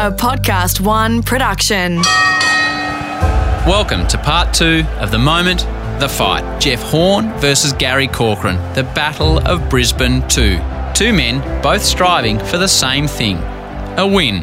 a 0.00 0.10
Podcast 0.10 0.80
One 0.80 1.22
production. 1.22 1.96
Welcome 3.66 4.06
to 4.06 4.16
part 4.16 4.54
two 4.54 4.82
of 4.98 5.10
the 5.10 5.18
moment, 5.18 5.60
the 6.00 6.08
fight. 6.08 6.58
Jeff 6.58 6.80
Horn 6.80 7.30
versus 7.38 7.74
Gary 7.74 8.08
Corcoran, 8.08 8.56
the 8.72 8.82
Battle 8.82 9.46
of 9.46 9.68
Brisbane 9.68 10.26
2. 10.28 10.58
Two 10.94 11.12
men, 11.12 11.62
both 11.62 11.82
striving 11.82 12.38
for 12.38 12.56
the 12.56 12.66
same 12.66 13.06
thing 13.06 13.36
a 13.98 14.06
win. 14.06 14.40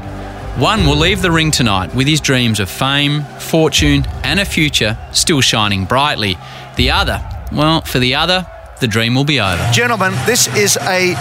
One 0.59 0.85
will 0.85 0.97
leave 0.97 1.23
the 1.23 1.31
ring 1.31 1.49
tonight 1.49 1.95
with 1.95 2.05
his 2.05 2.21
dreams 2.21 2.59
of 2.59 2.69
fame, 2.69 3.23
fortune, 3.39 4.05
and 4.23 4.39
a 4.39 4.45
future 4.45 4.95
still 5.11 5.41
shining 5.41 5.85
brightly. 5.85 6.37
The 6.75 6.91
other, 6.91 7.27
well, 7.51 7.81
for 7.81 7.97
the 7.97 8.13
other, 8.13 8.45
the 8.79 8.87
dream 8.87 9.15
will 9.15 9.25
be 9.25 9.39
over. 9.39 9.71
Gentlemen, 9.71 10.13
this 10.27 10.55
is 10.55 10.77
a 10.77 11.15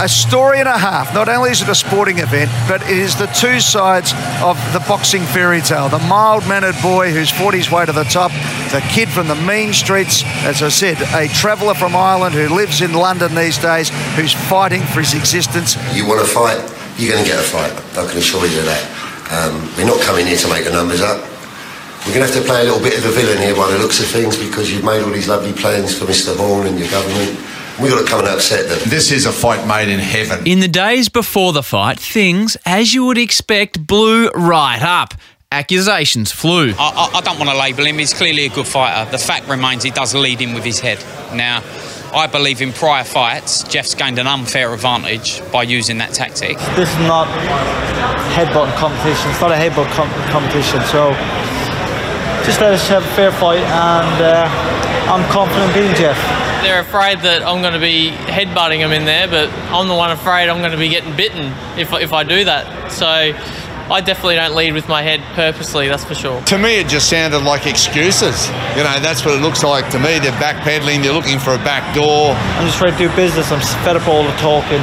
a 0.00 0.08
story 0.08 0.58
and 0.60 0.68
a 0.68 0.76
half. 0.76 1.14
Not 1.14 1.28
only 1.28 1.50
is 1.50 1.62
it 1.62 1.68
a 1.68 1.74
sporting 1.74 2.18
event, 2.18 2.50
but 2.68 2.82
it 2.82 2.96
is 2.96 3.16
the 3.16 3.26
two 3.26 3.60
sides 3.60 4.12
of 4.42 4.56
the 4.72 4.84
boxing 4.88 5.22
fairy 5.22 5.60
tale. 5.60 5.88
The 5.88 5.98
mild 6.00 6.46
mannered 6.48 6.76
boy 6.82 7.12
who's 7.12 7.30
fought 7.30 7.54
his 7.54 7.70
way 7.70 7.86
to 7.86 7.92
the 7.92 8.04
top, 8.04 8.30
the 8.72 8.84
kid 8.90 9.08
from 9.08 9.28
the 9.28 9.34
mean 9.34 9.72
streets, 9.72 10.22
as 10.44 10.62
I 10.62 10.68
said, 10.68 11.00
a 11.14 11.28
traveller 11.28 11.74
from 11.74 11.94
Ireland 11.94 12.34
who 12.34 12.48
lives 12.54 12.80
in 12.80 12.92
London 12.92 13.34
these 13.34 13.58
days, 13.58 13.90
who's 14.16 14.32
fighting 14.32 14.82
for 14.82 15.00
his 15.00 15.14
existence. 15.14 15.76
You 15.94 16.06
want 16.06 16.20
to 16.20 16.26
fight, 16.26 16.58
you're 16.98 17.12
going 17.12 17.24
to 17.24 17.30
get 17.30 17.38
a 17.38 17.46
fight. 17.46 17.72
I 17.96 18.06
can 18.08 18.18
assure 18.18 18.46
you 18.46 18.58
of 18.58 18.66
that. 18.66 18.84
Um, 19.30 19.70
we're 19.76 19.86
not 19.86 20.00
coming 20.02 20.26
here 20.26 20.36
to 20.38 20.48
make 20.48 20.64
the 20.64 20.72
numbers 20.72 21.00
up. 21.00 21.22
We're 22.04 22.12
going 22.12 22.28
to 22.28 22.34
have 22.34 22.42
to 22.42 22.46
play 22.46 22.60
a 22.60 22.64
little 22.64 22.82
bit 22.82 22.98
of 22.98 23.02
the 23.02 23.10
villain 23.10 23.38
here 23.38 23.56
by 23.56 23.70
the 23.70 23.78
looks 23.78 23.98
of 23.98 24.06
things 24.06 24.36
because 24.36 24.70
you've 24.70 24.84
made 24.84 25.02
all 25.02 25.10
these 25.10 25.28
lovely 25.28 25.54
plans 25.54 25.96
for 25.96 26.04
Mr. 26.04 26.36
Horn 26.36 26.66
and 26.66 26.78
your 26.78 26.90
government. 26.90 27.40
We've 27.80 27.90
got 27.90 28.02
to 28.02 28.06
come 28.08 28.20
and 28.20 28.28
upset 28.28 28.68
them. 28.68 28.78
This 28.88 29.10
is 29.10 29.26
a 29.26 29.32
fight 29.32 29.66
made 29.66 29.88
in 29.88 29.98
heaven. 29.98 30.46
In 30.46 30.60
the 30.60 30.68
days 30.68 31.08
before 31.08 31.52
the 31.52 31.62
fight, 31.62 31.98
things, 31.98 32.56
as 32.64 32.94
you 32.94 33.04
would 33.06 33.18
expect, 33.18 33.84
blew 33.84 34.28
right 34.30 34.80
up. 34.80 35.14
Accusations 35.50 36.30
flew. 36.32 36.72
I, 36.78 37.10
I, 37.12 37.18
I 37.18 37.20
don't 37.20 37.38
want 37.38 37.50
to 37.50 37.56
label 37.58 37.84
him. 37.84 37.98
He's 37.98 38.14
clearly 38.14 38.46
a 38.46 38.48
good 38.48 38.66
fighter. 38.66 39.10
The 39.10 39.18
fact 39.18 39.48
remains 39.48 39.82
he 39.82 39.90
does 39.90 40.14
lead 40.14 40.40
him 40.40 40.52
with 40.54 40.64
his 40.64 40.80
head. 40.80 40.98
Now, 41.34 41.62
I 42.12 42.28
believe 42.28 42.62
in 42.62 42.72
prior 42.72 43.02
fights, 43.02 43.64
Jeff's 43.64 43.94
gained 43.94 44.18
an 44.20 44.26
unfair 44.28 44.72
advantage 44.72 45.42
by 45.52 45.64
using 45.64 45.98
that 45.98 46.12
tactic. 46.12 46.58
This 46.76 46.88
is 46.90 46.98
not 47.00 47.26
headbutt 48.34 48.74
competition. 48.76 49.30
It's 49.30 49.40
not 49.40 49.50
a 49.50 49.56
headbutt 49.56 49.90
com- 49.94 50.10
competition. 50.30 50.80
So 50.90 51.10
just 52.46 52.60
let 52.60 52.72
us 52.72 52.86
have 52.88 53.04
a 53.04 53.14
fair 53.14 53.32
fight, 53.32 53.62
and 53.62 54.22
uh, 54.22 54.46
I'm 55.10 55.28
confident 55.32 55.74
beating 55.74 55.94
Jeff. 55.94 56.43
They're 56.64 56.80
afraid 56.80 57.20
that 57.20 57.42
I'm 57.42 57.60
going 57.60 57.74
to 57.74 57.78
be 57.78 58.08
headbutting 58.10 58.80
them 58.80 58.92
in 58.92 59.04
there, 59.04 59.28
but 59.28 59.52
I'm 59.68 59.86
the 59.86 59.94
one 59.94 60.10
afraid 60.10 60.48
I'm 60.48 60.60
going 60.60 60.72
to 60.72 60.78
be 60.78 60.88
getting 60.88 61.14
bitten 61.14 61.52
if, 61.78 61.92
if 61.92 62.12
I 62.12 62.24
do 62.24 62.44
that. 62.44 62.90
So 62.90 63.06
I 63.06 64.00
definitely 64.00 64.36
don't 64.36 64.54
lead 64.54 64.72
with 64.72 64.88
my 64.88 65.02
head 65.02 65.20
purposely, 65.34 65.88
that's 65.88 66.04
for 66.04 66.14
sure. 66.14 66.40
To 66.40 66.56
me, 66.56 66.80
it 66.80 66.88
just 66.88 67.10
sounded 67.10 67.40
like 67.40 67.66
excuses. 67.66 68.48
You 68.76 68.82
know, 68.82 68.96
that's 68.98 69.26
what 69.26 69.34
it 69.34 69.42
looks 69.42 69.62
like 69.62 69.90
to 69.90 69.98
me. 69.98 70.18
They're 70.18 70.32
backpedaling, 70.40 71.02
they're 71.02 71.12
looking 71.12 71.38
for 71.38 71.52
a 71.52 71.58
back 71.58 71.94
door. 71.94 72.32
I'm 72.32 72.66
just 72.66 72.78
trying 72.78 72.92
to 72.92 72.98
do 72.98 73.14
business. 73.14 73.52
I'm 73.52 73.60
fed 73.84 73.96
up 73.96 74.02
with 74.02 74.08
all 74.08 74.24
the 74.24 74.32
talking, 74.40 74.80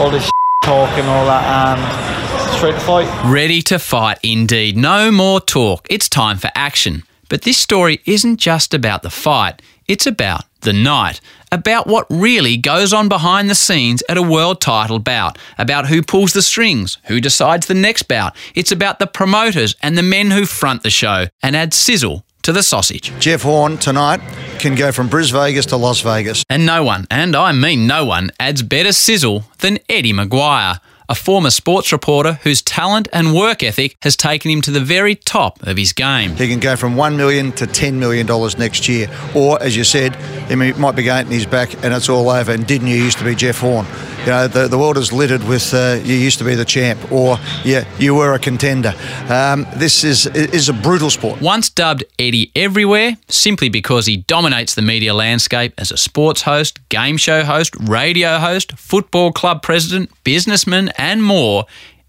all 0.00 0.10
this 0.10 0.30
talking, 0.64 1.04
all 1.04 1.26
that, 1.26 1.44
and 1.76 2.56
straight 2.56 2.72
to 2.72 2.80
fight. 2.80 3.30
Ready 3.30 3.60
to 3.62 3.78
fight 3.78 4.18
indeed. 4.22 4.74
No 4.74 5.10
more 5.10 5.38
talk. 5.40 5.86
It's 5.90 6.08
time 6.08 6.38
for 6.38 6.50
action. 6.54 7.04
But 7.28 7.42
this 7.42 7.58
story 7.58 8.00
isn't 8.06 8.38
just 8.38 8.74
about 8.74 9.02
the 9.02 9.10
fight, 9.10 9.62
it's 9.90 10.06
about 10.06 10.44
the 10.60 10.72
night, 10.72 11.20
about 11.50 11.88
what 11.88 12.06
really 12.08 12.56
goes 12.56 12.92
on 12.92 13.08
behind 13.08 13.50
the 13.50 13.56
scenes 13.56 14.04
at 14.08 14.16
a 14.16 14.22
world 14.22 14.60
title 14.60 15.00
bout, 15.00 15.36
about 15.58 15.88
who 15.88 16.00
pulls 16.00 16.32
the 16.32 16.42
strings, 16.42 16.98
who 17.06 17.20
decides 17.20 17.66
the 17.66 17.74
next 17.74 18.04
bout. 18.04 18.36
It's 18.54 18.70
about 18.70 19.00
the 19.00 19.08
promoters 19.08 19.74
and 19.82 19.98
the 19.98 20.04
men 20.04 20.30
who 20.30 20.46
front 20.46 20.84
the 20.84 20.90
show 20.90 21.26
and 21.42 21.56
add 21.56 21.74
sizzle 21.74 22.24
to 22.42 22.52
the 22.52 22.62
sausage. 22.62 23.12
Jeff 23.18 23.42
Horn 23.42 23.78
tonight 23.78 24.20
can 24.60 24.76
go 24.76 24.92
from 24.92 25.08
Bris 25.08 25.30
Vegas 25.30 25.66
to 25.66 25.76
Las 25.76 26.02
Vegas. 26.02 26.44
And 26.48 26.64
no 26.64 26.84
one, 26.84 27.08
and 27.10 27.34
I 27.34 27.50
mean 27.50 27.88
no 27.88 28.04
one, 28.04 28.30
adds 28.38 28.62
better 28.62 28.92
sizzle 28.92 29.42
than 29.58 29.80
Eddie 29.88 30.12
McGuire, 30.12 30.78
a 31.10 31.14
former 31.14 31.50
sports 31.50 31.90
reporter 31.90 32.34
whose 32.44 32.62
talent 32.62 33.08
and 33.12 33.34
work 33.34 33.64
ethic 33.64 33.96
has 34.00 34.16
taken 34.16 34.48
him 34.48 34.62
to 34.62 34.70
the 34.70 34.80
very 34.80 35.16
top 35.16 35.60
of 35.64 35.76
his 35.76 35.92
game. 35.92 36.36
He 36.36 36.46
can 36.48 36.60
go 36.60 36.76
from 36.76 36.96
1 36.96 37.16
million 37.16 37.50
to 37.52 37.66
$10 37.66 37.94
million 37.94 38.26
next 38.58 38.88
year. 38.88 39.10
Or, 39.34 39.60
as 39.60 39.76
you 39.76 39.82
said, 39.82 40.14
he 40.48 40.54
might 40.54 40.94
be 40.94 41.02
going 41.02 41.26
his 41.26 41.46
back 41.46 41.74
and 41.84 41.92
it's 41.92 42.08
all 42.08 42.30
over. 42.30 42.52
And 42.52 42.64
didn't 42.64 42.86
you 42.86 42.96
used 42.96 43.18
to 43.18 43.24
be 43.24 43.34
Jeff 43.34 43.58
Horn? 43.58 43.86
You 44.20 44.26
know, 44.26 44.48
the, 44.48 44.68
the 44.68 44.76
world 44.76 44.98
is 44.98 45.12
littered 45.12 45.42
with 45.44 45.72
uh, 45.72 45.98
you 46.04 46.14
used 46.14 46.38
to 46.38 46.44
be 46.44 46.54
the 46.54 46.64
champ 46.64 47.10
or 47.10 47.38
yeah, 47.64 47.88
you 47.98 48.14
were 48.14 48.34
a 48.34 48.38
contender. 48.38 48.92
Um, 49.30 49.66
this 49.76 50.04
is, 50.04 50.26
is 50.26 50.68
a 50.68 50.74
brutal 50.74 51.08
sport. 51.08 51.40
Once 51.40 51.70
dubbed 51.70 52.04
Eddie 52.18 52.52
Everywhere, 52.54 53.16
simply 53.28 53.70
because 53.70 54.04
he 54.04 54.18
dominates 54.18 54.74
the 54.74 54.82
media 54.82 55.14
landscape 55.14 55.72
as 55.78 55.90
a 55.90 55.96
sports 55.96 56.42
host, 56.42 56.86
game 56.90 57.16
show 57.16 57.44
host, 57.44 57.74
radio 57.80 58.38
host, 58.38 58.72
football 58.72 59.32
club 59.32 59.62
president, 59.62 60.10
businessman, 60.22 60.90
and 60.98 61.22
more, 61.22 61.64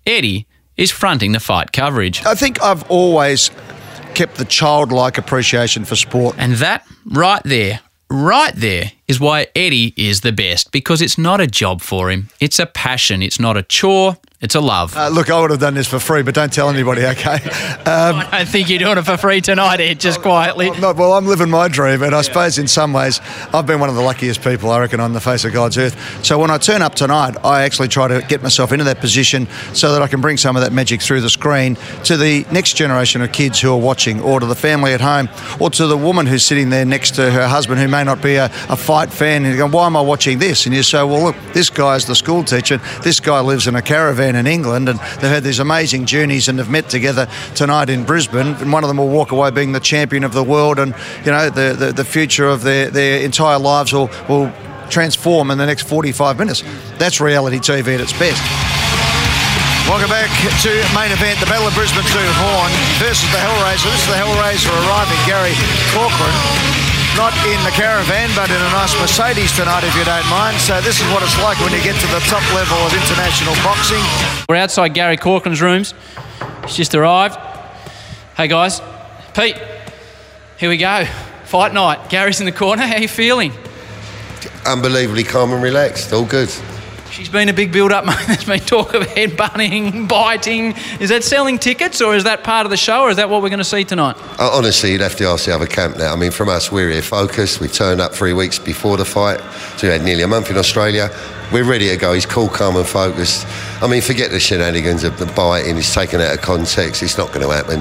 Eddie 0.05 0.47
is 0.75 0.91
fronting 0.91 1.31
the 1.31 1.39
fight 1.39 1.71
coverage. 1.71 2.25
I 2.25 2.35
think 2.35 2.61
I've 2.61 2.89
always 2.91 3.51
kept 4.15 4.35
the 4.35 4.45
childlike 4.45 5.17
appreciation 5.17 5.85
for 5.85 5.95
sport. 5.95 6.35
And 6.37 6.53
that 6.55 6.85
right 7.05 7.41
there, 7.43 7.79
right 8.11 8.53
there 8.55 8.91
is 9.07 9.19
why 9.19 9.47
Eddie 9.55 9.93
is 9.95 10.21
the 10.21 10.31
best 10.31 10.71
because 10.71 11.01
it's 11.01 11.17
not 11.17 11.41
a 11.41 11.47
job 11.47 11.81
for 11.81 12.11
him. 12.11 12.29
It's 12.39 12.59
a 12.59 12.65
passion. 12.65 13.23
It's 13.23 13.39
not 13.39 13.57
a 13.57 13.63
chore. 13.63 14.17
It's 14.41 14.55
a 14.55 14.59
love. 14.59 14.97
Uh, 14.97 15.09
look, 15.09 15.29
I 15.29 15.39
would 15.39 15.51
have 15.51 15.59
done 15.59 15.75
this 15.75 15.85
for 15.85 15.99
free, 15.99 16.23
but 16.23 16.33
don't 16.33 16.51
tell 16.51 16.67
anybody, 16.69 17.05
okay? 17.05 17.39
Um, 17.81 18.15
I 18.15 18.37
don't 18.39 18.47
think 18.47 18.69
you're 18.69 18.79
doing 18.79 18.97
it 18.99 19.03
for 19.03 19.17
free 19.17 19.41
tonight, 19.41 19.79
Ed, 19.79 19.99
just 19.99 20.21
quietly. 20.21 20.69
No, 20.79 20.93
well, 20.93 21.13
I'm 21.13 21.25
living 21.25 21.49
my 21.49 21.67
dream, 21.67 22.03
and 22.03 22.13
I 22.13 22.21
suppose 22.21 22.59
in 22.59 22.67
some 22.67 22.93
ways 22.93 23.19
I've 23.53 23.65
been 23.65 23.79
one 23.79 23.89
of 23.89 23.95
the 23.95 24.01
luckiest 24.01 24.43
people, 24.43 24.69
I 24.69 24.79
reckon, 24.79 24.99
on 24.99 25.13
the 25.13 25.19
face 25.19 25.43
of 25.45 25.51
God's 25.51 25.79
earth. 25.79 26.23
So 26.23 26.37
when 26.37 26.51
I 26.51 26.57
turn 26.59 26.83
up 26.83 26.93
tonight, 26.93 27.37
I 27.43 27.63
actually 27.63 27.87
try 27.87 28.07
to 28.07 28.21
get 28.27 28.43
myself 28.43 28.71
into 28.71 28.83
that 28.85 28.99
position 28.99 29.47
so 29.73 29.93
that 29.93 30.01
I 30.03 30.07
can 30.07 30.21
bring 30.21 30.37
some 30.37 30.55
of 30.55 30.61
that 30.61 30.71
magic 30.71 31.01
through 31.01 31.21
the 31.21 31.29
screen 31.29 31.75
to 32.03 32.17
the 32.17 32.45
next 32.51 32.75
generation 32.75 33.21
of 33.23 33.31
kids 33.31 33.59
who 33.59 33.73
are 33.73 33.79
watching, 33.79 34.21
or 34.21 34.39
to 34.39 34.45
the 34.45 34.55
family 34.55 34.93
at 34.93 35.01
home, 35.01 35.27
or 35.59 35.71
to 35.71 35.87
the 35.87 35.97
woman 35.97 36.27
who's 36.27 36.45
sitting 36.45 36.69
there 36.69 36.85
next 36.85 37.15
to 37.15 37.31
her 37.31 37.47
husband 37.47 37.79
who 37.79 37.87
may 37.87 38.03
not 38.03 38.21
be 38.21 38.35
a, 38.35 38.45
a 38.69 38.77
fight 38.77 39.11
fan, 39.11 39.43
and 39.43 39.53
you 39.53 39.57
go, 39.57 39.67
why 39.67 39.87
am 39.87 39.97
I 39.97 40.01
watching 40.01 40.37
this? 40.37 40.67
And 40.67 40.75
you 40.75 40.83
say, 40.83 41.03
well, 41.03 41.23
look, 41.23 41.35
this 41.53 41.69
guy's 41.71 42.05
the 42.05 42.15
school 42.15 42.43
teacher, 42.43 42.77
this 43.03 43.19
guy 43.19 43.39
lives 43.41 43.67
in 43.67 43.75
a 43.75 43.81
caravan 43.81 44.30
in 44.35 44.47
England, 44.47 44.89
and 44.89 44.99
they've 45.19 45.31
had 45.31 45.43
these 45.43 45.59
amazing 45.59 46.05
journeys 46.05 46.47
and 46.47 46.59
have 46.59 46.69
met 46.69 46.89
together 46.89 47.27
tonight 47.55 47.89
in 47.89 48.03
Brisbane. 48.03 48.55
And 48.55 48.71
one 48.71 48.83
of 48.83 48.87
them 48.87 48.97
will 48.97 49.09
walk 49.09 49.31
away 49.31 49.51
being 49.51 49.71
the 49.71 49.79
champion 49.79 50.23
of 50.23 50.33
the 50.33 50.43
world, 50.43 50.79
and 50.79 50.93
you 51.25 51.31
know 51.31 51.49
the 51.49 51.75
the, 51.77 51.93
the 51.93 52.05
future 52.05 52.47
of 52.47 52.63
their 52.63 52.89
their 52.89 53.21
entire 53.21 53.59
lives 53.59 53.93
will 53.93 54.09
will 54.27 54.51
transform 54.89 55.49
in 55.51 55.57
the 55.57 55.65
next 55.65 55.87
45 55.87 56.37
minutes. 56.37 56.63
That's 56.97 57.21
reality 57.21 57.57
TV 57.57 57.95
at 57.95 58.01
its 58.01 58.13
best. 58.13 58.41
Welcome 59.87 60.09
back 60.09 60.29
to 60.61 60.69
main 60.93 61.11
event, 61.11 61.39
the 61.39 61.47
Battle 61.47 61.67
of 61.67 61.73
Brisbane 61.73 62.03
2 62.03 62.09
Horn 62.13 62.71
versus 62.99 63.27
the 63.31 63.39
Hellraiser. 63.39 63.89
This 63.91 64.01
is 64.03 64.07
the 64.07 64.19
Hellraiser 64.19 64.71
arriving, 64.87 65.19
Gary 65.25 65.55
Corcoran. 65.95 66.90
Not 67.17 67.33
in 67.45 67.61
the 67.63 67.71
caravan, 67.71 68.29
but 68.35 68.49
in 68.49 68.55
a 68.55 68.71
nice 68.71 68.97
Mercedes 68.99 69.55
tonight, 69.55 69.83
if 69.83 69.95
you 69.95 70.05
don't 70.05 70.27
mind. 70.29 70.57
So 70.57 70.79
this 70.81 70.99
is 71.01 71.07
what 71.11 71.21
it's 71.21 71.37
like 71.41 71.59
when 71.59 71.71
you 71.73 71.83
get 71.83 71.99
to 71.99 72.07
the 72.07 72.19
top 72.21 72.41
level 72.53 72.77
of 72.77 72.93
international 72.93 73.53
boxing. 73.63 74.01
We're 74.47 74.55
outside 74.55 74.93
Gary 74.93 75.17
Corcoran's 75.17 75.61
rooms. 75.61 75.93
He's 76.65 76.77
just 76.77 76.95
arrived. 76.95 77.37
Hey 78.37 78.47
guys, 78.47 78.81
Pete, 79.33 79.57
here 80.57 80.69
we 80.69 80.77
go. 80.77 81.05
Fight 81.45 81.73
night. 81.73 82.09
Gary's 82.09 82.39
in 82.39 82.45
the 82.45 82.51
corner. 82.51 82.87
How 82.87 82.97
you 82.97 83.09
feeling? 83.09 83.51
Unbelievably 84.65 85.25
calm 85.25 85.51
and 85.51 85.61
relaxed. 85.61 86.13
All 86.13 86.25
good. 86.25 86.49
She's 87.11 87.27
been 87.27 87.49
a 87.49 87.53
big 87.53 87.73
build 87.73 87.91
up, 87.91 88.05
mate. 88.05 88.15
There's 88.25 88.45
been 88.45 88.61
talk 88.61 88.93
of 88.93 89.03
headbutting, 89.03 90.07
biting. 90.07 90.73
Is 91.01 91.09
that 91.09 91.25
selling 91.25 91.59
tickets 91.59 92.01
or 92.01 92.15
is 92.15 92.23
that 92.23 92.45
part 92.45 92.65
of 92.65 92.69
the 92.69 92.77
show 92.77 93.01
or 93.01 93.09
is 93.09 93.17
that 93.17 93.29
what 93.29 93.41
we're 93.41 93.49
going 93.49 93.59
to 93.59 93.65
see 93.65 93.83
tonight? 93.83 94.15
Uh, 94.39 94.49
honestly, 94.53 94.93
you'd 94.93 95.01
have 95.01 95.17
to 95.17 95.25
ask 95.25 95.45
the 95.45 95.53
other 95.53 95.67
camp 95.67 95.97
now. 95.97 96.13
I 96.13 96.15
mean, 96.15 96.31
from 96.31 96.47
us, 96.47 96.71
we're 96.71 96.89
here 96.89 97.01
focused. 97.01 97.59
We 97.59 97.67
turned 97.67 97.99
up 97.99 98.13
three 98.13 98.31
weeks 98.31 98.59
before 98.59 98.95
the 98.95 99.03
fight. 99.03 99.41
So 99.77 99.87
we 99.87 99.93
had 99.93 100.03
nearly 100.03 100.23
a 100.23 100.27
month 100.27 100.49
in 100.49 100.57
Australia. 100.57 101.09
We're 101.51 101.65
ready 101.65 101.89
to 101.89 101.97
go. 101.97 102.13
He's 102.13 102.25
cool, 102.25 102.47
calm, 102.47 102.77
and 102.77 102.87
focused. 102.87 103.45
I 103.83 103.87
mean, 103.87 104.01
forget 104.01 104.31
the 104.31 104.39
shenanigans 104.39 105.03
of 105.03 105.19
the 105.19 105.25
biting. 105.25 105.75
He's 105.75 105.93
taken 105.93 106.21
out 106.21 106.33
of 106.33 106.41
context. 106.41 107.03
It's 107.03 107.17
not 107.17 107.33
going 107.33 107.45
to 107.45 107.53
happen. 107.53 107.79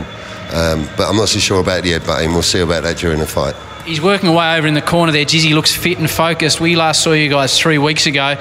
Um, 0.53 0.89
but 0.97 1.09
I'm 1.09 1.17
not 1.17 1.29
so 1.29 1.39
sure 1.39 1.61
about 1.61 1.85
the 1.85 1.93
headbutting. 1.93 2.33
We'll 2.33 2.43
see 2.43 2.61
about 2.61 2.83
that 2.83 2.97
during 2.97 3.21
the 3.21 3.27
fight. 3.27 3.55
He's 3.85 4.01
working 4.01 4.29
away 4.29 4.57
over 4.57 4.67
in 4.67 4.75
the 4.75 4.83
corner 4.83 5.11
there. 5.11 5.25
Jizzy 5.25 5.53
looks 5.53 5.75
fit 5.75 5.99
and 5.99 6.09
focused. 6.09 6.61
We 6.61 6.77
last 6.77 7.03
saw 7.03 7.13
you 7.13 7.31
guys 7.31 7.59
three 7.59 7.79
weeks 7.79 8.07
ago. 8.07 8.35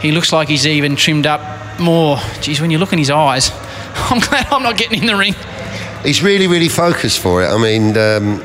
He 0.00 0.10
looks 0.12 0.32
like 0.32 0.48
he's 0.48 0.66
even 0.66 0.96
trimmed 0.96 1.26
up 1.26 1.80
more. 1.80 2.18
Geez, 2.40 2.60
when 2.60 2.70
you 2.70 2.78
look 2.78 2.92
in 2.92 2.98
his 2.98 3.10
eyes, 3.10 3.50
I'm 3.94 4.20
glad 4.20 4.46
I'm 4.50 4.62
not 4.62 4.76
getting 4.76 5.00
in 5.00 5.06
the 5.06 5.16
ring. 5.16 5.34
He's 6.02 6.22
really, 6.22 6.46
really 6.46 6.68
focused 6.68 7.20
for 7.20 7.42
it. 7.42 7.48
I 7.48 7.58
mean, 7.58 7.96
um, 7.96 8.42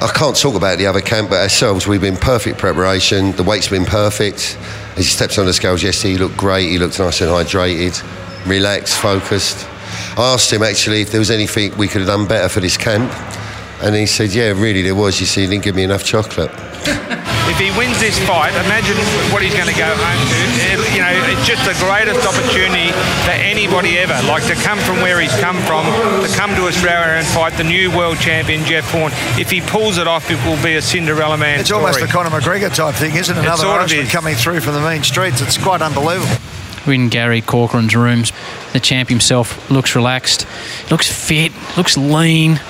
I 0.00 0.10
can't 0.14 0.36
talk 0.36 0.54
about 0.54 0.78
the 0.78 0.86
other 0.86 1.00
camp, 1.00 1.30
but 1.30 1.40
ourselves, 1.40 1.86
we've 1.86 2.00
been 2.00 2.16
perfect 2.16 2.58
preparation. 2.58 3.32
The 3.32 3.42
weight's 3.42 3.68
been 3.68 3.84
perfect. 3.84 4.58
As 4.92 4.98
he 4.98 5.02
steps 5.04 5.38
on 5.38 5.46
the 5.46 5.52
scales 5.52 5.82
yesterday, 5.82 6.14
he 6.14 6.18
looked 6.18 6.36
great. 6.36 6.68
He 6.68 6.78
looked 6.78 6.98
nice 6.98 7.20
and 7.20 7.30
hydrated, 7.30 8.02
relaxed, 8.48 8.96
focused. 8.98 9.68
I 10.16 10.32
asked 10.32 10.52
him 10.52 10.62
actually 10.62 11.02
if 11.02 11.10
there 11.10 11.20
was 11.20 11.30
anything 11.30 11.76
we 11.76 11.86
could 11.86 12.00
have 12.00 12.08
done 12.08 12.26
better 12.26 12.48
for 12.48 12.60
this 12.60 12.76
camp. 12.76 13.12
And 13.82 13.94
he 13.96 14.06
said, 14.06 14.32
yeah, 14.32 14.50
really 14.54 14.82
there 14.82 14.94
was. 14.94 15.18
You 15.20 15.26
see, 15.26 15.40
he 15.42 15.46
didn't 15.48 15.64
give 15.64 15.74
me 15.74 15.82
enough 15.82 16.04
chocolate. 16.04 16.50
If 17.52 17.58
he 17.58 17.70
wins 17.76 18.00
this 18.00 18.16
fight, 18.24 18.54
imagine 18.64 18.96
what 19.30 19.42
he's 19.42 19.52
going 19.52 19.68
to 19.68 19.74
go 19.76 19.84
home 19.84 20.22
to. 20.30 20.38
It- 20.72 20.94
you 20.94 21.02
know, 21.02 21.12
it's 21.28 21.46
just 21.46 21.60
the 21.66 21.74
greatest 21.84 22.24
opportunity 22.26 22.90
for 23.26 23.32
anybody 23.32 23.98
ever. 23.98 24.14
Like 24.26 24.46
to 24.46 24.54
come 24.54 24.78
from 24.78 25.02
where 25.02 25.20
he's 25.20 25.34
come 25.38 25.56
from, 25.68 25.84
to 26.24 26.28
come 26.34 26.54
to 26.54 26.62
Australia 26.66 27.12
and 27.18 27.26
fight 27.26 27.52
the 27.58 27.64
new 27.64 27.94
world 27.94 28.16
champion 28.18 28.64
Jeff 28.64 28.90
Horn. 28.90 29.12
If 29.38 29.50
he 29.50 29.60
pulls 29.60 29.98
it 29.98 30.06
off, 30.06 30.30
it 30.30 30.42
will 30.46 30.60
be 30.62 30.76
a 30.76 30.82
Cinderella 30.82 31.36
man 31.36 31.60
It's 31.60 31.68
story. 31.68 31.84
almost 31.84 32.00
a 32.00 32.06
Conor 32.06 32.30
McGregor 32.30 32.74
type 32.74 32.94
thing, 32.94 33.16
isn't 33.16 33.36
it? 33.36 33.40
It 33.40 33.44
Another 33.44 33.62
sort 33.62 33.74
of 33.74 33.80
Irishman 33.82 34.06
is. 34.06 34.12
coming 34.12 34.34
through 34.34 34.60
from 34.60 34.74
the 34.74 34.80
mean 34.88 35.02
streets. 35.02 35.42
It's 35.42 35.58
quite 35.58 35.82
unbelievable. 35.82 36.34
We're 36.86 36.94
in 36.94 37.10
Gary 37.10 37.42
Corcoran's 37.42 37.94
rooms. 37.94 38.32
The 38.72 38.80
champ 38.80 39.08
himself 39.10 39.70
looks 39.70 39.94
relaxed, 39.94 40.46
looks 40.90 41.10
fit, 41.12 41.52
looks 41.76 41.96
lean. 41.98 42.60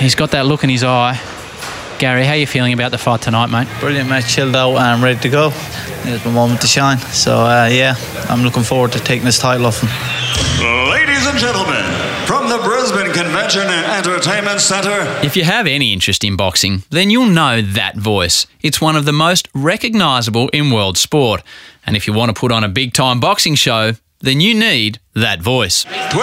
He's 0.00 0.14
got 0.14 0.30
that 0.30 0.46
look 0.46 0.64
in 0.64 0.70
his 0.70 0.82
eye. 0.82 1.20
Gary, 1.98 2.24
how 2.24 2.32
are 2.32 2.36
you 2.36 2.46
feeling 2.46 2.72
about 2.72 2.90
the 2.90 2.96
fight 2.96 3.20
tonight, 3.20 3.50
mate? 3.50 3.68
Brilliant, 3.80 4.08
mate. 4.08 4.24
Chilled 4.24 4.56
out 4.56 4.74
and 4.78 5.02
ready 5.02 5.20
to 5.20 5.28
go. 5.28 5.50
It's 6.04 6.24
my 6.24 6.30
moment 6.30 6.62
to 6.62 6.66
shine. 6.66 6.96
So, 6.96 7.36
uh, 7.36 7.68
yeah, 7.70 7.96
I'm 8.30 8.42
looking 8.42 8.62
forward 8.62 8.92
to 8.92 8.98
taking 9.00 9.26
this 9.26 9.38
title 9.38 9.66
off 9.66 9.82
him. 9.82 9.90
Ladies 10.88 11.26
and 11.26 11.38
gentlemen, 11.38 11.84
from 12.24 12.48
the 12.48 12.56
Brisbane 12.64 13.12
Convention 13.12 13.60
and 13.60 14.06
Entertainment 14.06 14.60
Centre, 14.60 15.04
If 15.22 15.36
you 15.36 15.44
have 15.44 15.66
any 15.66 15.92
interest 15.92 16.24
in 16.24 16.34
boxing, 16.34 16.82
then 16.88 17.10
you'll 17.10 17.26
know 17.26 17.60
that 17.60 17.98
voice. 17.98 18.46
It's 18.62 18.80
one 18.80 18.96
of 18.96 19.04
the 19.04 19.12
most 19.12 19.48
recognisable 19.52 20.48
in 20.54 20.70
world 20.70 20.96
sport. 20.96 21.42
And 21.84 21.94
if 21.94 22.06
you 22.06 22.14
want 22.14 22.34
to 22.34 22.40
put 22.40 22.52
on 22.52 22.64
a 22.64 22.70
big 22.70 22.94
time 22.94 23.20
boxing 23.20 23.54
show, 23.54 23.92
then 24.20 24.40
you 24.40 24.54
need 24.54 24.98
that 25.12 25.42
voice. 25.42 25.84
12 26.10 26.16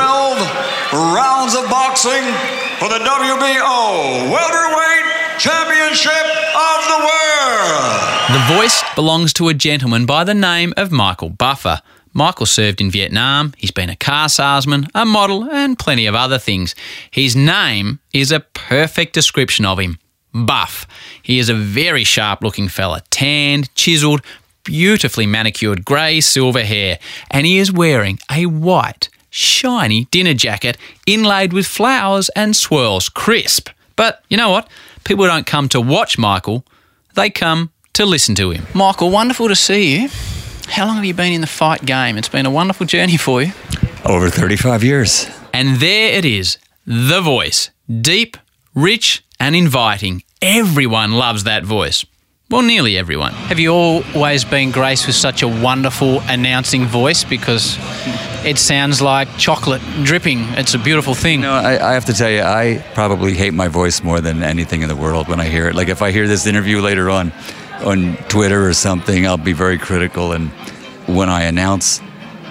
rounds 0.94 1.54
of 1.54 1.70
boxing 1.70 2.67
for 2.80 2.90
the 2.90 3.00
WBO 3.00 4.30
Welterweight 4.30 5.40
Championship 5.40 6.12
of 6.14 6.80
the 6.86 7.00
World. 7.00 8.30
The 8.30 8.56
voice 8.56 8.84
belongs 8.94 9.34
to 9.34 9.50
a 9.50 9.56
gentleman 9.56 10.06
by 10.06 10.24
the 10.24 10.36
name 10.36 10.76
of 10.78 10.92
Michael 10.92 11.32
Buffer. 11.32 11.82
Michael 12.14 12.46
served 12.46 12.80
in 12.80 12.92
Vietnam, 12.92 13.56
he's 13.58 13.72
been 13.72 13.90
a 13.90 13.96
car 13.96 14.30
salesman, 14.30 14.88
a 14.94 15.06
model, 15.06 15.50
and 15.50 15.80
plenty 15.80 16.06
of 16.06 16.14
other 16.14 16.38
things. 16.38 16.76
His 17.10 17.36
name 17.36 18.00
is 18.14 18.32
a 18.32 18.42
perfect 18.42 19.14
description 19.14 19.66
of 19.66 19.80
him 19.80 19.98
Buff. 20.34 20.86
He 21.24 21.40
is 21.40 21.50
a 21.50 21.56
very 21.56 22.04
sharp 22.04 22.44
looking 22.44 22.68
fella, 22.68 23.02
tanned, 23.10 23.74
chiselled, 23.74 24.22
beautifully 24.64 25.26
manicured 25.26 25.84
grey 25.84 26.22
silver 26.22 26.64
hair, 26.64 27.00
and 27.32 27.48
he 27.48 27.58
is 27.58 27.72
wearing 27.72 28.20
a 28.32 28.46
white, 28.46 29.10
shiny 29.30 30.06
dinner 30.06 30.34
jacket 30.34 30.78
inlaid 31.06 31.54
with 31.54 31.66
flowers 31.66 32.30
and 32.30 32.56
swirls, 32.56 33.10
crisp. 33.10 33.70
But 33.96 34.24
you 34.30 34.38
know 34.38 34.50
what? 34.50 34.70
People 35.04 35.26
don't 35.26 35.46
come 35.46 35.70
to 35.70 35.82
watch 35.82 36.18
Michael, 36.18 36.66
they 37.16 37.30
come 37.30 37.72
to 37.94 38.06
listen 38.06 38.36
to 38.36 38.52
him. 38.52 38.66
Michael, 38.74 39.10
wonderful 39.10 39.48
to 39.48 39.56
see 39.56 40.02
you. 40.02 40.10
How 40.68 40.86
long 40.86 40.98
have 40.98 41.06
you 41.06 41.14
been 41.14 41.34
in 41.34 41.42
the 41.42 41.48
fight 41.48 41.86
game? 41.86 42.18
It's 42.18 42.30
been 42.30 42.46
a 42.46 42.52
wonderful 42.52 42.86
journey 42.86 43.18
for 43.18 43.42
you. 43.42 43.54
Over 44.06 44.30
35 44.30 44.84
years. 44.84 45.28
And 45.54 45.78
there 45.78 46.14
it 46.14 46.26
is, 46.26 46.58
the 46.86 47.22
voice. 47.22 47.72
Deep, 47.90 48.38
rich, 48.76 49.24
and 49.40 49.56
inviting. 49.56 50.24
Everyone 50.42 51.14
loves 51.14 51.46
that 51.46 51.64
voice. 51.64 52.06
Well, 52.50 52.62
nearly 52.62 52.98
everyone. 52.98 53.34
Have 53.34 53.60
you 53.60 53.74
always 53.74 54.46
been 54.46 54.72
graced 54.72 55.08
with 55.08 55.16
such 55.16 55.42
a 55.42 55.48
wonderful 55.48 56.22
announcing 56.28 56.86
voice? 56.86 57.24
Because 57.24 57.78
it 58.48 58.58
sounds 58.58 59.02
like 59.02 59.28
chocolate 59.38 59.82
dripping. 60.04 60.40
It's 60.54 60.74
a 60.74 60.80
beautiful 60.80 61.14
thing. 61.14 61.42
No, 61.42 61.52
I, 61.52 61.90
I 61.90 61.94
have 61.94 62.06
to 62.06 62.14
tell 62.14 62.30
you, 62.30 62.42
I 62.42 62.82
probably 62.94 63.34
hate 63.34 63.54
my 63.54 63.68
voice 63.68 64.02
more 64.02 64.22
than 64.22 64.42
anything 64.42 64.84
in 64.84 64.88
the 64.88 64.96
world 64.96 65.28
when 65.28 65.42
I 65.42 65.50
hear 65.50 65.68
it. 65.68 65.76
Like 65.76 65.90
if 65.90 66.02
I 66.02 66.12
hear 66.12 66.30
this 66.30 66.48
interview 66.48 66.80
later 66.80 67.10
on 67.10 67.34
on 67.84 68.16
Twitter 68.30 68.66
or 68.66 68.74
something, 68.74 69.28
I'll 69.28 69.38
be 69.38 69.52
very 69.52 69.78
critical. 69.78 70.32
And 70.32 70.50
when 71.08 71.30
I 71.30 71.44
announce, 71.44 72.00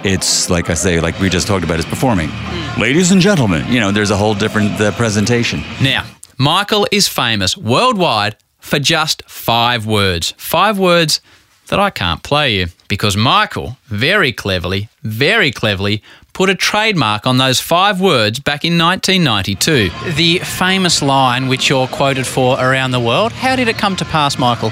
it's 0.04 0.50
like 0.50 0.68
I 0.68 0.74
say, 0.74 1.00
like 1.00 1.18
we 1.18 1.30
just 1.30 1.46
talked 1.46 1.64
about, 1.64 1.80
it's 1.80 1.88
performing. 1.88 2.30
Ladies 2.78 3.10
and 3.10 3.20
gentlemen, 3.20 3.66
you 3.72 3.80
know, 3.80 3.90
there's 3.90 4.10
a 4.10 4.16
whole 4.18 4.34
different 4.34 4.78
uh, 4.78 4.92
presentation. 4.92 5.62
Now, 5.80 6.04
Michael 6.36 6.86
is 6.92 7.08
famous 7.08 7.56
worldwide 7.56 8.36
for 8.58 8.78
just 8.78 9.22
five 9.26 9.86
words. 9.86 10.34
Five 10.36 10.78
words 10.78 11.22
that 11.68 11.80
I 11.80 11.88
can't 11.88 12.22
play 12.22 12.56
you 12.56 12.66
because 12.88 13.16
Michael 13.16 13.76
very 13.86 14.32
cleverly, 14.32 14.88
very 15.02 15.50
cleverly 15.50 16.02
put 16.32 16.50
a 16.50 16.54
trademark 16.54 17.26
on 17.26 17.38
those 17.38 17.60
five 17.60 18.00
words 18.00 18.38
back 18.38 18.64
in 18.64 18.78
1992. 18.78 20.12
The 20.12 20.38
famous 20.40 21.02
line 21.02 21.48
which 21.48 21.68
you're 21.68 21.88
quoted 21.88 22.26
for 22.26 22.58
around 22.60 22.90
the 22.90 23.00
world, 23.00 23.32
how 23.32 23.56
did 23.56 23.68
it 23.68 23.78
come 23.78 23.96
to 23.96 24.04
pass, 24.04 24.38
Michael? 24.38 24.70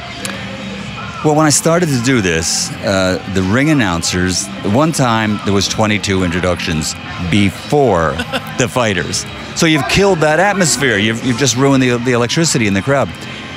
Well, 1.25 1.34
when 1.34 1.46
I 1.46 1.50
started 1.50 1.87
to 1.87 2.02
do 2.02 2.20
this, 2.20 2.70
uh, 2.70 3.19
the 3.32 3.43
ring 3.43 3.70
announcers, 3.70 4.46
one 4.75 4.93
time 4.93 5.40
there 5.46 5.55
was 5.55 5.67
22 5.69 6.22
introductions 6.22 6.94
before 7.31 8.12
the 8.58 8.69
fighters. 8.70 9.25
So 9.56 9.64
you've 9.64 9.88
killed 9.88 10.19
that 10.19 10.38
atmosphere. 10.38 10.99
You've, 10.99 11.25
you've 11.25 11.38
just 11.38 11.56
ruined 11.56 11.82
the, 11.82 11.96
the 11.96 12.12
electricity 12.12 12.67
in 12.67 12.75
the 12.75 12.82
crowd. 12.82 13.08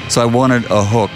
So 0.09 0.21
I 0.21 0.25
wanted 0.25 0.63
a 0.71 0.81
hook 0.81 1.11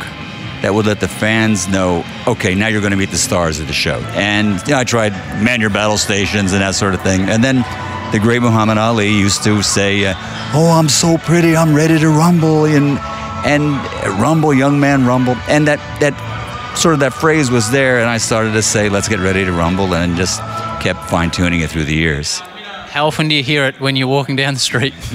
that 0.62 0.74
would 0.74 0.86
let 0.86 1.00
the 1.00 1.08
fans 1.08 1.68
know, 1.68 2.06
okay, 2.28 2.54
now 2.56 2.68
you're 2.68 2.82
going 2.82 2.92
to 2.92 2.98
meet 2.98 3.10
the 3.10 3.18
stars 3.18 3.60
of 3.60 3.68
the 3.68 3.74
show. 3.74 4.00
And 4.14 4.60
you 4.68 4.74
know, 4.74 4.80
I 4.80 4.84
tried 4.84 5.12
man 5.44 5.60
your 5.62 5.70
battle 5.70 5.98
stations 5.98 6.54
and 6.54 6.62
that 6.62 6.76
sort 6.76 6.94
of 6.94 7.02
thing. 7.02 7.22
And 7.30 7.44
then 7.44 7.66
the 8.12 8.20
great 8.20 8.42
Muhammad 8.42 8.78
Ali 8.78 9.10
used 9.10 9.44
to 9.44 9.64
say, 9.64 10.06
uh, 10.06 10.14
"Oh, 10.54 10.76
I'm 10.78 10.90
so 10.90 11.18
pretty, 11.18 11.56
I'm 11.56 11.74
ready 11.74 11.98
to 12.00 12.10
rumble," 12.10 12.66
and 12.66 13.00
and 13.46 13.74
rumble, 14.22 14.54
young 14.54 14.80
man, 14.80 15.06
rumble, 15.06 15.36
and 15.48 15.68
that 15.68 15.80
that 16.00 16.14
sort 16.78 16.94
of 16.94 17.00
that 17.00 17.14
phrase 17.14 17.50
was 17.50 17.72
there, 17.72 18.00
and 18.00 18.10
I 18.10 18.18
started 18.18 18.54
to 18.54 18.62
say, 18.62 18.90
"Let's 18.90 19.08
get 19.08 19.20
ready 19.20 19.46
to 19.46 19.52
rumble," 19.52 19.94
and 19.94 20.18
just 20.18 20.42
kept 20.82 21.10
fine 21.10 21.32
tuning 21.32 21.62
it 21.62 21.70
through 21.70 21.86
the 21.86 21.96
years. 21.96 22.42
How 22.92 23.08
often 23.08 23.30
do 23.30 23.36
you 23.36 23.44
hear 23.44 23.64
it 23.64 23.80
when 23.80 23.96
you're 23.96 24.10
walking 24.10 24.36
down 24.36 24.54
the 24.54 24.60
street? 24.60 24.94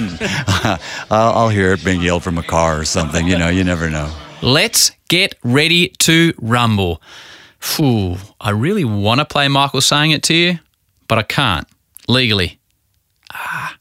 I'll, 1.11 1.33
I'll 1.37 1.49
hear 1.49 1.73
it 1.73 1.85
being 1.85 2.01
yelled 2.01 2.23
from 2.23 2.39
a 2.39 2.43
car 2.43 2.79
or 2.79 2.85
something. 2.85 3.27
You 3.27 3.37
know, 3.37 3.49
you 3.49 3.63
never 3.63 3.87
know. 3.91 4.11
Let's 4.41 4.91
get 5.09 5.35
ready 5.43 5.89
to 5.99 6.33
rumble. 6.39 7.01
Phew, 7.59 8.17
I 8.39 8.51
really 8.51 8.85
want 8.85 9.19
to 9.19 9.25
play 9.25 9.47
Michael 9.47 9.81
saying 9.81 10.11
it 10.11 10.23
to 10.23 10.33
you, 10.33 10.59
but 11.07 11.17
I 11.17 11.23
can't 11.23 11.67
legally. 12.07 12.59
Ah, 13.33 13.77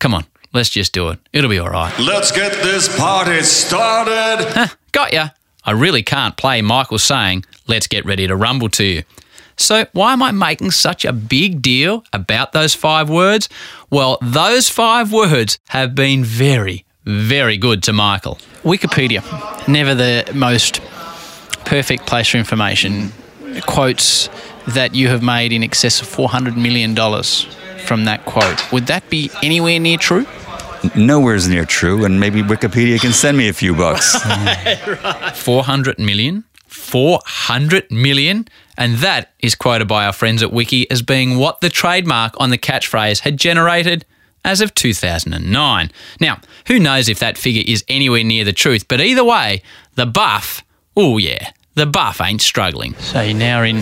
come 0.00 0.14
on, 0.14 0.24
let's 0.52 0.70
just 0.70 0.92
do 0.92 1.08
it. 1.10 1.20
It'll 1.32 1.50
be 1.50 1.58
all 1.58 1.70
right. 1.70 1.96
Let's 1.98 2.32
get 2.32 2.52
this 2.52 2.94
party 2.98 3.42
started. 3.42 4.46
Huh, 4.54 4.68
got 4.92 5.12
ya. 5.12 5.28
I 5.64 5.70
really 5.70 6.02
can't 6.02 6.36
play 6.36 6.60
Michael 6.62 6.98
saying, 6.98 7.44
let's 7.68 7.86
get 7.86 8.04
ready 8.04 8.26
to 8.26 8.34
rumble 8.34 8.68
to 8.70 8.84
you. 8.84 9.02
So, 9.56 9.86
why 9.92 10.12
am 10.12 10.22
I 10.22 10.32
making 10.32 10.72
such 10.72 11.04
a 11.04 11.12
big 11.12 11.62
deal 11.62 12.02
about 12.12 12.52
those 12.52 12.74
five 12.74 13.08
words? 13.08 13.48
Well, 13.90 14.18
those 14.20 14.68
five 14.68 15.12
words 15.12 15.58
have 15.68 15.94
been 15.94 16.24
very, 16.24 16.84
very 17.04 17.56
good 17.56 17.82
to 17.84 17.92
Michael. 17.92 18.38
Wikipedia, 18.62 19.22
never 19.68 19.94
the 19.94 20.30
most 20.34 20.80
perfect 21.64 22.06
place 22.06 22.28
for 22.28 22.38
information. 22.38 23.12
Quotes 23.66 24.28
that 24.68 24.94
you 24.94 25.08
have 25.08 25.22
made 25.22 25.52
in 25.52 25.62
excess 25.62 26.00
of 26.00 26.08
$400 26.08 26.56
million 26.56 26.94
from 27.84 28.04
that 28.04 28.24
quote. 28.24 28.72
Would 28.72 28.86
that 28.86 29.08
be 29.10 29.30
anywhere 29.42 29.78
near 29.78 29.98
true? 29.98 30.26
Nowhere's 30.96 31.48
near 31.48 31.64
true, 31.64 32.04
and 32.04 32.18
maybe 32.18 32.42
Wikipedia 32.42 33.00
can 33.00 33.12
send 33.12 33.38
me 33.38 33.48
a 33.48 33.52
few 33.52 33.74
bucks. 33.74 34.16
400 35.34 35.98
million? 35.98 36.44
400 36.66 37.90
million? 37.90 38.48
And 38.76 38.96
that 38.96 39.32
is 39.40 39.54
quoted 39.54 39.86
by 39.86 40.06
our 40.06 40.12
friends 40.12 40.42
at 40.42 40.52
Wiki 40.52 40.90
as 40.90 41.02
being 41.02 41.38
what 41.38 41.60
the 41.60 41.68
trademark 41.68 42.34
on 42.40 42.50
the 42.50 42.58
catchphrase 42.58 43.20
had 43.20 43.36
generated 43.36 44.04
as 44.44 44.60
of 44.60 44.74
2009. 44.74 45.90
Now, 46.20 46.40
who 46.66 46.78
knows 46.78 47.08
if 47.08 47.18
that 47.20 47.38
figure 47.38 47.62
is 47.66 47.84
anywhere 47.88 48.24
near 48.24 48.44
the 48.44 48.52
truth, 48.52 48.86
but 48.88 49.00
either 49.00 49.24
way, 49.24 49.62
the 49.94 50.06
buff, 50.06 50.64
oh 50.96 51.18
yeah, 51.18 51.50
the 51.74 51.86
buff 51.86 52.20
ain't 52.20 52.42
struggling. 52.42 52.94
So 52.94 53.20
you're 53.20 53.36
now 53.38 53.62
in 53.62 53.76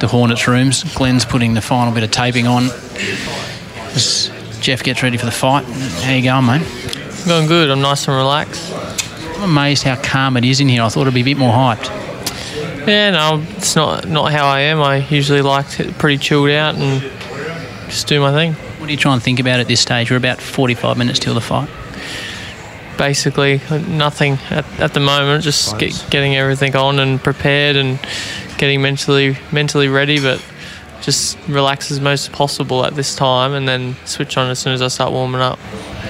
the 0.00 0.08
Hornets 0.10 0.48
rooms. 0.48 0.84
Glenn's 0.94 1.24
putting 1.24 1.54
the 1.54 1.60
final 1.60 1.92
bit 1.92 2.02
of 2.02 2.10
taping 2.10 2.46
on 2.46 2.64
as 3.94 4.30
Jeff 4.60 4.82
gets 4.82 5.02
ready 5.02 5.16
for 5.16 5.26
the 5.26 5.32
fight. 5.32 5.64
How 5.64 6.12
you 6.12 6.22
going, 6.22 6.46
mate? 6.46 6.62
I'm 7.22 7.28
Going 7.28 7.46
good. 7.46 7.70
I'm 7.70 7.80
nice 7.80 8.08
and 8.08 8.16
relaxed. 8.16 8.72
I'm 9.36 9.44
amazed 9.44 9.82
how 9.82 10.00
calm 10.02 10.36
it 10.36 10.44
is 10.44 10.60
in 10.60 10.68
here. 10.68 10.82
I 10.82 10.88
thought 10.88 11.02
it'd 11.02 11.14
be 11.14 11.20
a 11.20 11.24
bit 11.24 11.36
more 11.36 11.52
hyped. 11.52 11.88
Yeah, 12.86 13.10
no, 13.12 13.42
it's 13.56 13.76
not 13.76 14.08
not 14.08 14.30
how 14.32 14.46
I 14.46 14.60
am. 14.60 14.80
I 14.82 14.96
usually 15.08 15.40
like 15.42 15.80
it 15.80 15.96
pretty 15.98 16.18
chilled 16.18 16.50
out 16.50 16.74
and 16.74 17.00
just 17.88 18.06
do 18.06 18.20
my 18.20 18.32
thing. 18.32 18.56
What 18.84 18.88
do 18.88 18.92
you 18.92 18.98
try 18.98 19.14
and 19.14 19.22
think 19.22 19.40
about 19.40 19.60
at 19.60 19.66
this 19.66 19.80
stage? 19.80 20.10
We're 20.10 20.18
about 20.18 20.42
45 20.42 20.98
minutes 20.98 21.18
till 21.18 21.32
the 21.32 21.40
fight. 21.40 21.70
Basically, 22.98 23.62
nothing 23.88 24.36
at, 24.50 24.66
at 24.78 24.92
the 24.92 25.00
moment. 25.00 25.42
Just 25.42 25.78
get, 25.78 26.06
getting 26.10 26.36
everything 26.36 26.76
on 26.76 26.98
and 26.98 27.18
prepared 27.18 27.76
and 27.76 27.98
getting 28.58 28.82
mentally 28.82 29.38
mentally 29.50 29.88
ready. 29.88 30.20
But 30.20 30.44
just 31.00 31.38
relax 31.48 31.90
as 31.90 31.98
most 31.98 32.30
possible 32.32 32.84
at 32.84 32.94
this 32.94 33.16
time 33.16 33.54
and 33.54 33.66
then 33.66 33.96
switch 34.04 34.36
on 34.36 34.50
as 34.50 34.58
soon 34.58 34.74
as 34.74 34.82
I 34.82 34.88
start 34.88 35.12
warming 35.12 35.40
up. 35.40 35.58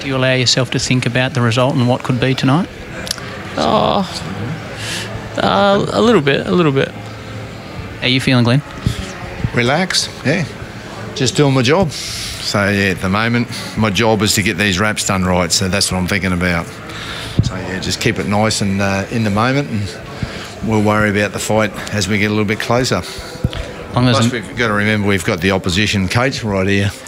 Do 0.01 0.07
you 0.07 0.17
allow 0.17 0.33
yourself 0.33 0.71
to 0.71 0.79
think 0.79 1.05
about 1.05 1.33
the 1.33 1.39
result 1.39 1.75
and 1.75 1.87
what 1.87 2.03
could 2.03 2.19
be 2.19 2.35
tonight? 2.35 2.67
Oh, 3.55 4.03
uh, 5.37 5.85
a 5.93 6.01
little 6.01 6.19
bit, 6.19 6.45
a 6.45 6.51
little 6.51 6.73
bit. 6.73 6.89
How 6.89 8.01
are 8.01 8.09
you 8.09 8.19
feeling, 8.19 8.43
Glenn? 8.43 8.61
Relax, 9.53 10.09
yeah. 10.25 10.45
Just 11.15 11.35
doing 11.37 11.53
my 11.53 11.61
job. 11.61 11.91
So, 11.91 12.69
yeah, 12.69 12.89
at 12.89 12.99
the 12.99 13.09
moment, 13.09 13.47
my 13.77 13.89
job 13.89 14.21
is 14.21 14.35
to 14.35 14.43
get 14.43 14.57
these 14.57 14.79
wraps 14.79 15.07
done 15.07 15.23
right. 15.23 15.51
So 15.51 15.69
that's 15.69 15.91
what 15.91 15.97
I'm 15.97 16.07
thinking 16.07 16.33
about. 16.33 16.65
So, 17.43 17.55
yeah, 17.55 17.79
just 17.79 18.01
keep 18.01 18.19
it 18.19 18.27
nice 18.27 18.61
and 18.61 18.81
uh, 18.81 19.05
in 19.11 19.23
the 19.23 19.29
moment, 19.29 19.69
and 19.69 20.69
we'll 20.69 20.83
worry 20.83 21.09
about 21.09 21.31
the 21.31 21.39
fight 21.39 21.71
as 21.93 22.07
we 22.07 22.17
get 22.19 22.27
a 22.27 22.29
little 22.29 22.45
bit 22.45 22.59
closer. 22.59 23.01
Plus, 23.01 24.29
we've 24.29 24.57
got 24.57 24.67
to 24.67 24.73
remember 24.73 25.07
we've 25.07 25.23
got 25.23 25.39
the 25.39 25.51
opposition 25.51 26.09
coach 26.09 26.43
right 26.43 26.67
here. 26.67 26.91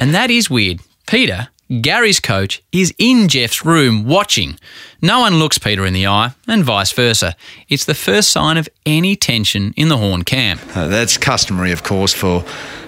And 0.00 0.14
that 0.14 0.30
is 0.30 0.48
weird. 0.50 0.80
Peter, 1.06 1.48
Gary's 1.80 2.20
coach, 2.20 2.62
is 2.72 2.94
in 2.98 3.26
Jeff's 3.28 3.64
room 3.64 4.04
watching. 4.04 4.58
No 5.00 5.20
one 5.20 5.36
looks 5.38 5.58
Peter 5.58 5.84
in 5.86 5.92
the 5.94 6.06
eye, 6.06 6.32
and 6.46 6.62
vice 6.62 6.92
versa. 6.92 7.34
It's 7.68 7.86
the 7.86 7.94
first 7.94 8.30
sign 8.30 8.58
of 8.58 8.68
any 8.86 9.16
tension 9.16 9.72
in 9.76 9.88
the 9.88 9.96
Horn 9.96 10.22
camp. 10.24 10.60
Uh, 10.76 10.88
that's 10.88 11.16
customary, 11.16 11.72
of 11.72 11.82
course, 11.82 12.12
for 12.12 12.44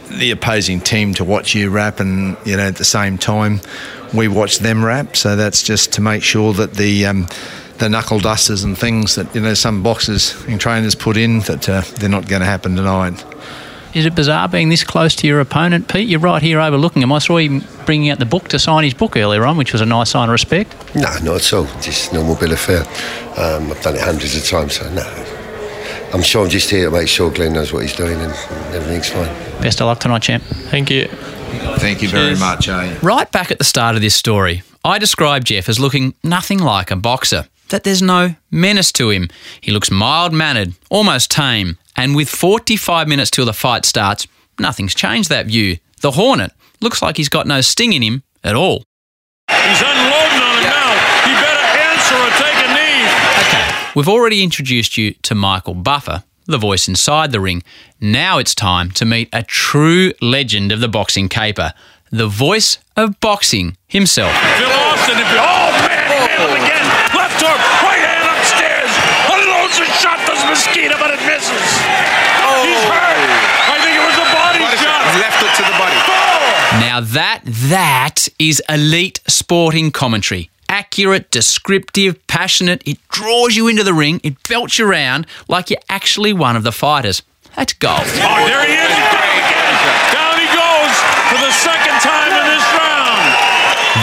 the 0.08 0.30
opposing 0.30 0.80
team 0.80 1.14
to 1.14 1.24
watch 1.24 1.54
you 1.54 1.70
wrap, 1.70 2.00
and 2.00 2.36
you 2.44 2.56
know 2.56 2.68
at 2.68 2.76
the 2.76 2.84
same 2.84 3.18
time 3.18 3.60
we 4.14 4.28
watch 4.28 4.58
them 4.58 4.84
wrap. 4.84 5.16
So 5.16 5.36
that's 5.36 5.62
just 5.62 5.92
to 5.94 6.00
make 6.00 6.22
sure 6.22 6.52
that 6.54 6.74
the 6.74 7.06
um, 7.06 7.26
the 7.78 7.88
knuckle 7.88 8.20
dusters 8.20 8.64
and 8.64 8.76
things 8.76 9.14
that 9.16 9.34
you 9.34 9.40
know 9.40 9.54
some 9.54 9.82
boxers 9.82 10.34
and 10.46 10.60
trainers 10.60 10.94
put 10.94 11.16
in 11.16 11.40
that 11.40 11.68
uh, 11.68 11.82
they're 11.96 12.08
not 12.08 12.28
going 12.28 12.40
to 12.40 12.46
happen 12.46 12.76
tonight. 12.76 13.24
Is 13.94 14.04
it 14.04 14.14
bizarre 14.14 14.46
being 14.46 14.68
this 14.68 14.84
close 14.84 15.14
to 15.16 15.26
your 15.26 15.40
opponent, 15.40 15.88
Pete? 15.88 16.06
You're 16.06 16.20
right 16.20 16.42
here 16.42 16.60
overlooking 16.60 17.00
him. 17.00 17.12
I 17.12 17.18
saw 17.18 17.38
him 17.38 17.64
bringing 17.86 18.10
out 18.10 18.18
the 18.18 18.26
book 18.26 18.48
to 18.48 18.58
sign 18.58 18.84
his 18.84 18.92
book 18.92 19.16
earlier 19.16 19.46
on, 19.46 19.56
which 19.56 19.72
was 19.72 19.80
a 19.80 19.86
nice 19.86 20.10
sign 20.10 20.28
of 20.28 20.32
respect. 20.32 20.74
No, 20.94 21.08
not 21.22 21.36
at 21.36 21.52
all. 21.54 21.64
Just 21.80 22.12
normal 22.12 22.36
bill 22.36 22.52
of 22.52 22.60
fare. 22.60 22.82
Um, 23.38 23.70
I've 23.70 23.80
done 23.80 23.94
it 23.94 24.02
hundreds 24.02 24.36
of 24.36 24.44
times, 24.44 24.74
so 24.74 24.90
no. 24.92 25.35
I'm 26.16 26.22
sure 26.22 26.44
I'm 26.44 26.48
just 26.48 26.70
here 26.70 26.86
to 26.86 26.90
make 26.90 27.08
sure 27.08 27.30
Glenn 27.30 27.52
knows 27.52 27.74
what 27.74 27.82
he's 27.82 27.94
doing 27.94 28.18
and 28.18 28.32
everything's 28.74 29.10
fine. 29.10 29.26
Best 29.60 29.82
of 29.82 29.86
luck 29.86 30.00
tonight, 30.00 30.22
champ. 30.22 30.42
Thank 30.44 30.88
you. 30.88 31.08
Thank 31.76 32.00
you 32.00 32.08
very 32.08 32.28
Cheers. 32.28 32.40
much, 32.40 32.68
eh? 32.70 32.98
Right 33.02 33.30
back 33.30 33.50
at 33.50 33.58
the 33.58 33.64
start 33.64 33.96
of 33.96 34.00
this 34.00 34.14
story, 34.14 34.62
I 34.82 34.98
described 34.98 35.48
Jeff 35.48 35.68
as 35.68 35.78
looking 35.78 36.14
nothing 36.24 36.58
like 36.58 36.90
a 36.90 36.96
boxer, 36.96 37.48
that 37.68 37.84
there's 37.84 38.00
no 38.00 38.34
menace 38.50 38.92
to 38.92 39.10
him. 39.10 39.28
He 39.60 39.72
looks 39.72 39.90
mild 39.90 40.32
mannered, 40.32 40.72
almost 40.88 41.30
tame, 41.30 41.76
and 41.96 42.16
with 42.16 42.30
45 42.30 43.06
minutes 43.06 43.30
till 43.30 43.44
the 43.44 43.52
fight 43.52 43.84
starts, 43.84 44.26
nothing's 44.58 44.94
changed 44.94 45.28
that 45.28 45.44
view. 45.44 45.76
The 46.00 46.12
Hornet 46.12 46.52
looks 46.80 47.02
like 47.02 47.18
he's 47.18 47.28
got 47.28 47.46
no 47.46 47.60
sting 47.60 47.92
in 47.92 48.00
him 48.00 48.22
at 48.42 48.54
all. 48.54 48.84
He's 49.50 49.82
unloading 49.82 50.40
on 50.40 50.56
him 50.56 50.64
now. 50.64 50.92
He 51.26 51.32
better 51.44 51.78
answer 51.92 52.14
or 52.16 52.30
take 52.40 52.64
a 52.64 52.72
knee. 52.72 53.85
We've 53.96 54.10
already 54.10 54.44
introduced 54.44 54.98
you 54.98 55.14
to 55.22 55.34
Michael 55.34 55.72
Buffer, 55.72 56.22
the 56.44 56.58
voice 56.58 56.86
inside 56.86 57.32
the 57.32 57.40
ring. 57.40 57.62
Now 57.98 58.36
it's 58.36 58.54
time 58.54 58.90
to 58.90 59.06
meet 59.06 59.30
a 59.32 59.42
true 59.42 60.12
legend 60.20 60.70
of 60.70 60.80
the 60.80 60.88
boxing 60.88 61.30
caper, 61.30 61.72
the 62.10 62.28
voice 62.28 62.76
of 62.94 63.18
boxing 63.20 63.78
himself. 63.88 64.36
Phil 64.60 64.68
Austin, 64.68 65.16
if 65.16 65.24
you. 65.32 65.40
Oh, 65.40 65.72
man, 65.88 66.12
he 66.12 66.28
nailed 66.28 66.60
again. 66.60 66.84
Left 67.16 67.40
arm, 67.40 67.56
right 67.88 68.04
hand 68.04 68.28
upstairs. 68.36 68.92
Unloads 69.32 69.80
a 69.80 69.88
shot, 69.96 70.20
does 70.28 70.44
Mosquito, 70.44 71.00
but 71.00 71.16
it 71.16 71.22
misses. 71.24 71.64
Oh. 72.44 72.68
He's 72.68 72.84
hurt. 72.92 73.16
I 73.16 73.80
think 73.80 73.96
it 73.96 74.04
was 74.04 74.18
a 74.20 74.28
body, 74.28 74.60
shot. 74.76 75.08
Left 75.24 75.40
hook 75.40 75.56
to 75.56 75.64
the 75.64 75.76
body. 75.80 75.96
Now 76.84 77.00
that 77.00 77.40
that 77.46 78.28
is 78.38 78.62
elite 78.68 79.22
sporting 79.26 79.90
commentary. 79.90 80.50
Accurate, 80.68 81.30
descriptive, 81.30 82.24
passionate. 82.26 82.82
It 82.86 82.98
draws 83.08 83.56
you 83.56 83.68
into 83.68 83.84
the 83.84 83.94
ring. 83.94 84.20
It 84.24 84.36
belts 84.48 84.78
you 84.78 84.88
around 84.88 85.26
like 85.48 85.70
you're 85.70 85.80
actually 85.88 86.32
one 86.32 86.56
of 86.56 86.62
the 86.64 86.72
fighters. 86.72 87.22
That's 87.54 87.72
gold. 87.72 88.00
Oh, 88.02 88.46
there 88.46 88.66
he 88.66 88.74
is. 88.74 88.96
Down 90.12 90.38
he 90.38 90.46
goes 90.52 90.94
for 91.30 91.38
the 91.38 91.52
second 91.52 92.00
time 92.00 92.32
in 92.32 92.44
this 92.52 92.64
round. 92.74 93.32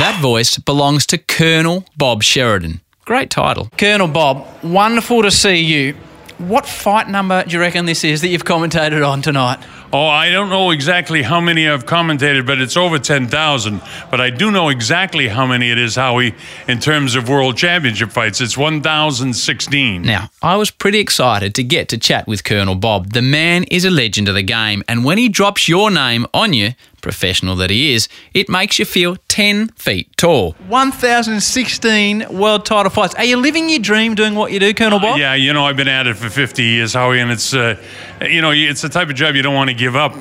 That 0.02 0.20
voice 0.22 0.58
belongs 0.58 1.06
to 1.08 1.18
Colonel 1.18 1.86
Bob 1.98 2.24
Sheridan. 2.24 2.82
Great 3.06 3.30
title. 3.30 3.70
Colonel 3.78 4.08
Bob, 4.08 4.48
wonderful 4.64 5.22
to 5.24 5.32
see 5.32 5.58
you. 5.58 5.94
What 6.38 6.66
fight 6.66 7.10
number 7.10 7.44
do 7.44 7.52
you 7.52 7.60
reckon 7.60 7.86
this 7.86 8.04
is 8.04 8.22
that 8.22 8.30
you've 8.30 8.46
commentated 8.46 9.08
on 9.08 9.22
tonight? 9.22 9.60
Oh, 9.96 10.08
I 10.08 10.32
don't 10.32 10.50
know 10.50 10.72
exactly 10.72 11.22
how 11.22 11.40
many 11.40 11.70
I've 11.70 11.86
commentated, 11.86 12.48
but 12.48 12.60
it's 12.60 12.76
over 12.76 12.98
10,000. 12.98 13.80
But 14.10 14.20
I 14.20 14.32
do 14.32 14.50
know 14.50 14.70
exactly 14.70 15.28
how 15.28 15.46
many 15.46 15.70
it 15.70 15.78
is, 15.78 15.98
Howie, 15.98 16.34
in 16.68 16.80
terms 16.80 17.14
of 17.14 17.30
world 17.30 17.58
championship 17.58 18.10
fights. 18.10 18.42
It's 18.42 18.58
1,016. 18.58 20.02
Now, 20.02 20.32
I 20.42 20.56
was 20.56 20.72
pretty 20.72 20.98
excited 20.98 21.54
to 21.54 21.64
get 21.64 21.90
to 21.90 22.00
chat 22.00 22.28
with 22.28 22.44
Colonel 22.44 22.74
Bob. 22.74 23.14
The 23.14 23.22
man 23.22 23.66
is 23.66 23.86
a 23.86 23.92
legend 23.92 24.28
of 24.28 24.34
the 24.34 24.42
game, 24.42 24.84
and 24.88 25.06
when 25.06 25.20
he 25.20 25.30
drops 25.30 25.70
your 25.70 25.92
name 25.92 26.26
on 26.34 26.54
you, 26.54 26.72
professional 27.04 27.56
that 27.58 27.70
he 27.70 27.94
is, 27.94 28.08
it 28.34 28.50
makes 28.50 28.80
you 28.80 28.86
feel 28.86 29.18
10 29.28 29.68
feet 29.70 30.10
tall. 30.18 30.54
1,016 30.68 32.36
world 32.36 32.66
title 32.66 32.90
fights. 32.90 33.14
Are 33.16 33.26
you 33.26 33.38
living 33.38 33.70
your 33.70 33.80
dream 33.80 34.16
doing 34.16 34.34
what 34.34 34.52
you 34.52 34.60
do, 34.60 34.74
Colonel 34.74 35.00
Bob? 35.00 35.20
Yeah, 35.20 35.36
you 35.36 35.54
know, 35.54 35.66
I've 35.66 35.78
been 35.78 35.88
at 35.88 36.08
it 36.08 36.16
for 36.16 36.30
50 36.30 36.64
years, 36.64 36.94
Howie, 36.94 37.20
and 37.20 37.30
it's, 37.30 37.54
uh, 37.54 37.76
you 38.22 38.42
know, 38.42 38.52
it's 38.52 38.82
the 38.82 38.90
type 38.90 39.10
of 39.10 39.16
job 39.16 39.36
you 39.36 39.44
don't 39.44 39.54
want 39.54 39.70
to 39.70 39.76
give 39.76 39.96
up. 39.96 40.16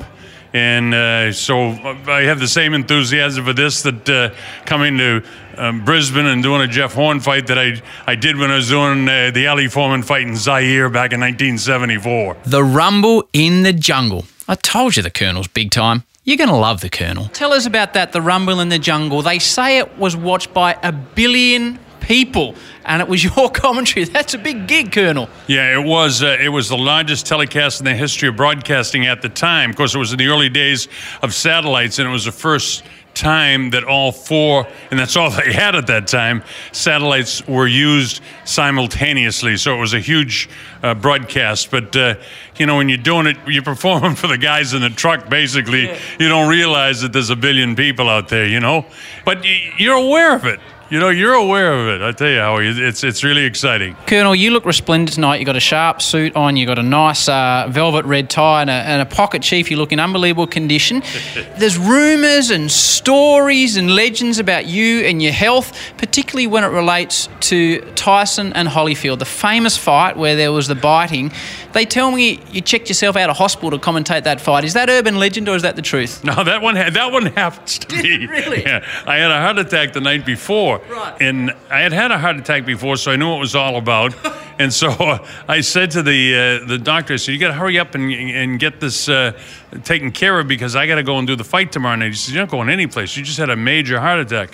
And 0.53 0.93
uh, 0.93 1.31
so 1.31 1.69
I 2.07 2.21
have 2.25 2.39
the 2.39 2.47
same 2.47 2.75
enthusiasm 2.75 3.43
for 3.43 3.53
this 3.53 3.81
that 3.81 4.07
uh, 4.07 4.35
coming 4.65 4.99
to 4.99 5.23
um, 5.57 5.83
Brisbane 5.83 6.27
and 6.27 6.43
doing 6.43 6.61
a 6.61 6.67
Jeff 6.67 6.93
Horn 6.93 7.19
fight 7.19 7.47
that 7.47 7.57
I, 7.57 7.81
I 8.05 8.13
did 8.13 8.37
when 8.37 8.51
I 8.51 8.57
was 8.57 8.69
doing 8.69 9.09
uh, 9.09 9.31
the 9.33 9.47
Ali 9.47 9.67
Foreman 9.67 10.03
fight 10.03 10.27
in 10.27 10.35
Zaire 10.35 10.89
back 10.89 11.11
in 11.11 11.19
1974. 11.21 12.37
The 12.45 12.63
Rumble 12.63 13.27
in 13.33 13.63
the 13.63 13.73
Jungle. 13.73 14.25
I 14.47 14.53
told 14.53 14.95
you 14.95 15.01
the 15.01 15.09
Colonel's 15.09 15.47
big 15.47 15.71
time. 15.71 16.03
You're 16.25 16.37
going 16.37 16.49
to 16.49 16.55
love 16.55 16.79
the 16.79 16.89
Colonel. 16.89 17.25
Tell 17.33 17.51
us 17.51 17.65
about 17.65 17.95
that, 17.95 18.13
the 18.13 18.21
Rumble 18.21 18.61
in 18.61 18.69
the 18.69 18.79
Jungle. 18.79 19.21
They 19.21 19.39
say 19.39 19.79
it 19.79 19.97
was 19.97 20.15
watched 20.15 20.53
by 20.53 20.77
a 20.81 20.93
billion 20.93 21.79
people, 21.99 22.55
and 22.85 23.01
it 23.01 23.09
was 23.09 23.21
your 23.35 23.49
commentary. 23.49 24.05
That's 24.05 24.33
a 24.33 24.37
big 24.37 24.65
gig, 24.65 24.93
Colonel. 24.93 25.27
Yeah, 25.47 25.77
it 25.77 25.85
was. 25.85 26.23
Uh, 26.23 26.37
it 26.39 26.47
was 26.47 26.69
the 26.69 26.77
largest 26.77 27.25
telecast 27.25 27.81
in 27.81 27.85
the 27.85 27.93
history 27.93 28.29
of 28.29 28.37
broadcasting 28.37 29.05
at 29.05 29.21
the 29.21 29.27
time. 29.27 29.71
Of 29.71 29.75
course, 29.75 29.95
it 29.95 29.97
was 29.97 30.13
in 30.13 30.17
the 30.17 30.27
early 30.27 30.47
days 30.47 30.87
of 31.21 31.33
satellites, 31.33 31.99
and 31.99 32.07
it 32.07 32.11
was 32.11 32.23
the 32.23 32.31
first 32.31 32.85
time 33.13 33.69
that 33.71 33.83
all 33.83 34.11
four, 34.11 34.67
and 34.91 34.99
that's 34.99 35.15
all 35.15 35.29
they 35.43 35.53
had 35.53 35.75
at 35.75 35.87
that 35.87 36.07
time, 36.07 36.43
satellites 36.71 37.45
were 37.47 37.67
used 37.67 38.21
simultaneously. 38.45 39.57
So 39.57 39.75
it 39.75 39.79
was 39.79 39.93
a 39.93 39.99
huge 39.99 40.49
uh, 40.81 40.93
broadcast. 40.95 41.71
But 41.71 41.95
uh, 41.95 42.15
you 42.57 42.65
know, 42.65 42.77
when 42.77 42.89
you're 42.89 42.97
doing 42.97 43.27
it, 43.27 43.37
you're 43.47 43.63
performing 43.63 44.15
for 44.21 44.27
the 44.27 44.37
guys 44.37 44.73
in 44.73 44.81
the 44.81 44.89
truck. 44.89 45.29
Basically, 45.29 45.89
you 46.19 46.29
don't 46.29 46.49
realize 46.49 47.01
that 47.01 47.13
there's 47.13 47.29
a 47.29 47.35
billion 47.35 47.75
people 47.75 48.09
out 48.09 48.29
there. 48.29 48.47
You 48.47 48.59
know, 48.59 48.85
but 49.25 49.39
y- 49.39 49.73
you're 49.77 49.95
aware 49.95 50.35
of 50.35 50.45
it. 50.45 50.59
You 50.93 50.99
know, 50.99 51.09
you're 51.09 51.33
aware 51.33 51.73
of 51.73 51.87
it. 51.87 52.05
I 52.05 52.11
tell 52.11 52.29
you, 52.29 52.37
Howie, 52.37 52.67
it's 52.67 53.03
it's 53.03 53.23
really 53.23 53.45
exciting. 53.45 53.95
Colonel, 54.05 54.35
you 54.35 54.51
look 54.51 54.63
resplendent 54.63 55.15
tonight. 55.15 55.37
You've 55.39 55.47
got 55.47 55.55
a 55.55 55.59
sharp 55.59 56.03
suit 56.03 56.35
on, 56.35 56.55
you've 56.55 56.67
got 56.67 56.77
a 56.77 56.83
nice 56.83 57.27
uh, 57.27 57.65
velvet 57.67 58.05
red 58.05 58.29
tie 58.29 58.61
and 58.61 58.69
a, 58.69 58.73
and 58.73 59.01
a 59.01 59.05
pocket 59.07 59.41
chief. 59.41 59.71
You 59.71 59.77
look 59.77 59.91
in 59.91 59.99
unbelievable 59.99 60.45
condition. 60.45 61.01
There's 61.57 61.79
rumours 61.79 62.51
and 62.51 62.71
stories 62.71 63.75
and 63.75 63.95
legends 63.95 64.37
about 64.37 64.67
you 64.67 64.99
and 64.99 65.19
your 65.19 65.31
health, 65.31 65.75
particularly 65.97 66.45
when 66.45 66.63
it 66.63 66.67
relates 66.67 67.27
to 67.39 67.81
Tyson 67.95 68.53
and 68.53 68.69
Holyfield, 68.69 69.17
the 69.17 69.25
famous 69.25 69.75
fight 69.75 70.15
where 70.15 70.35
there 70.35 70.51
was 70.51 70.67
the 70.67 70.75
biting. 70.75 71.31
They 71.73 71.85
tell 71.85 72.11
me 72.11 72.39
you 72.51 72.61
checked 72.61 72.87
yourself 72.87 73.15
out 73.15 73.31
of 73.31 73.37
hospital 73.37 73.71
to 73.71 73.79
commentate 73.79 74.25
that 74.25 74.39
fight. 74.39 74.63
Is 74.63 74.73
that 74.73 74.91
urban 74.91 75.17
legend 75.17 75.49
or 75.49 75.55
is 75.55 75.63
that 75.63 75.75
the 75.75 75.81
truth? 75.81 76.23
No, 76.23 76.43
that 76.43 76.61
one 76.61 76.75
ha- 76.75 76.91
that 76.91 77.11
one 77.11 77.25
happens 77.25 77.79
to 77.79 77.95
me. 77.95 78.27
Really? 78.27 78.61
Yeah, 78.61 78.85
I 79.07 79.17
had 79.17 79.31
a 79.31 79.39
heart 79.41 79.57
attack 79.57 79.93
the 79.93 80.01
night 80.01 80.23
before, 80.23 80.82
Right. 80.89 81.21
and 81.21 81.51
I 81.69 81.81
had 81.81 81.93
had 81.93 82.11
a 82.11 82.17
heart 82.17 82.37
attack 82.37 82.65
before, 82.65 82.97
so 82.97 83.11
I 83.11 83.15
knew 83.15 83.29
what 83.29 83.37
it 83.37 83.39
was 83.39 83.55
all 83.55 83.77
about. 83.77 84.13
and 84.59 84.71
so 84.73 84.89
uh, 84.89 85.27
I 85.47 85.61
said 85.61 85.91
to 85.91 86.03
the 86.03 86.61
uh, 86.63 86.67
the 86.67 86.77
doctor, 86.77 87.13
I 87.13 87.17
said, 87.17 87.31
"You 87.33 87.39
got 87.39 87.49
to 87.49 87.53
hurry 87.53 87.79
up 87.79 87.95
and 87.95 88.11
and 88.11 88.59
get 88.59 88.79
this 88.79 89.09
uh, 89.09 89.37
taken 89.83 90.11
care 90.11 90.39
of 90.39 90.47
because 90.47 90.75
I 90.75 90.87
got 90.87 90.95
to 90.95 91.03
go 91.03 91.17
and 91.17 91.27
do 91.27 91.35
the 91.35 91.43
fight 91.43 91.71
tomorrow 91.71 91.95
night." 91.95 92.09
He 92.09 92.13
said, 92.13 92.33
"You're 92.35 92.43
not 92.43 92.51
going 92.51 92.69
anyplace. 92.69 93.15
You 93.17 93.23
just 93.23 93.39
had 93.39 93.49
a 93.49 93.55
major 93.55 93.99
heart 93.99 94.19
attack." 94.19 94.51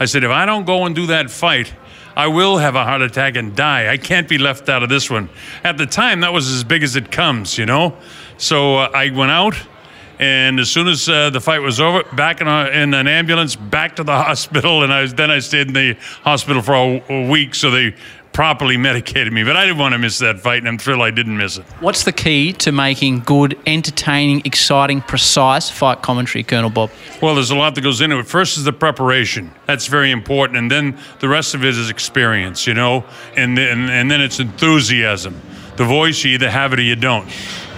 I 0.00 0.04
said, 0.04 0.24
"If 0.24 0.30
I 0.30 0.46
don't 0.46 0.64
go 0.64 0.86
and 0.86 0.94
do 0.94 1.06
that 1.06 1.30
fight." 1.30 1.72
I 2.16 2.26
will 2.26 2.58
have 2.58 2.74
a 2.74 2.82
heart 2.82 3.00
attack 3.00 3.36
and 3.36 3.54
die. 3.54 3.92
I 3.92 3.96
can't 3.96 4.28
be 4.28 4.38
left 4.38 4.68
out 4.68 4.82
of 4.82 4.88
this 4.88 5.08
one. 5.08 5.28
At 5.62 5.78
the 5.78 5.86
time, 5.86 6.18
that 6.22 6.32
was 6.32 6.50
as 6.50 6.64
big 6.64 6.82
as 6.82 6.96
it 6.96 7.12
comes, 7.12 7.56
you 7.56 7.64
know? 7.64 7.96
So 8.38 8.78
uh, 8.78 8.90
I 8.92 9.10
went 9.10 9.30
out, 9.30 9.54
and 10.18 10.58
as 10.58 10.70
soon 10.70 10.88
as 10.88 11.08
uh, 11.08 11.30
the 11.30 11.40
fight 11.40 11.60
was 11.60 11.80
over, 11.80 12.02
back 12.14 12.40
in, 12.40 12.48
a, 12.48 12.66
in 12.70 12.92
an 12.94 13.06
ambulance, 13.06 13.54
back 13.54 13.96
to 13.96 14.04
the 14.04 14.12
hospital, 14.16 14.82
and 14.82 14.92
I 14.92 15.02
was, 15.02 15.14
then 15.14 15.30
I 15.30 15.38
stayed 15.38 15.68
in 15.68 15.74
the 15.74 15.96
hospital 16.22 16.60
for 16.62 16.74
a, 16.74 17.04
a 17.08 17.30
week. 17.30 17.54
So 17.54 17.70
they 17.70 17.94
properly 18.32 18.76
medicated 18.90 19.32
me. 19.32 19.44
But 19.44 19.56
I 19.56 19.64
didn't 19.64 19.78
want 19.78 19.92
to 19.92 19.98
miss 19.98 20.18
that 20.18 20.40
fight, 20.40 20.58
and 20.58 20.68
I'm 20.68 20.78
thrilled 20.78 21.02
I 21.02 21.10
didn't 21.10 21.36
miss 21.36 21.58
it. 21.58 21.64
What's 21.80 22.04
the 22.04 22.12
key 22.12 22.52
to 22.54 22.72
making 22.72 23.20
good, 23.20 23.58
entertaining, 23.66 24.42
exciting, 24.44 25.02
precise 25.02 25.70
fight 25.70 26.02
commentary, 26.02 26.42
Colonel 26.42 26.70
Bob? 26.70 26.90
Well, 27.22 27.34
there's 27.34 27.50
a 27.50 27.56
lot 27.56 27.74
that 27.74 27.80
goes 27.82 28.00
into 28.00 28.18
it. 28.18 28.26
First 28.26 28.56
is 28.58 28.64
the 28.64 28.72
preparation. 28.72 29.52
That's 29.66 29.86
very 29.86 30.10
important. 30.10 30.58
And 30.58 30.70
then 30.70 30.98
the 31.20 31.28
rest 31.28 31.54
of 31.54 31.64
it 31.64 31.76
is 31.76 31.90
experience, 31.90 32.66
you 32.66 32.74
know? 32.74 33.04
And 33.36 33.56
then, 33.56 33.88
and 33.88 34.10
then 34.10 34.20
it's 34.20 34.40
enthusiasm. 34.40 35.40
The 35.76 35.84
voice, 35.84 36.24
you 36.24 36.32
either 36.32 36.50
have 36.50 36.72
it 36.72 36.80
or 36.80 36.82
you 36.82 36.96
don't. 36.96 37.28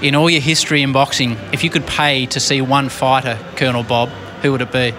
In 0.03 0.15
all 0.15 0.31
your 0.31 0.41
history 0.41 0.81
in 0.81 0.93
boxing, 0.93 1.33
if 1.53 1.63
you 1.63 1.69
could 1.69 1.87
pay 1.87 2.25
to 2.27 2.41
see 2.41 2.63
one 2.63 2.89
fighter, 2.89 3.39
Colonel 3.57 3.83
Bob, 3.83 4.09
who 4.41 4.51
would 4.53 4.63
it 4.63 4.73
be? 4.73 4.95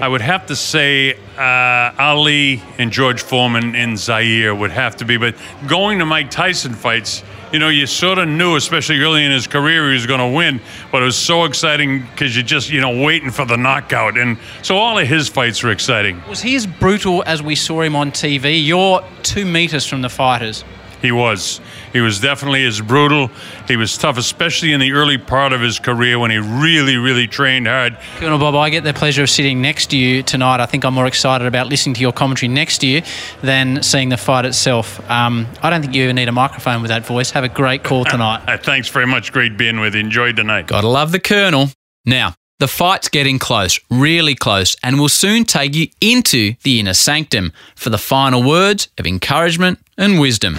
I 0.00 0.08
would 0.08 0.20
have 0.20 0.46
to 0.46 0.56
say 0.56 1.14
uh, 1.38 1.92
Ali 1.96 2.60
and 2.76 2.90
George 2.90 3.22
Foreman 3.22 3.76
in 3.76 3.96
Zaire 3.96 4.52
would 4.52 4.72
have 4.72 4.96
to 4.96 5.04
be. 5.04 5.16
But 5.16 5.36
going 5.68 6.00
to 6.00 6.06
Mike 6.06 6.32
Tyson 6.32 6.74
fights, 6.74 7.22
you 7.52 7.60
know, 7.60 7.68
you 7.68 7.86
sort 7.86 8.18
of 8.18 8.28
knew, 8.28 8.56
especially 8.56 9.00
early 9.00 9.24
in 9.24 9.30
his 9.30 9.46
career, 9.46 9.86
he 9.86 9.94
was 9.94 10.06
going 10.06 10.18
to 10.18 10.36
win. 10.36 10.60
But 10.90 11.02
it 11.02 11.04
was 11.04 11.16
so 11.16 11.44
exciting 11.44 12.02
because 12.02 12.34
you're 12.34 12.44
just, 12.44 12.68
you 12.68 12.80
know, 12.80 13.04
waiting 13.04 13.30
for 13.30 13.44
the 13.44 13.56
knockout. 13.56 14.18
And 14.18 14.38
so 14.62 14.76
all 14.76 14.98
of 14.98 15.06
his 15.06 15.28
fights 15.28 15.62
were 15.62 15.70
exciting. 15.70 16.20
Was 16.28 16.42
he 16.42 16.56
as 16.56 16.66
brutal 16.66 17.22
as 17.26 17.44
we 17.44 17.54
saw 17.54 17.80
him 17.80 17.94
on 17.94 18.10
TV? 18.10 18.62
You're 18.62 19.04
two 19.22 19.46
metres 19.46 19.86
from 19.86 20.02
the 20.02 20.10
fighters. 20.10 20.64
He 21.06 21.12
was. 21.12 21.60
He 21.92 22.00
was 22.00 22.18
definitely 22.18 22.66
as 22.66 22.80
brutal. 22.80 23.30
He 23.68 23.76
was 23.76 23.96
tough, 23.96 24.18
especially 24.18 24.72
in 24.72 24.80
the 24.80 24.90
early 24.90 25.18
part 25.18 25.52
of 25.52 25.60
his 25.60 25.78
career 25.78 26.18
when 26.18 26.32
he 26.32 26.38
really, 26.38 26.96
really 26.96 27.28
trained 27.28 27.68
hard. 27.68 27.96
Colonel 28.16 28.40
Bob, 28.40 28.56
I 28.56 28.70
get 28.70 28.82
the 28.82 28.92
pleasure 28.92 29.22
of 29.22 29.30
sitting 29.30 29.62
next 29.62 29.90
to 29.90 29.96
you 29.96 30.24
tonight. 30.24 30.58
I 30.58 30.66
think 30.66 30.84
I'm 30.84 30.94
more 30.94 31.06
excited 31.06 31.46
about 31.46 31.68
listening 31.68 31.94
to 31.94 32.00
your 32.00 32.12
commentary 32.12 32.48
next 32.48 32.78
to 32.78 32.88
you 32.88 33.02
than 33.40 33.84
seeing 33.84 34.08
the 34.08 34.16
fight 34.16 34.46
itself. 34.46 34.98
Um, 35.08 35.46
I 35.62 35.70
don't 35.70 35.80
think 35.80 35.94
you 35.94 36.02
even 36.02 36.16
need 36.16 36.28
a 36.28 36.32
microphone 36.32 36.82
with 36.82 36.88
that 36.88 37.06
voice. 37.06 37.30
Have 37.30 37.44
a 37.44 37.48
great 37.48 37.84
call 37.84 38.04
tonight. 38.04 38.60
Thanks 38.64 38.88
very 38.88 39.06
much. 39.06 39.32
Great 39.32 39.56
being 39.56 39.78
with 39.78 39.94
you. 39.94 40.00
Enjoyed 40.00 40.34
tonight. 40.34 40.66
Gotta 40.66 40.88
love 40.88 41.12
the 41.12 41.20
Colonel. 41.20 41.68
Now, 42.04 42.34
the 42.58 42.68
fight's 42.68 43.08
getting 43.08 43.38
close, 43.38 43.78
really 43.90 44.34
close, 44.34 44.76
and 44.82 44.98
will 44.98 45.10
soon 45.10 45.44
take 45.44 45.74
you 45.74 45.88
into 46.00 46.54
the 46.62 46.80
inner 46.80 46.94
sanctum 46.94 47.52
for 47.74 47.90
the 47.90 47.98
final 47.98 48.42
words 48.42 48.88
of 48.96 49.06
encouragement 49.06 49.78
and 49.98 50.18
wisdom. 50.18 50.54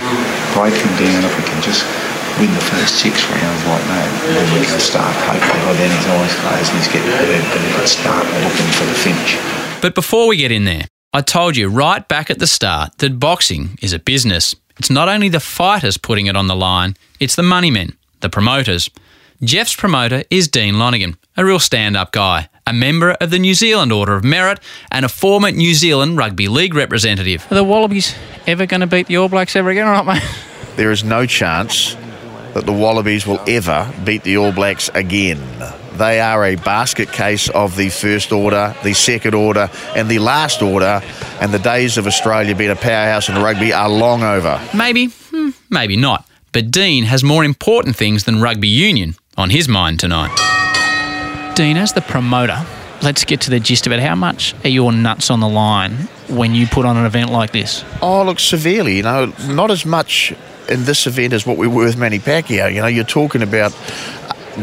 Break 0.54 0.74
him 0.74 0.94
down 0.98 1.24
if 1.25 1.38
we 1.38 1.44
can 1.44 1.62
just 1.62 1.84
win 2.38 2.54
the 2.54 2.62
first 2.62 3.01
six 3.01 3.25
rounds 3.30 3.66
like 3.66 3.82
that, 3.89 4.08
then 4.27 4.60
we 4.60 4.66
can 4.66 4.80
start 4.80 5.16
hopefully 5.25 5.60
by 5.66 5.74
then 5.74 5.89
his 5.89 6.06
eyes 6.06 6.36
closed 6.36 6.70
and 6.70 6.77
he's 6.77 6.94
getting 6.94 7.10
hurt, 7.10 7.44
but 7.50 7.62
he 7.62 7.74
can 7.74 7.88
start 7.88 8.25
looking 8.46 8.72
for 8.77 8.86
the 8.86 8.94
finish. 8.94 9.82
But 9.82 9.96
before 9.96 10.27
we 10.27 10.38
get 10.38 10.51
in 10.51 10.66
there, 10.66 10.86
I 11.13 11.22
told 11.22 11.58
you 11.58 11.68
right 11.68 12.08
back 12.08 12.30
at 12.30 12.38
the 12.38 12.46
start 12.46 13.00
that 13.00 13.20
boxing 13.20 13.80
is 13.82 13.94
a 13.94 13.98
business. 13.98 14.56
It's 14.77 14.92
not 14.92 15.10
only 15.10 15.30
the 15.30 15.39
fighters 15.39 15.98
putting 15.98 16.27
it 16.27 16.36
on 16.36 16.46
the 16.46 16.56
line, 16.56 16.96
it's 17.20 17.36
the 17.36 17.44
money 17.44 17.72
men, 17.72 17.98
the 18.20 18.30
promoters. 18.30 18.89
Jeff's 19.44 19.75
promoter 19.75 20.24
is 20.32 20.48
Dean 20.48 20.79
Lonergan, 20.79 21.15
a 21.36 21.46
real 21.46 21.60
stand 21.60 21.96
up 21.96 22.12
guy, 22.12 22.50
a 22.65 22.74
member 22.74 23.12
of 23.12 23.29
the 23.29 23.38
New 23.38 23.53
Zealand 23.53 23.91
Order 23.91 24.15
of 24.15 24.24
Merit, 24.24 24.60
and 24.91 25.06
a 25.06 25.10
former 25.10 25.51
New 25.51 25.75
Zealand 25.75 26.17
Rugby 26.17 26.48
League 26.48 26.74
representative. 26.74 27.46
Are 27.51 27.56
the 27.56 27.63
Wallabies 27.63 28.15
ever 28.48 28.65
going 28.65 28.82
to 28.82 28.88
beat 28.88 29.06
the 29.06 29.17
All 29.17 29.29
Blacks 29.29 29.56
ever 29.56 29.70
again 29.70 29.88
or 29.88 29.94
not, 29.94 30.08
mate? 30.08 30.24
There 30.75 30.91
is 30.91 31.03
no 31.03 31.27
chance 31.27 31.96
that 32.56 32.65
the 32.65 32.74
Wallabies 32.74 33.27
will 33.27 33.39
ever 33.48 33.94
beat 34.03 34.24
the 34.24 34.38
All 34.38 34.51
Blacks 34.51 34.89
again. 34.96 35.39
They 35.98 36.20
are 36.20 36.44
a 36.44 36.56
basket 36.56 37.12
case 37.12 37.48
of 37.50 37.75
the 37.75 37.89
first 37.89 38.32
order, 38.32 38.75
the 38.84 38.94
second 38.94 39.36
order, 39.36 39.70
and 39.96 40.10
the 40.10 40.17
last 40.17 40.63
order, 40.63 41.03
and 41.39 41.53
the 41.53 41.60
days 41.60 42.00
of 42.00 42.08
Australia 42.08 42.56
being 42.56 42.72
a 42.72 42.75
powerhouse 42.75 43.29
in 43.29 43.36
rugby 43.36 43.72
are 43.72 43.89
long 43.89 44.24
over. 44.24 44.60
Maybe, 44.75 45.08
hmm, 45.08 45.50
maybe 45.70 45.96
not. 45.96 46.27
But 46.53 46.72
Dean 46.72 47.03
has 47.03 47.24
more 47.24 47.44
important 47.44 47.96
things 47.96 48.24
than 48.24 48.41
rugby 48.41 48.67
union 48.67 49.15
on 49.38 49.50
his 49.50 49.67
mind 49.70 50.00
tonight. 50.00 50.36
Dean, 51.56 51.77
as 51.77 51.94
the 51.94 52.01
promoter, 52.01 52.65
let's 53.01 53.24
get 53.25 53.41
to 53.41 53.50
the 53.50 53.60
gist 53.60 53.86
of 53.88 53.94
it. 53.94 54.00
How 54.00 54.15
much 54.15 54.56
are 54.63 54.70
your 54.70 54.91
nuts 54.91 55.29
on 55.29 55.39
the 55.39 55.50
line 55.50 55.93
when 56.28 56.56
you 56.56 56.67
put 56.67 56.86
on 56.86 56.97
an 56.97 57.06
event 57.06 57.32
like 57.32 57.52
this? 57.52 57.84
Oh, 58.02 58.23
look, 58.23 58.39
severely. 58.39 58.97
You 58.97 59.04
know, 59.04 59.34
not 59.47 59.71
as 59.71 59.86
much 59.86 60.34
in 60.69 60.84
this 60.84 61.08
event 61.08 61.34
as 61.34 61.45
what 61.45 61.58
we 61.58 61.67
were 61.67 61.86
with 61.86 61.97
Manny 61.97 62.19
Pacquiao. 62.19 62.73
You 62.73 62.82
know, 62.82 62.88
you're 62.88 63.06
talking 63.06 63.41
about 63.41 63.76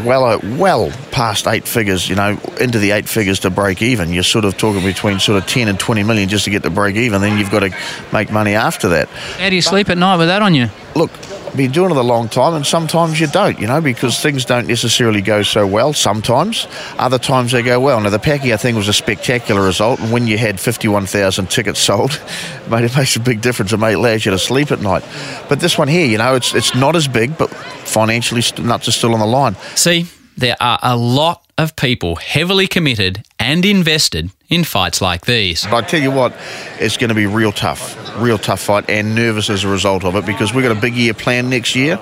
well, 0.04 0.24
uh, 0.24 0.40
well 0.58 0.90
past 1.10 1.46
eight 1.46 1.66
figures. 1.66 2.08
You 2.08 2.16
know, 2.16 2.38
into 2.60 2.78
the 2.78 2.92
eight 2.92 3.08
figures 3.08 3.40
to 3.40 3.50
break 3.50 3.82
even. 3.82 4.12
You're 4.12 4.22
sort 4.22 4.44
of 4.44 4.56
talking 4.56 4.82
between 4.84 5.20
sort 5.20 5.42
of 5.42 5.48
ten 5.48 5.68
and 5.68 5.78
twenty 5.78 6.02
million 6.02 6.28
just 6.28 6.44
to 6.44 6.50
get 6.50 6.62
to 6.64 6.70
break 6.70 6.96
even. 6.96 7.20
Then 7.20 7.38
you've 7.38 7.50
got 7.50 7.60
to 7.60 7.76
make 8.12 8.30
money 8.30 8.54
after 8.54 8.88
that. 8.90 9.08
How 9.08 9.48
do 9.48 9.54
you 9.54 9.62
sleep 9.62 9.88
at 9.88 9.98
night 9.98 10.16
with 10.16 10.28
that 10.28 10.42
on 10.42 10.54
you? 10.54 10.68
Look, 10.94 11.10
Been 11.56 11.70
doing 11.70 11.90
it 11.92 11.96
a 11.96 12.02
long 12.02 12.28
time, 12.28 12.54
and 12.54 12.66
sometimes 12.66 13.20
you 13.20 13.28
don't, 13.28 13.58
you 13.60 13.68
know, 13.68 13.80
because 13.80 14.20
things 14.20 14.44
don't 14.44 14.66
necessarily 14.66 15.20
go 15.20 15.42
so 15.42 15.66
well. 15.66 15.92
Sometimes, 15.92 16.66
other 16.98 17.18
times 17.18 17.52
they 17.52 17.62
go 17.62 17.78
well. 17.78 18.00
Now 18.00 18.10
the 18.10 18.18
Pacquiao 18.18 18.58
thing 18.58 18.74
was 18.74 18.88
a 18.88 18.92
spectacular 18.92 19.62
result, 19.62 20.00
and 20.00 20.12
when 20.12 20.26
you 20.26 20.36
had 20.36 20.58
fifty-one 20.58 21.06
thousand 21.06 21.50
tickets 21.50 21.78
sold, 21.78 22.20
mate, 22.68 22.84
it 22.84 22.96
makes 22.96 23.14
a 23.14 23.20
big 23.20 23.40
difference. 23.40 23.72
It 23.72 23.78
may 23.78 23.92
allows 23.92 24.24
you 24.24 24.32
to 24.32 24.38
sleep 24.38 24.72
at 24.72 24.80
night. 24.80 25.04
But 25.48 25.60
this 25.60 25.78
one 25.78 25.86
here, 25.86 26.06
you 26.06 26.18
know, 26.18 26.34
it's 26.34 26.54
it's 26.54 26.74
not 26.74 26.96
as 26.96 27.06
big, 27.06 27.38
but 27.38 27.50
financially, 27.50 28.42
nuts 28.62 28.88
are 28.88 28.92
still 28.92 29.14
on 29.14 29.20
the 29.20 29.26
line. 29.26 29.54
See, 29.76 30.06
there 30.36 30.56
are 30.60 30.78
a 30.82 30.96
lot 30.96 31.43
of 31.56 31.76
people 31.76 32.16
heavily 32.16 32.66
committed 32.66 33.24
and 33.38 33.64
invested 33.64 34.30
in 34.48 34.64
fights 34.64 35.00
like 35.00 35.26
these. 35.26 35.64
But 35.64 35.84
I 35.84 35.86
tell 35.86 36.00
you 36.00 36.10
what, 36.10 36.34
it's 36.78 36.96
going 36.96 37.08
to 37.08 37.14
be 37.14 37.26
real 37.26 37.52
tough, 37.52 37.96
real 38.18 38.38
tough 38.38 38.60
fight, 38.60 38.88
and 38.88 39.14
nervous 39.14 39.50
as 39.50 39.64
a 39.64 39.68
result 39.68 40.04
of 40.04 40.16
it 40.16 40.26
because 40.26 40.52
we've 40.52 40.64
got 40.64 40.76
a 40.76 40.80
big 40.80 40.94
year 40.94 41.14
planned 41.14 41.50
next 41.50 41.74
year. 41.74 41.98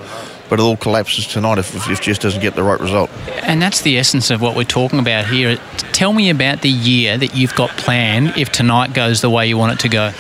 But 0.53 0.61
it 0.61 0.65
all 0.65 0.77
collapses 0.77 1.27
tonight 1.27 1.57
if, 1.57 1.75
if, 1.75 1.89
if 1.89 2.03
Jess 2.03 2.19
doesn't 2.19 2.43
get 2.43 2.57
the 2.57 2.63
right 2.63 2.79
result. 2.79 3.09
And 3.43 3.63
that's 3.63 3.81
the 3.81 3.97
essence 3.97 4.31
of 4.31 4.43
what 4.43 4.55
we're 4.55 4.65
talking 4.65 4.99
about 4.99 5.25
here. 5.25 5.57
Tell 5.93 6.13
me 6.13 6.29
about 6.29 6.61
the 6.61 6.69
year 6.69 7.17
that 7.17 7.35
you've 7.35 7.55
got 7.55 7.71
planned 7.71 8.37
if 8.37 8.53
tonight 8.53 8.93
goes 8.93 9.23
the 9.23 9.31
way 9.31 9.49
you 9.49 9.57
want 9.57 9.73
it 9.73 9.81
to 9.81 9.89
go. 9.89 10.13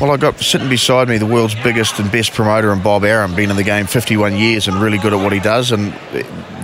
Well, 0.00 0.10
I've 0.10 0.18
got 0.18 0.40
sitting 0.40 0.68
beside 0.68 1.08
me 1.08 1.18
the 1.18 1.26
world's 1.26 1.54
biggest 1.54 2.00
and 2.00 2.10
best 2.10 2.32
promoter, 2.32 2.72
and 2.72 2.82
Bob 2.82 3.04
Arum, 3.04 3.36
been 3.36 3.48
in 3.48 3.54
the 3.54 3.62
game 3.62 3.86
51 3.86 4.34
years 4.36 4.66
and 4.66 4.82
really 4.82 4.98
good 4.98 5.12
at 5.12 5.22
what 5.22 5.32
he 5.32 5.38
does. 5.38 5.70
And 5.70 5.94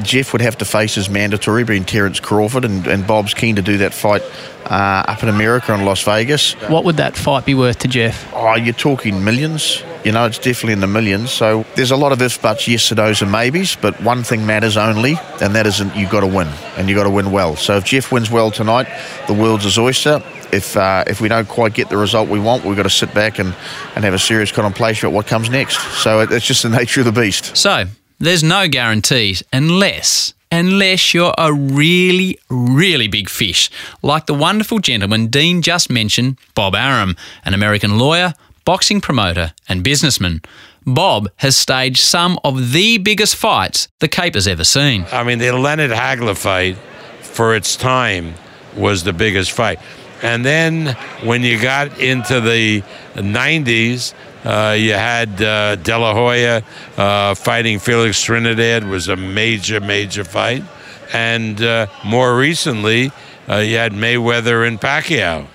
Jeff 0.03 0.33
would 0.33 0.43
have 0.43 0.59
to 0.59 0.65
face 0.65 0.97
his 0.97 1.09
mandatory, 1.09 1.63
being 1.63 1.85
Terence 1.85 2.19
Crawford, 2.19 2.65
and, 2.65 2.89
and 2.89 3.07
Bob's 3.07 3.35
keen 3.35 3.55
to 3.55 3.63
do 3.63 3.79
that 3.79 3.95
fight 3.95 4.23
uh, 4.65 5.05
up 5.07 5.23
in 5.23 5.29
America 5.29 5.73
in 5.75 5.85
Las 5.85 6.03
Vegas. 6.03 6.55
What 6.69 6.83
would 6.87 6.97
that 6.97 7.17
fight 7.17 7.45
be 7.45 7.55
worth 7.55 7.79
to 7.79 7.89
Jeff? 7.89 8.29
Oh, 8.35 8.57
you're 8.57 8.75
talking 8.75 9.23
millions. 9.23 9.85
You 10.05 10.13
know, 10.13 10.27
it's 10.27 10.39
definitely 10.39 10.73
in 10.73 10.81
the 10.81 10.87
millions. 10.89 11.31
So 11.31 11.65
there's 11.77 11.93
a 11.93 11.97
lot 11.97 12.13
of 12.13 12.21
ifs, 12.21 12.37
buts, 12.37 12.67
yes, 12.67 12.93
nos, 12.93 13.23
and 13.23 13.31
maybes. 13.31 13.77
But 13.77 14.01
one 14.03 14.25
thing 14.25 14.45
matters 14.45 14.77
only, 14.77 15.15
and 15.41 15.55
that 15.55 15.67
isn't 15.67 15.95
you've 15.95 16.11
got 16.11 16.21
to 16.21 16.27
win, 16.27 16.49
and 16.77 16.89
you've 16.89 16.97
got 16.97 17.05
to 17.05 17.11
win 17.11 17.31
well. 17.31 17.55
So 17.57 17.77
if 17.77 17.85
Jeff 17.85 18.11
wins 18.11 18.31
well 18.31 18.51
tonight, 18.51 18.89
the 19.29 19.35
world's 19.35 19.65
his 19.65 19.79
oyster. 19.79 20.23
If 20.53 20.77
uh, 20.77 21.05
if 21.07 21.21
we 21.21 21.29
don't 21.29 21.49
quite 21.49 21.75
get 21.75 21.89
the 21.89 21.97
result 21.97 22.29
we 22.29 22.41
want, 22.41 22.65
we've 22.65 22.77
got 22.77 22.83
to 22.83 22.91
sit 22.91 23.15
back 23.15 23.39
and, 23.39 23.55
and 23.95 24.05
have 24.05 24.15
a 24.15 24.19
serious 24.19 24.51
contemplation 24.51 25.07
about 25.07 25.15
what 25.15 25.27
comes 25.27 25.49
next. 25.49 25.79
So 26.03 26.21
it, 26.21 26.33
it's 26.33 26.47
just 26.47 26.63
the 26.63 26.69
nature 26.69 27.01
of 27.01 27.07
the 27.07 27.13
beast. 27.13 27.57
So 27.57 27.85
there's 28.19 28.43
no 28.43 28.69
guarantees 28.69 29.43
unless 29.53 30.35
unless 30.53 31.15
you're 31.15 31.35
a 31.39 31.53
really, 31.53 32.39
really 32.51 33.09
big 33.09 33.31
fish, 33.31 33.71
like 34.03 34.27
the 34.27 34.35
wonderful 34.35 34.79
gentleman 34.79 35.29
Dean 35.29 35.63
just 35.63 35.89
mentioned, 35.89 36.37
Bob 36.55 36.75
Arum, 36.75 37.17
an 37.47 37.55
American 37.55 37.99
lawyer, 37.99 38.35
boxing 38.65 39.01
promoter, 39.01 39.53
and 39.69 39.83
businessman. 39.83 40.41
Bob 40.85 41.31
has 41.37 41.57
staged 41.57 42.01
some 42.01 42.39
of 42.45 42.73
the 42.73 42.99
biggest 42.99 43.37
fights 43.37 43.89
the 44.01 44.09
Cape 44.09 44.35
has 44.35 44.49
ever 44.49 44.65
seen. 44.65 45.07
I 45.13 45.23
mean, 45.23 45.39
the 45.39 45.53
Leonard 45.53 45.93
Hagler 45.93 46.37
fight, 46.37 46.77
for 47.21 47.55
its 47.55 47.77
time, 47.77 48.35
was 48.77 49.05
the 49.05 49.13
biggest 49.13 49.53
fight. 49.53 49.79
And 50.23 50.45
then 50.45 50.97
when 51.25 51.43
you 51.43 51.61
got 51.61 51.99
into 51.99 52.41
the 52.41 52.83
90s, 53.15 54.15
uh, 54.45 54.75
you 54.79 54.93
had 54.93 55.41
uh, 55.41 55.77
De 55.77 55.97
La 55.97 56.15
Hoya 56.15 56.63
uh, 56.97 57.35
fighting 57.35 57.79
Felix 57.79 58.21
Trinidad 58.23 58.85
was 58.85 59.09
a 59.09 59.17
major, 59.17 59.81
major 59.81 60.25
fight, 60.25 60.65
and 61.13 61.61
uh, 61.63 61.87
more 62.05 62.37
recently 62.37 63.13
uh, 63.49 63.57
you 63.57 63.77
had 63.77 63.93
Mayweather 63.93 64.67
and 64.67 64.81
Pacquiao 64.81 65.47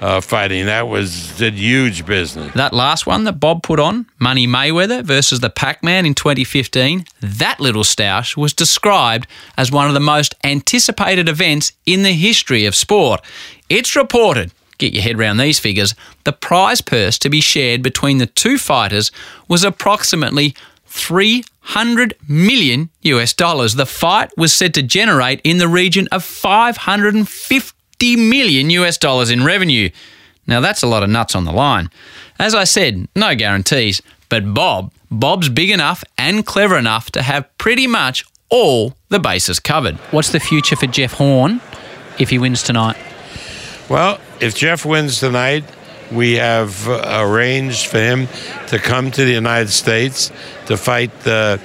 uh, 0.00 0.20
fighting. 0.20 0.66
That 0.66 0.88
was 0.88 1.36
did 1.38 1.54
huge 1.54 2.06
business. 2.06 2.52
That 2.54 2.72
last 2.72 3.06
one 3.06 3.24
that 3.24 3.40
Bob 3.40 3.62
put 3.62 3.80
on, 3.80 4.06
Money 4.18 4.46
Mayweather 4.46 5.02
versus 5.02 5.40
the 5.40 5.50
Pac-Man 5.50 6.06
in 6.06 6.14
2015, 6.14 7.04
that 7.20 7.60
little 7.60 7.84
stoush 7.84 8.36
was 8.36 8.52
described 8.52 9.26
as 9.56 9.70
one 9.70 9.88
of 9.88 9.94
the 9.94 10.00
most 10.00 10.34
anticipated 10.44 11.28
events 11.28 11.72
in 11.86 12.02
the 12.02 12.12
history 12.12 12.66
of 12.66 12.74
sport. 12.74 13.20
It's 13.68 13.96
reported 13.96 14.52
get 14.78 14.92
your 14.92 15.02
head 15.02 15.18
around 15.18 15.36
these 15.36 15.58
figures, 15.58 15.94
the 16.24 16.32
prize 16.32 16.80
purse 16.80 17.18
to 17.18 17.30
be 17.30 17.40
shared 17.40 17.82
between 17.82 18.18
the 18.18 18.26
two 18.26 18.58
fighters 18.58 19.10
was 19.48 19.64
approximately 19.64 20.54
300 20.86 22.14
million 22.28 22.90
US 23.02 23.32
dollars. 23.32 23.74
The 23.74 23.86
fight 23.86 24.30
was 24.36 24.52
said 24.52 24.74
to 24.74 24.82
generate 24.82 25.40
in 25.42 25.58
the 25.58 25.68
region 25.68 26.08
of 26.12 26.24
550 26.24 27.72
million 28.02 28.70
US 28.70 28.98
dollars 28.98 29.30
in 29.30 29.44
revenue. 29.44 29.90
Now 30.46 30.60
that's 30.60 30.82
a 30.82 30.86
lot 30.86 31.02
of 31.02 31.10
nuts 31.10 31.34
on 31.34 31.44
the 31.44 31.52
line. 31.52 31.90
As 32.38 32.54
I 32.54 32.64
said, 32.64 33.08
no 33.14 33.34
guarantees, 33.34 34.02
but 34.28 34.44
But 34.44 34.54
Bob, 34.54 34.92
Bob's 35.10 35.48
big 35.48 35.70
enough 35.70 36.02
and 36.18 36.44
clever 36.44 36.76
enough 36.76 37.10
to 37.12 37.22
have 37.22 37.46
pretty 37.58 37.86
much 37.86 38.24
all 38.50 38.94
the 39.08 39.18
bases 39.20 39.60
covered. 39.60 39.96
What's 40.10 40.30
the 40.32 40.40
future 40.40 40.76
for 40.76 40.86
Jeff 40.86 41.12
Horn 41.12 41.60
if 42.18 42.30
he 42.30 42.38
wins 42.38 42.62
tonight? 42.62 42.96
Well, 43.88 44.18
if 44.40 44.54
Jeff 44.56 44.84
wins 44.84 45.20
tonight, 45.20 45.64
we 46.10 46.34
have 46.34 46.88
uh, 46.88 47.20
arranged 47.22 47.86
for 47.86 47.98
him 47.98 48.28
to 48.68 48.78
come 48.78 49.10
to 49.12 49.24
the 49.24 49.32
United 49.32 49.70
States 49.70 50.30
to 50.66 50.76
fight 50.76 51.10
the 51.20 51.60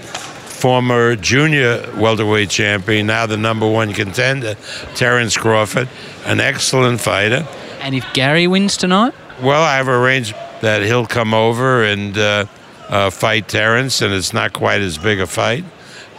former 0.59 1.15
junior 1.15 1.89
welterweight 1.95 2.49
champion, 2.49 3.07
now 3.07 3.25
the 3.25 3.37
number 3.37 3.67
one 3.67 3.93
contender, 3.93 4.55
Terence 4.95 5.37
Crawford, 5.37 5.87
an 6.25 6.39
excellent 6.39 6.99
fighter. 6.99 7.47
And 7.81 7.95
if 7.95 8.05
Gary 8.13 8.45
wins 8.45 8.75
tonight? 8.75 9.13
Well, 9.41 9.63
I've 9.63 9.87
arranged 9.87 10.35
that 10.61 10.81
he'll 10.81 11.05
come 11.05 11.33
over 11.33 11.83
and 11.83 12.17
uh, 12.17 12.45
uh, 12.89 13.09
fight 13.09 13.47
Terence, 13.47 14.01
and 14.01 14.13
it's 14.13 14.33
not 14.33 14.51
quite 14.51 14.81
as 14.81 14.97
big 14.97 15.21
a 15.21 15.27
fight, 15.27 15.63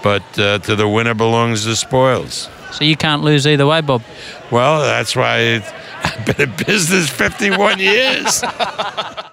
but 0.02 0.22
uh, 0.38 0.58
to 0.60 0.74
the 0.74 0.88
winner 0.88 1.14
belongs 1.14 1.64
the 1.64 1.76
spoils. 1.76 2.48
So 2.72 2.84
you 2.84 2.96
can't 2.96 3.22
lose 3.22 3.46
either 3.46 3.66
way, 3.66 3.82
Bob. 3.82 4.02
Well, 4.50 4.80
that's 4.80 5.14
why 5.14 5.56
I've 5.56 6.26
been 6.36 6.48
in 6.48 6.56
business 6.64 7.10
51 7.10 7.78
years. 7.78 8.42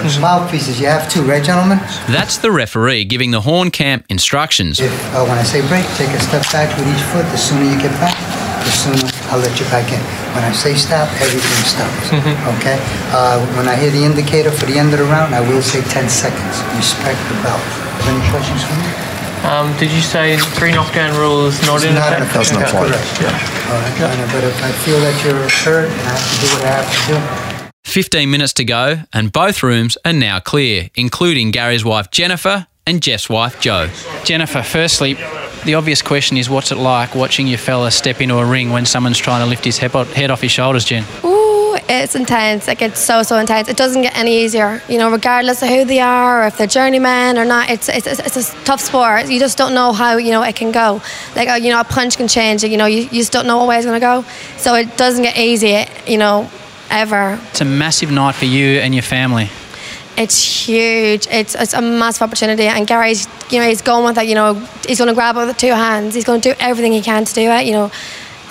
Mouthpieces, 0.00 0.80
you 0.80 0.86
have 0.86 1.08
two, 1.10 1.22
right, 1.22 1.42
gentlemen? 1.44 1.78
That's 2.08 2.38
the 2.38 2.50
referee 2.50 3.04
giving 3.04 3.30
the 3.30 3.40
Horn 3.42 3.70
camp 3.70 4.04
instructions. 4.08 4.80
If 4.80 4.92
uh, 5.14 5.24
when 5.28 5.36
I 5.36 5.42
say 5.42 5.60
break, 5.68 5.84
take 6.00 6.08
a 6.10 6.20
step 6.20 6.42
back 6.52 6.72
with 6.78 6.88
each 6.88 7.02
foot. 7.12 7.24
The 7.30 7.36
sooner 7.38 7.64
you 7.68 7.76
get 7.76 7.92
back, 8.00 8.16
the 8.64 8.72
sooner 8.72 9.04
I'll 9.30 9.40
let 9.40 9.52
you 9.60 9.66
back 9.68 9.92
in. 9.92 10.00
When 10.32 10.44
I 10.44 10.52
say 10.52 10.72
stop, 10.74 11.08
everything 11.20 11.64
stops. 11.68 12.08
Okay? 12.56 12.80
Uh, 13.12 13.44
when 13.56 13.68
I 13.68 13.76
hear 13.76 13.90
the 13.90 14.02
indicator 14.04 14.50
for 14.50 14.64
the 14.64 14.78
end 14.78 14.92
of 14.94 14.98
the 14.98 15.04
round, 15.04 15.34
I 15.34 15.40
will 15.44 15.60
say 15.60 15.82
10 15.84 16.08
seconds. 16.08 16.54
Respect 16.76 17.20
the 17.28 17.36
bell. 17.44 17.60
Have 17.60 18.08
any 18.08 18.24
questions 18.32 18.64
for 18.64 18.72
me? 18.80 18.88
Um, 19.44 19.74
did 19.76 19.90
you 19.90 20.00
say 20.00 20.38
three 20.56 20.70
knockdown 20.72 21.18
rules 21.18 21.60
not 21.66 21.82
It's 21.82 21.84
in 21.90 21.94
not 21.98 22.14
in 22.16 22.22
effect? 22.22 22.48
effect. 22.54 22.72
That's 22.72 23.18
correct. 23.18 23.68
All 23.68 23.76
right, 23.76 23.96
Donna, 23.98 24.24
but 24.32 24.44
if 24.44 24.56
I 24.62 24.70
feel 24.86 25.00
that 25.02 25.16
you're 25.26 25.34
hurt 25.66 25.90
and 25.90 26.00
I 26.08 26.14
have 26.14 26.24
to 26.30 26.36
do 26.40 26.46
what 26.54 26.62
I 26.64 26.72
have 26.78 26.88
to 26.88 27.00
do, 27.10 27.51
15 27.84 28.30
minutes 28.30 28.52
to 28.54 28.64
go, 28.64 29.02
and 29.12 29.32
both 29.32 29.62
rooms 29.62 29.98
are 30.04 30.12
now 30.12 30.40
clear, 30.40 30.88
including 30.94 31.50
Gary's 31.50 31.84
wife 31.84 32.10
Jennifer 32.10 32.66
and 32.86 33.02
Jeff's 33.02 33.28
wife 33.28 33.60
Joe. 33.60 33.88
Jennifer, 34.24 34.62
firstly, 34.62 35.14
the 35.64 35.74
obvious 35.74 36.02
question 36.02 36.36
is 36.36 36.48
what's 36.48 36.72
it 36.72 36.78
like 36.78 37.14
watching 37.14 37.46
your 37.46 37.58
fella 37.58 37.90
step 37.90 38.20
into 38.20 38.36
a 38.38 38.44
ring 38.44 38.70
when 38.70 38.86
someone's 38.86 39.18
trying 39.18 39.44
to 39.44 39.46
lift 39.46 39.64
his 39.64 39.78
head 39.78 39.92
head 39.92 40.30
off 40.30 40.40
his 40.40 40.50
shoulders, 40.50 40.84
Jen? 40.84 41.04
Ooh, 41.24 41.76
it's 41.88 42.14
intense. 42.14 42.66
Like 42.66 42.82
it's 42.82 43.00
so 43.00 43.22
so 43.22 43.36
intense. 43.38 43.68
It 43.68 43.76
doesn't 43.76 44.02
get 44.02 44.16
any 44.16 44.42
easier. 44.42 44.82
You 44.88 44.98
know, 44.98 45.10
regardless 45.10 45.62
of 45.62 45.68
who 45.68 45.84
they 45.84 46.00
are 46.00 46.42
or 46.42 46.46
if 46.46 46.56
they're 46.56 46.66
journeymen 46.66 47.38
or 47.38 47.44
not. 47.44 47.70
It's 47.70 47.88
it's, 47.88 48.06
it's, 48.06 48.20
it's 48.20 48.52
a 48.52 48.64
tough 48.64 48.80
sport. 48.80 49.28
You 49.28 49.38
just 49.38 49.58
don't 49.58 49.74
know 49.74 49.92
how 49.92 50.16
you 50.16 50.30
know 50.30 50.42
it 50.42 50.56
can 50.56 50.72
go. 50.72 51.00
Like 51.36 51.48
uh, 51.48 51.54
you 51.54 51.70
know, 51.70 51.80
a 51.80 51.84
punch 51.84 52.16
can 52.16 52.28
change 52.28 52.64
it. 52.64 52.70
You 52.70 52.76
know, 52.76 52.86
you, 52.86 53.02
you 53.02 53.20
just 53.20 53.32
don't 53.32 53.46
know 53.46 53.66
where 53.66 53.76
it's 53.76 53.86
gonna 53.86 54.00
go. 54.00 54.24
So 54.56 54.74
it 54.74 54.96
doesn't 54.96 55.22
get 55.22 55.36
easy. 55.36 55.84
You 56.06 56.18
know, 56.18 56.50
ever. 56.92 57.40
It's 57.50 57.60
a 57.60 57.64
massive 57.64 58.10
night 58.10 58.34
for 58.34 58.44
you 58.44 58.78
and 58.78 58.94
your 58.94 59.02
family. 59.02 59.50
It's 60.16 60.66
huge. 60.66 61.26
It's, 61.28 61.54
it's 61.54 61.72
a 61.72 61.80
massive 61.80 62.22
opportunity, 62.22 62.64
and 62.64 62.86
Gary's, 62.86 63.26
you 63.50 63.58
know, 63.58 63.66
he's 63.66 63.80
going 63.80 64.04
with 64.04 64.18
it. 64.18 64.26
You 64.26 64.34
know, 64.34 64.54
he's 64.86 64.98
going 64.98 65.08
to 65.08 65.14
grab 65.14 65.36
it 65.36 65.46
with 65.46 65.56
two 65.56 65.72
hands. 65.72 66.14
He's 66.14 66.24
going 66.24 66.40
to 66.42 66.52
do 66.52 66.54
everything 66.60 66.92
he 66.92 67.00
can 67.00 67.24
to 67.24 67.34
do 67.34 67.50
it. 67.50 67.64
You 67.64 67.72
know, 67.72 67.90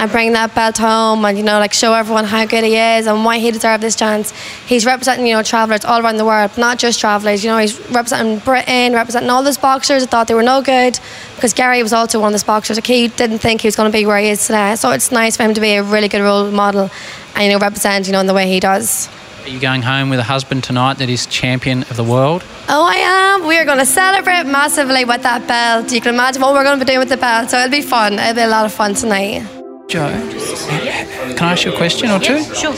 and 0.01 0.11
bring 0.11 0.33
that 0.33 0.55
belt 0.55 0.79
home, 0.79 1.23
and 1.25 1.37
you 1.37 1.43
know, 1.43 1.59
like 1.59 1.73
show 1.73 1.93
everyone 1.93 2.25
how 2.25 2.43
good 2.43 2.63
he 2.63 2.75
is 2.75 3.05
and 3.05 3.23
why 3.23 3.37
he 3.37 3.51
deserved 3.51 3.83
this 3.83 3.95
chance. 3.95 4.31
He's 4.65 4.83
representing, 4.83 5.27
you 5.27 5.35
know, 5.35 5.43
travellers 5.43 5.85
all 5.85 6.01
around 6.01 6.17
the 6.17 6.25
world, 6.25 6.57
not 6.57 6.79
just 6.79 6.99
travellers. 6.99 7.43
You 7.43 7.51
know, 7.51 7.59
he's 7.59 7.79
representing 7.91 8.39
Britain, 8.39 8.93
representing 8.93 9.29
all 9.29 9.43
those 9.43 9.59
boxers 9.59 10.01
that 10.01 10.09
thought 10.09 10.27
they 10.27 10.33
were 10.33 10.41
no 10.41 10.63
good, 10.63 10.99
because 11.35 11.53
Gary 11.53 11.83
was 11.83 11.93
also 11.93 12.19
one 12.19 12.29
of 12.29 12.33
those 12.33 12.43
boxers. 12.43 12.77
Like 12.77 12.87
he 12.87 13.09
didn't 13.09 13.39
think 13.39 13.61
he 13.61 13.67
was 13.67 13.75
going 13.75 13.91
to 13.91 13.95
be 13.95 14.07
where 14.07 14.17
he 14.17 14.29
is 14.29 14.47
today. 14.47 14.75
So 14.75 14.89
it's 14.89 15.11
nice 15.11 15.37
for 15.37 15.43
him 15.43 15.53
to 15.53 15.61
be 15.61 15.75
a 15.75 15.83
really 15.83 16.07
good 16.07 16.23
role 16.23 16.49
model, 16.49 16.89
and 17.35 17.43
you 17.45 17.51
know, 17.51 17.59
represent, 17.59 18.07
you 18.07 18.13
know, 18.13 18.21
in 18.21 18.25
the 18.25 18.33
way 18.33 18.47
he 18.47 18.59
does. 18.59 19.07
Are 19.43 19.49
you 19.49 19.59
going 19.59 19.83
home 19.83 20.09
with 20.09 20.19
a 20.19 20.23
husband 20.23 20.63
tonight 20.63 20.97
that 20.97 21.09
is 21.09 21.27
champion 21.27 21.83
of 21.83 21.95
the 21.95 22.03
world? 22.03 22.43
Oh, 22.69 22.85
I 22.85 22.95
am. 22.95 23.47
We 23.47 23.57
are 23.59 23.65
going 23.65 23.79
to 23.79 23.85
celebrate 23.85 24.45
massively 24.45 25.05
with 25.05 25.21
that 25.21 25.47
belt. 25.47 25.91
You 25.91 26.01
can 26.01 26.15
imagine 26.15 26.41
what 26.41 26.53
we're 26.53 26.63
going 26.63 26.79
to 26.79 26.85
be 26.85 26.89
doing 26.89 26.99
with 26.99 27.09
the 27.09 27.17
belt. 27.17 27.51
So 27.51 27.59
it'll 27.59 27.69
be 27.69 27.81
fun. 27.81 28.13
It'll 28.13 28.33
be 28.33 28.41
a 28.41 28.47
lot 28.47 28.65
of 28.65 28.73
fun 28.73 28.95
tonight. 28.95 29.60
Joe, 29.91 30.07
can 30.07 31.43
I 31.43 31.51
ask 31.51 31.65
you 31.65 31.73
a 31.73 31.75
question 31.75 32.09
or 32.09 32.17
two? 32.17 32.41
Sure. 32.55 32.73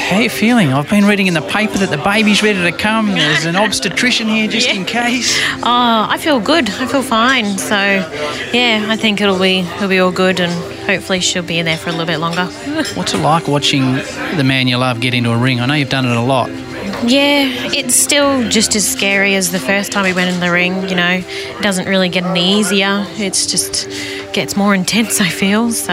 How 0.00 0.16
are 0.16 0.22
you 0.22 0.30
feeling? 0.30 0.72
I've 0.72 0.88
been 0.88 1.04
reading 1.04 1.26
in 1.26 1.34
the 1.34 1.42
paper 1.42 1.76
that 1.76 1.90
the 1.90 2.02
baby's 2.02 2.42
ready 2.42 2.62
to 2.62 2.72
come. 2.72 3.08
There's 3.08 3.44
an 3.44 3.56
obstetrician 3.66 4.26
here 4.26 4.48
just 4.48 4.70
in 4.70 4.86
case. 4.86 5.38
Oh, 5.56 6.06
I 6.08 6.16
feel 6.16 6.40
good. 6.40 6.70
I 6.70 6.86
feel 6.86 7.02
fine. 7.02 7.58
So, 7.58 7.76
yeah, 8.54 8.86
I 8.88 8.96
think 8.96 9.20
it'll 9.20 9.38
be 9.38 9.58
it'll 9.58 9.88
be 9.90 9.98
all 9.98 10.10
good, 10.10 10.40
and 10.40 10.50
hopefully 10.86 11.20
she'll 11.20 11.42
be 11.42 11.58
in 11.58 11.66
there 11.66 11.76
for 11.76 11.90
a 11.90 11.92
little 11.92 12.06
bit 12.06 12.20
longer. 12.20 12.46
What's 12.94 13.12
it 13.12 13.18
like 13.18 13.48
watching 13.48 13.92
the 14.36 14.44
man 14.44 14.66
you 14.66 14.78
love 14.78 15.02
get 15.02 15.12
into 15.12 15.32
a 15.32 15.36
ring? 15.36 15.60
I 15.60 15.66
know 15.66 15.74
you've 15.74 15.90
done 15.90 16.06
it 16.06 16.16
a 16.16 16.22
lot. 16.22 16.48
Yeah, 17.04 17.52
it's 17.74 17.94
still 17.94 18.48
just 18.48 18.74
as 18.74 18.90
scary 18.90 19.34
as 19.34 19.52
the 19.52 19.58
first 19.58 19.92
time 19.92 20.04
we 20.04 20.14
went 20.14 20.30
in 20.30 20.40
the 20.40 20.50
ring. 20.50 20.88
You 20.88 20.96
know, 20.96 21.22
it 21.22 21.62
doesn't 21.62 21.86
really 21.86 22.08
get 22.08 22.24
any 22.24 22.58
easier. 22.58 23.04
It's 23.16 23.46
just 23.46 23.86
gets 24.32 24.56
more 24.56 24.74
intense. 24.74 25.20
I 25.20 25.28
feel 25.28 25.70
so. 25.72 25.92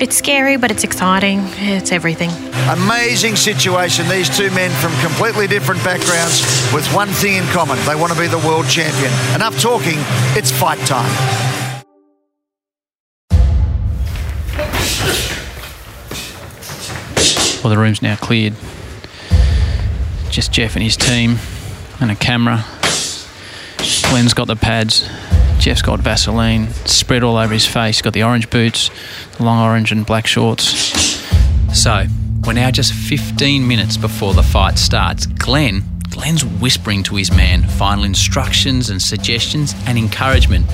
It's 0.00 0.16
scary, 0.16 0.56
but 0.56 0.70
it's 0.70 0.84
exciting. 0.84 1.40
It's 1.58 1.92
everything. 1.92 2.30
Amazing 2.70 3.36
situation. 3.36 4.08
These 4.08 4.34
two 4.34 4.50
men 4.52 4.70
from 4.80 4.92
completely 5.00 5.46
different 5.46 5.84
backgrounds 5.84 6.40
with 6.72 6.86
one 6.94 7.08
thing 7.08 7.34
in 7.36 7.44
common. 7.48 7.78
They 7.84 7.94
want 7.94 8.12
to 8.12 8.18
be 8.18 8.26
the 8.26 8.38
world 8.38 8.66
champion. 8.66 9.12
Enough 9.34 9.60
talking, 9.60 9.98
it's 10.34 10.50
fight 10.50 10.78
time. 10.86 11.12
Well, 17.62 17.70
the 17.70 17.78
room's 17.78 18.02
now 18.02 18.16
cleared. 18.16 18.54
Just 20.32 20.50
Jeff 20.50 20.76
and 20.76 20.82
his 20.82 20.96
team 20.96 21.36
and 22.00 22.10
a 22.10 22.14
camera. 22.14 22.64
Glenn's 24.08 24.32
got 24.32 24.46
the 24.46 24.56
pads. 24.56 25.06
Jeff's 25.58 25.82
got 25.82 26.00
Vaseline 26.00 26.68
spread 26.86 27.22
all 27.22 27.36
over 27.36 27.52
his 27.52 27.66
face. 27.66 27.96
He's 27.96 28.02
got 28.02 28.14
the 28.14 28.22
orange 28.22 28.48
boots, 28.48 28.90
the 29.36 29.44
long 29.44 29.62
orange 29.62 29.92
and 29.92 30.06
black 30.06 30.26
shorts. 30.26 30.64
So, 31.78 32.06
we're 32.46 32.54
now 32.54 32.70
just 32.70 32.94
15 32.94 33.68
minutes 33.68 33.98
before 33.98 34.32
the 34.32 34.42
fight 34.42 34.78
starts. 34.78 35.26
Glenn, 35.26 35.84
Glenn's 36.08 36.46
whispering 36.46 37.02
to 37.02 37.16
his 37.16 37.30
man 37.30 37.64
final 37.64 38.04
instructions 38.04 38.88
and 38.88 39.02
suggestions 39.02 39.74
and 39.86 39.98
encouragement. 39.98 40.64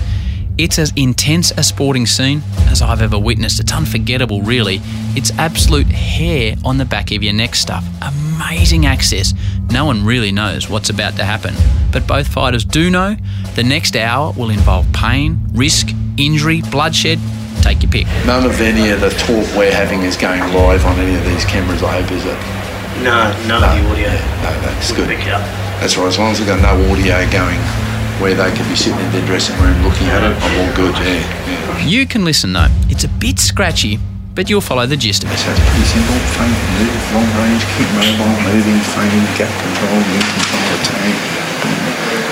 It's 0.58 0.76
as 0.80 0.92
intense 0.96 1.52
a 1.52 1.62
sporting 1.62 2.04
scene 2.04 2.42
as 2.66 2.82
I've 2.82 3.00
ever 3.00 3.16
witnessed. 3.16 3.60
It's 3.60 3.72
unforgettable, 3.72 4.42
really. 4.42 4.80
It's 5.14 5.30
absolute 5.38 5.86
hair 5.86 6.56
on 6.64 6.78
the 6.78 6.84
back 6.84 7.12
of 7.12 7.22
your 7.22 7.32
neck 7.32 7.54
stuff. 7.54 7.86
Amazing 8.02 8.84
access. 8.84 9.34
No 9.70 9.84
one 9.84 10.04
really 10.04 10.32
knows 10.32 10.68
what's 10.68 10.90
about 10.90 11.14
to 11.14 11.24
happen. 11.24 11.54
But 11.92 12.08
both 12.08 12.26
fighters 12.26 12.64
do 12.64 12.90
know 12.90 13.14
the 13.54 13.62
next 13.62 13.94
hour 13.94 14.32
will 14.32 14.50
involve 14.50 14.92
pain, 14.92 15.38
risk, 15.52 15.90
injury, 16.16 16.62
bloodshed. 16.72 17.20
Take 17.62 17.84
your 17.84 17.92
pick. 17.92 18.08
None 18.26 18.44
of 18.44 18.60
any 18.60 18.90
of 18.90 19.00
the 19.00 19.10
talk 19.10 19.46
we're 19.56 19.72
having 19.72 20.00
is 20.00 20.16
going 20.16 20.40
live 20.40 20.84
on 20.84 20.98
any 20.98 21.16
of 21.16 21.24
these 21.24 21.44
cameras, 21.44 21.84
I 21.84 22.02
hope, 22.02 22.10
is 22.10 22.24
it? 22.26 23.04
No, 23.04 23.30
no, 23.46 23.60
the 23.60 23.66
audio. 23.66 24.08
No, 24.08 24.60
that's 24.66 24.90
good. 24.90 25.06
That's 25.08 25.96
right, 25.96 26.08
as 26.08 26.18
long 26.18 26.32
as 26.32 26.40
we've 26.40 26.48
got 26.48 26.60
no 26.60 26.90
audio 26.90 27.30
going 27.30 27.87
where 28.20 28.34
they 28.34 28.50
could 28.50 28.66
be 28.68 28.76
sitting 28.76 28.98
in 28.98 29.10
their 29.12 29.24
dressing 29.26 29.56
room 29.62 29.78
looking 29.82 30.08
at 30.10 30.22
it, 30.26 30.34
I'm 30.34 30.54
all 30.60 30.72
good, 30.74 30.94
yeah. 30.98 31.22
yeah. 31.46 31.86
You 31.86 32.06
can 32.06 32.24
listen 32.24 32.52
though. 32.52 32.66
It's 32.90 33.04
a 33.04 33.08
bit 33.08 33.38
scratchy, 33.38 33.98
but 34.34 34.50
you'll 34.50 34.60
follow 34.60 34.86
the 34.86 34.96
gist 34.96 35.22
of 35.24 35.30
it. 35.30 35.38
So 35.38 35.50
it's 35.50 35.62
pretty 35.62 35.86
simple. 35.86 36.18
Feint, 36.34 36.54
move, 36.78 36.94
long 37.14 37.30
range, 37.38 37.62
keep 37.78 37.88
mobile, 37.94 38.34
moving, 38.50 38.78
feinting, 38.94 39.26
gap 39.38 39.50
control, 39.50 39.98
move 40.02 40.26
control, 40.34 40.66
attack. 40.78 41.38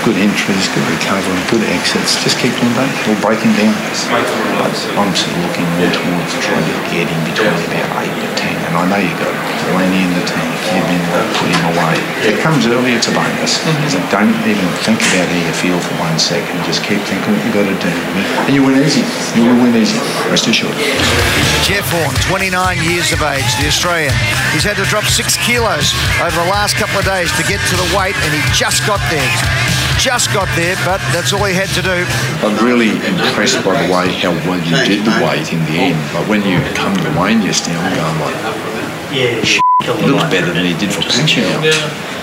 Good 0.03 0.15
entries, 0.23 0.67
good 0.71 0.87
recovery, 0.87 1.35
good 1.51 1.63
exits. 1.67 2.15
Just 2.23 2.39
keep 2.39 2.55
doing 2.55 2.71
that. 2.79 2.87
Or 3.11 3.15
breaking 3.19 3.51
down. 3.59 3.75
But 4.07 4.71
I'm 4.95 5.11
sort 5.11 5.35
of 5.35 5.39
looking 5.43 5.67
more 5.75 5.91
towards 5.91 6.31
trying 6.39 6.63
to 6.63 6.75
get 6.95 7.11
in 7.11 7.19
between 7.27 7.51
about 7.51 8.07
8 8.07 8.07
to 8.07 8.29
10. 8.39 8.46
Away. 12.47 12.57
If 12.57 12.63
it 12.63 12.63
comes 12.63 12.67
early, 12.67 12.91
it's 12.95 13.07
a 13.07 13.13
bonus. 13.13 13.59
So 13.91 13.99
don't 14.07 14.33
even 14.47 14.67
think 14.83 14.99
about 15.01 15.27
how 15.27 15.39
you 15.39 15.53
feel 15.53 15.79
for 15.79 15.95
one 15.99 16.17
second. 16.19 16.63
Just 16.63 16.83
keep 16.83 17.01
thinking 17.03 17.33
what 17.33 17.43
you've 17.43 17.53
got 17.53 17.67
to 17.67 17.75
do. 17.75 17.91
And 18.47 18.53
you 18.55 18.63
win 18.63 18.79
easy. 18.79 19.03
You 19.35 19.51
will 19.51 19.63
win 19.63 19.75
easy. 19.75 19.97
Rest 20.31 20.47
assured. 20.47 20.75
Jeff 21.63 21.87
Horn, 21.91 22.13
29 22.31 22.83
years 22.83 23.11
of 23.11 23.21
age, 23.23 23.47
the 23.59 23.67
Australian. 23.67 24.13
He's 24.53 24.63
had 24.63 24.77
to 24.77 24.85
drop 24.87 25.03
six 25.05 25.35
kilos 25.43 25.91
over 26.23 26.35
the 26.39 26.49
last 26.51 26.75
couple 26.75 26.99
of 26.99 27.05
days 27.05 27.31
to 27.35 27.43
get 27.43 27.59
to 27.67 27.75
the 27.75 27.89
weight, 27.97 28.15
and 28.23 28.31
he 28.31 28.41
just 28.55 28.85
got 28.87 29.01
there. 29.11 29.33
Just 29.99 30.31
got 30.31 30.47
there, 30.55 30.77
but 30.85 31.01
that's 31.11 31.33
all 31.33 31.43
he 31.43 31.57
had 31.57 31.69
to 31.73 31.81
do. 31.81 32.05
I'm 32.45 32.53
really 32.63 32.93
impressed 33.09 33.65
by 33.65 33.73
the 33.81 33.89
way 33.91 34.13
how 34.13 34.31
well 34.45 34.61
you 34.61 34.77
did 34.85 35.03
the 35.03 35.15
weight 35.25 35.51
in 35.51 35.59
the 35.65 35.91
end. 35.91 35.99
But 36.13 36.29
when 36.29 36.45
you 36.45 36.61
come 36.77 36.93
to 36.95 37.09
weigh 37.17 37.35
just 37.41 37.67
now, 37.67 37.81
I'm 37.81 37.97
going 37.97 38.19
like, 38.21 38.37
Yeah, 39.09 39.41
"Shit, 39.41 39.63
he 39.81 40.05
looks 40.05 40.29
better 40.29 40.53
than 40.53 40.65
he 40.65 40.77
did 40.77 40.93
for 40.93 41.01
Pacquiao. 41.01 42.16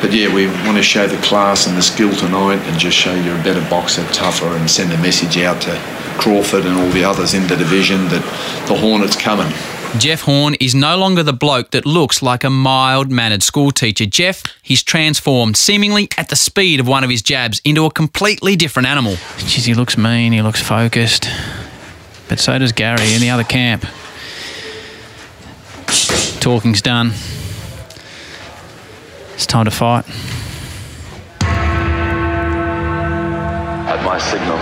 But 0.00 0.12
yeah, 0.14 0.32
we 0.32 0.46
want 0.46 0.76
to 0.78 0.82
show 0.82 1.06
the 1.06 1.20
class 1.22 1.66
and 1.66 1.76
the 1.76 1.82
skill 1.82 2.14
tonight 2.14 2.56
and 2.56 2.78
just 2.78 2.96
show 2.96 3.14
you're 3.14 3.38
a 3.38 3.44
better 3.44 3.60
boxer, 3.68 4.04
tougher, 4.12 4.46
and 4.46 4.70
send 4.70 4.92
a 4.92 4.98
message 4.98 5.36
out 5.38 5.60
to 5.62 5.78
Crawford 6.18 6.64
and 6.64 6.76
all 6.78 6.88
the 6.90 7.04
others 7.04 7.34
in 7.34 7.46
the 7.48 7.56
division 7.56 8.08
that 8.08 8.22
the 8.66 8.76
Hornets 8.76 9.14
coming. 9.14 9.52
Jeff 9.98 10.22
Horn 10.22 10.54
is 10.54 10.74
no 10.74 10.96
longer 10.96 11.22
the 11.22 11.32
bloke 11.32 11.72
that 11.72 11.84
looks 11.84 12.22
like 12.22 12.44
a 12.44 12.50
mild 12.50 13.10
mannered 13.10 13.42
schoolteacher. 13.42 14.06
Jeff, 14.06 14.42
he's 14.62 14.82
transformed, 14.82 15.56
seemingly 15.56 16.08
at 16.16 16.28
the 16.28 16.36
speed 16.36 16.78
of 16.78 16.86
one 16.86 17.02
of 17.02 17.10
his 17.10 17.22
jabs, 17.22 17.60
into 17.64 17.84
a 17.84 17.90
completely 17.90 18.54
different 18.54 18.86
animal. 18.86 19.14
Jeez, 19.38 19.66
he 19.66 19.74
looks 19.74 19.98
mean, 19.98 20.32
he 20.32 20.42
looks 20.42 20.62
focused. 20.62 21.28
But 22.28 22.38
so 22.38 22.56
does 22.58 22.72
Gary 22.72 23.12
in 23.12 23.20
the 23.20 23.30
other 23.30 23.42
camp. 23.42 23.84
Talking's 26.40 26.80
done. 26.80 27.12
It's 29.40 29.48
time 29.48 29.64
to 29.64 29.70
fight. 29.72 30.04
At 33.88 34.04
my 34.04 34.20
signal. 34.20 34.60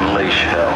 Unleash 0.00 0.40
hell. 0.48 0.72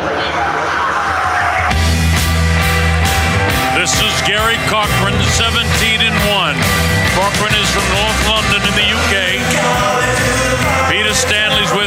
This 3.80 3.96
is 4.04 4.12
Gary 4.28 4.60
Corcoran, 4.68 5.16
17 5.32 5.64
and 6.12 6.12
1. 6.28 6.60
Corcoran 7.16 7.56
is 7.56 7.72
from 7.72 7.88
North 7.88 8.20
London 8.28 8.60
in 8.68 8.74
the 8.76 8.84
UK. 8.84 9.40
Peter 10.92 11.16
Stanley's 11.16 11.72
with 11.72 11.83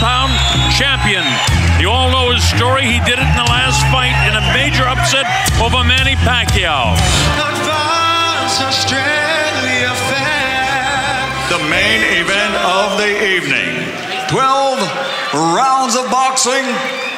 pound 0.00 0.32
champion. 0.72 1.20
You 1.76 1.90
all 1.90 2.08
know 2.08 2.32
his 2.32 2.40
story. 2.48 2.88
He 2.88 3.04
did 3.04 3.20
it 3.20 3.28
in 3.28 3.36
the 3.36 3.50
last 3.52 3.84
fight 3.92 4.16
in 4.24 4.32
a 4.32 4.40
major 4.56 4.88
upset 4.88 5.28
over 5.60 5.84
Manny 5.84 6.16
Pacquiao. 6.24 6.96
The 11.52 11.60
main 11.68 12.00
event 12.16 12.54
of 12.64 12.96
the 12.96 13.12
evening. 13.12 13.84
12 14.32 14.80
rounds 15.52 15.96
of 15.96 16.08
boxing 16.10 16.64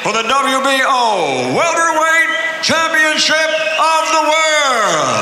for 0.03 0.11
the 0.11 0.27
WBO 0.27 1.55
Welterweight 1.55 2.31
Championship 2.63 3.49
of 3.79 4.03
the 4.11 4.23
World. 4.27 5.21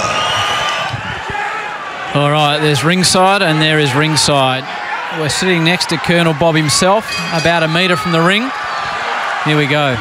All 2.16 2.32
right, 2.32 2.58
there's 2.60 2.84
ringside 2.84 3.44
and 3.44 3.62
there 3.62 3.78
is 3.78 3.94
ringside. 3.94 4.79
We're 5.18 5.34
sitting 5.34 5.66
next 5.66 5.90
to 5.90 5.98
Colonel 5.98 6.38
Bob 6.38 6.54
himself, 6.54 7.10
about 7.34 7.66
a 7.66 7.68
metre 7.68 7.98
from 7.98 8.14
the 8.14 8.22
ring. 8.22 8.46
Here 9.42 9.58
we 9.58 9.66
go. 9.66 9.98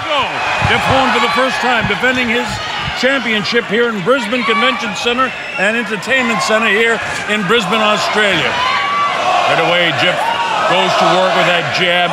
Jeff 0.69 0.85
Horn 0.85 1.09
for 1.17 1.25
the 1.25 1.33
first 1.33 1.57
time 1.65 1.89
defending 1.89 2.29
his 2.29 2.45
championship 3.01 3.65
here 3.73 3.89
in 3.89 4.05
Brisbane 4.05 4.45
Convention 4.45 4.93
Center 5.01 5.33
and 5.57 5.81
Entertainment 5.81 6.45
Center 6.45 6.69
here 6.69 7.01
in 7.33 7.41
Brisbane, 7.49 7.81
Australia. 7.81 8.53
Right 9.49 9.65
away, 9.65 9.89
Jeff 9.97 10.21
goes 10.69 10.93
to 11.01 11.07
work 11.17 11.33
with 11.41 11.49
that 11.49 11.65
jab. 11.73 12.13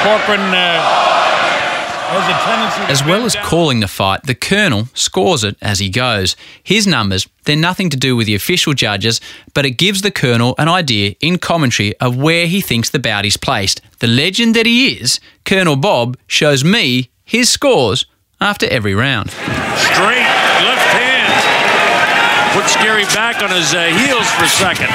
Corcoran 0.00 0.40
uh, 0.40 0.80
has 0.80 0.88
a 0.88 1.12
tendency 1.12 1.92
to 1.92 1.95
As 2.08 3.04
well 3.04 3.24
as 3.24 3.34
calling 3.36 3.80
the 3.80 3.88
fight, 3.88 4.22
the 4.24 4.34
Colonel 4.34 4.88
scores 4.94 5.42
it 5.42 5.56
as 5.60 5.80
he 5.80 5.88
goes. 5.88 6.36
His 6.62 6.86
numbers, 6.86 7.28
they're 7.44 7.56
nothing 7.56 7.90
to 7.90 7.96
do 7.96 8.14
with 8.14 8.26
the 8.26 8.34
official 8.36 8.74
judges, 8.74 9.20
but 9.54 9.66
it 9.66 9.72
gives 9.72 10.02
the 10.02 10.12
Colonel 10.12 10.54
an 10.56 10.68
idea 10.68 11.16
in 11.20 11.38
commentary 11.38 11.96
of 11.98 12.16
where 12.16 12.46
he 12.46 12.60
thinks 12.60 12.90
the 12.90 13.00
bout 13.00 13.26
is 13.26 13.36
placed. 13.36 13.80
The 13.98 14.06
legend 14.06 14.54
that 14.54 14.66
he 14.66 14.90
is, 14.90 15.18
Colonel 15.44 15.74
Bob, 15.74 16.16
shows 16.28 16.62
me 16.62 17.10
his 17.24 17.48
scores 17.48 18.06
after 18.40 18.66
every 18.68 18.94
round. 18.94 19.30
straight 19.30 20.26
left 20.62 20.88
hand. 20.94 22.52
Puts 22.54 22.76
Gary 22.76 23.04
back 23.06 23.42
on 23.42 23.50
his 23.50 23.74
uh, 23.74 23.86
heels 23.86 24.30
for 24.32 24.44
a 24.44 24.48
second. 24.48 24.90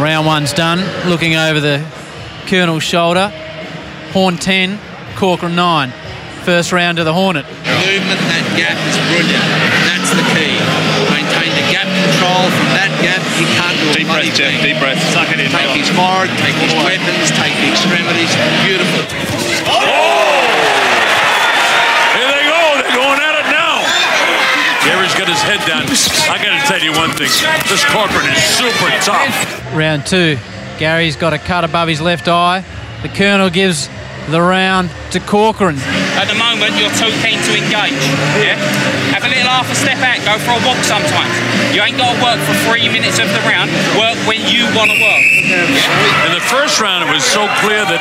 Round 0.00 0.26
one's 0.26 0.52
done. 0.52 0.80
Looking 1.08 1.36
over 1.36 1.58
the 1.58 1.84
Colonel's 2.46 2.82
shoulder. 2.82 3.32
Horn 4.12 4.36
10, 4.36 4.78
Corcoran 5.22 5.54
9. 5.54 5.94
First 6.42 6.74
round 6.74 6.98
to 6.98 7.06
the 7.06 7.14
Hornet. 7.14 7.46
Movement, 7.46 8.18
that 8.26 8.42
gap 8.58 8.74
is 8.74 8.98
brilliant. 9.06 9.46
That's 9.86 10.10
the 10.18 10.26
key. 10.34 10.50
Maintain 11.14 11.46
the 11.54 11.62
gap 11.70 11.86
control 11.86 12.50
from 12.50 12.66
that 12.74 12.90
gap. 12.98 13.22
He 13.38 13.46
can't 13.54 13.78
do 13.78 13.86
Deep 13.94 14.10
a 14.10 14.18
bloody 14.18 14.34
breath, 14.34 14.42
Jeff, 14.42 14.58
deep 14.66 14.78
breath. 14.82 14.98
Suck 15.14 15.30
it 15.30 15.38
in. 15.38 15.46
Take 15.54 15.78
his 15.78 15.86
forward, 15.94 16.26
take 16.42 16.58
his 16.58 16.74
weapons, 16.74 17.30
take 17.38 17.54
the 17.62 17.70
extremities. 17.70 18.34
Beautiful. 18.66 19.06
Oh! 19.70 20.42
Here 22.18 22.26
they 22.26 22.42
go. 22.42 22.82
They're 22.82 22.98
going 22.98 23.22
at 23.22 23.38
it 23.38 23.46
now. 23.54 23.78
Gary's 24.82 25.14
got 25.14 25.30
his 25.30 25.38
head 25.46 25.62
down. 25.70 25.86
I 25.86 26.42
got 26.42 26.50
to 26.50 26.62
tell 26.66 26.82
you 26.82 26.98
one 26.98 27.14
thing. 27.14 27.30
This 27.70 27.86
Corcoran 27.94 28.26
is 28.26 28.42
super 28.58 28.90
tough. 29.06 29.30
Round 29.70 30.02
two. 30.02 30.34
Gary's 30.82 31.14
got 31.14 31.30
a 31.30 31.38
cut 31.38 31.62
above 31.62 31.86
his 31.86 32.02
left 32.02 32.26
eye. 32.26 32.66
The 33.06 33.08
Colonel 33.14 33.54
gives 33.54 33.86
the 34.30 34.40
round 34.40 34.90
to 35.10 35.20
Corcoran. 35.20 35.76
At 36.14 36.28
the 36.30 36.38
moment, 36.38 36.78
you're 36.78 36.92
too 36.94 37.10
keen 37.24 37.40
to 37.42 37.52
engage. 37.56 38.02
Yeah? 38.38 38.60
Have 39.10 39.24
a 39.24 39.30
little 39.32 39.50
half 39.50 39.66
a 39.66 39.74
step 39.74 39.98
out, 39.98 40.20
go 40.22 40.38
for 40.38 40.54
a 40.54 40.62
walk 40.62 40.78
sometimes. 40.86 41.32
You 41.74 41.82
ain't 41.82 41.98
got 41.98 42.14
to 42.14 42.18
work 42.22 42.38
for 42.46 42.54
three 42.68 42.86
minutes 42.88 43.18
of 43.18 43.28
the 43.32 43.42
round. 43.48 43.72
Work 43.98 44.16
when 44.28 44.44
you 44.46 44.68
want 44.76 44.92
to 44.92 44.98
work. 45.00 45.24
In 46.28 46.32
the 46.32 46.44
first 46.48 46.78
round, 46.78 47.08
it 47.08 47.10
was 47.12 47.24
so 47.24 47.48
clear 47.64 47.82
that 47.82 48.00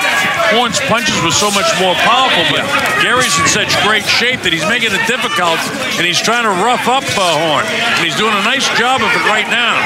Horn's 0.54 0.80
punches 0.92 1.16
were 1.24 1.34
so 1.34 1.50
much 1.52 1.68
more 1.80 1.96
powerful, 2.04 2.44
but 2.52 2.64
Gary's 3.02 3.34
in 3.40 3.48
such 3.48 3.74
great 3.82 4.06
shape 4.06 4.44
that 4.44 4.54
he's 4.54 4.68
making 4.68 4.94
it 4.94 5.04
difficult, 5.08 5.60
and 5.98 6.04
he's 6.04 6.20
trying 6.20 6.44
to 6.44 6.54
rough 6.62 6.86
up 6.88 7.04
uh, 7.16 7.24
Horn, 7.48 7.66
and 7.66 8.04
he's 8.04 8.16
doing 8.16 8.36
a 8.36 8.44
nice 8.44 8.68
job 8.78 9.02
of 9.02 9.10
it 9.10 9.24
right 9.26 9.48
now. 9.48 9.80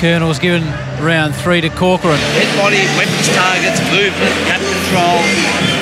Colonel's 0.00 0.40
given 0.40 0.64
round 1.00 1.34
three 1.34 1.60
to 1.60 1.68
Corcoran. 1.70 2.16
Head 2.36 2.48
body, 2.56 2.80
weapons 2.96 3.28
targets, 3.34 3.80
movement, 3.92 4.34
gap 4.48 4.60
control, 4.62 5.20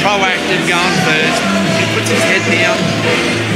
proactive 0.02 0.62
going 0.66 0.96
first. 1.06 1.38
He 1.78 1.84
puts 1.94 2.10
his 2.10 2.22
head 2.24 2.44
down, 2.50 2.76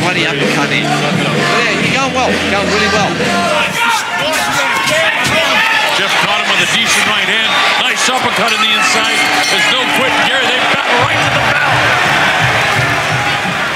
bloody 0.03 0.25
uppercut 0.27 0.71
in. 0.71 0.85
Yeah, 0.85 1.83
you're 1.83 1.95
going 1.95 2.15
well, 2.15 2.31
going 2.53 2.69
really 2.71 2.91
well. 2.95 3.11
Jeff 5.99 6.15
caught 6.23 6.39
him 6.39 6.49
with 6.53 6.63
a 6.63 6.71
decent 6.79 7.07
right 7.11 7.27
hand. 7.27 7.51
Nice 7.83 8.07
uppercut 8.07 8.55
in 8.55 8.61
the 8.63 8.71
inside. 8.71 9.19
There's 9.51 9.69
no 9.75 9.83
quitting 9.99 10.23
Gary. 10.31 10.47
They 10.47 10.59
battle 10.71 10.95
right 11.03 11.19
to 11.19 11.31
the 11.35 11.43
bell. 11.43 11.75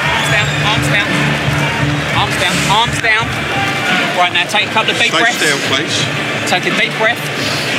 Arms 0.06 0.30
down, 0.30 0.48
arms 0.70 0.88
down. 0.94 1.08
Arms 2.14 2.36
down, 2.38 2.54
arms 2.70 2.98
down. 3.02 3.24
Right 4.14 4.30
now, 4.30 4.46
take 4.46 4.70
a 4.70 4.72
couple 4.72 4.94
of 4.94 4.98
deep 5.02 5.10
Stay 5.10 5.18
breaths. 5.18 5.42
still, 5.42 5.58
please. 5.66 5.96
Take 6.46 6.66
a 6.70 6.74
deep 6.78 6.94
breath 7.00 7.18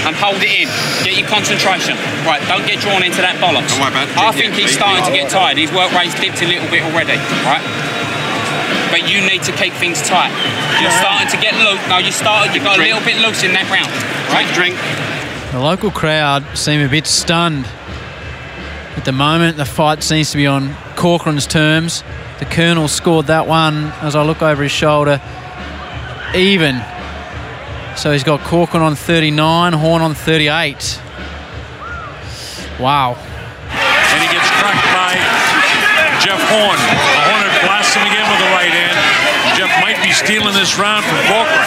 and 0.05 0.15
hold 0.15 0.39
it 0.43 0.51
in. 0.51 0.67
Get 1.03 1.15
your 1.17 1.27
concentration. 1.27 1.95
Right, 2.27 2.41
don't 2.47 2.65
get 2.67 2.79
drawn 2.83 3.03
into 3.03 3.21
that 3.23 3.39
bollocks. 3.39 3.71
Don't 3.75 3.87
worry. 3.91 4.07
I 4.19 4.29
Yeah, 4.29 4.31
think 4.31 4.53
he's 4.55 4.71
yeah, 4.75 4.79
starting 4.83 5.05
to 5.07 5.13
get 5.15 5.29
tired. 5.31 5.57
His 5.57 5.71
work 5.71 5.91
rate's 5.95 6.15
dipped 6.19 6.41
a 6.43 6.47
little 6.47 6.67
bit 6.69 6.83
already, 6.83 7.15
right? 7.47 7.63
But 8.91 9.09
you 9.09 9.21
need 9.25 9.41
to 9.43 9.51
keep 9.57 9.73
things 9.73 10.01
tight. 10.05 10.29
You're 10.81 10.91
starting 11.01 11.27
to 11.33 11.37
get 11.41 11.55
loose. 11.57 11.81
No, 11.89 11.97
you 11.97 12.11
started. 12.11 12.53
You 12.53 12.61
got 12.61 12.77
a 12.79 12.83
little 12.83 13.01
bit 13.01 13.17
loose 13.25 13.41
in 13.43 13.53
that 13.53 13.65
round. 13.73 13.89
Right? 14.29 14.45
Drink. 14.53 14.77
The 15.51 15.59
local 15.59 15.89
crowd 15.89 16.45
seem 16.57 16.81
a 16.81 16.89
bit 16.89 17.07
stunned. 17.07 17.65
At 18.95 19.05
the 19.05 19.11
moment, 19.11 19.57
the 19.57 19.65
fight 19.65 20.03
seems 20.03 20.29
to 20.31 20.37
be 20.37 20.45
on 20.45 20.75
Corcoran's 20.95 21.47
terms. 21.47 22.03
The 22.39 22.45
Colonel 22.45 22.87
scored 22.87 23.27
that 23.27 23.47
one 23.47 23.85
as 24.01 24.15
I 24.15 24.23
look 24.23 24.41
over 24.43 24.61
his 24.61 24.71
shoulder. 24.71 25.19
Even. 26.35 26.75
So 27.95 28.11
he's 28.11 28.23
got 28.23 28.41
Corcoran 28.41 28.83
on 28.83 28.95
39, 28.95 29.73
Horn 29.73 30.01
on 30.01 30.13
38. 30.13 30.99
Wow. 32.81 33.15
And 33.15 34.19
he 34.19 34.27
gets 34.27 34.49
cracked 34.59 34.83
by 34.91 35.15
Jeff 36.19 36.41
Horn. 36.51 36.75
The 36.75 37.23
Hornet 37.31 37.53
blasts 37.63 37.95
him 37.95 38.03
again 38.03 38.27
with 38.27 38.41
the 38.43 38.51
right 38.51 38.73
hand. 38.73 38.97
Jeff 39.55 39.71
might 39.79 40.01
be 40.03 40.11
stealing 40.11 40.51
this 40.57 40.75
round 40.75 41.05
from 41.05 41.15
Corcoran. 41.31 41.63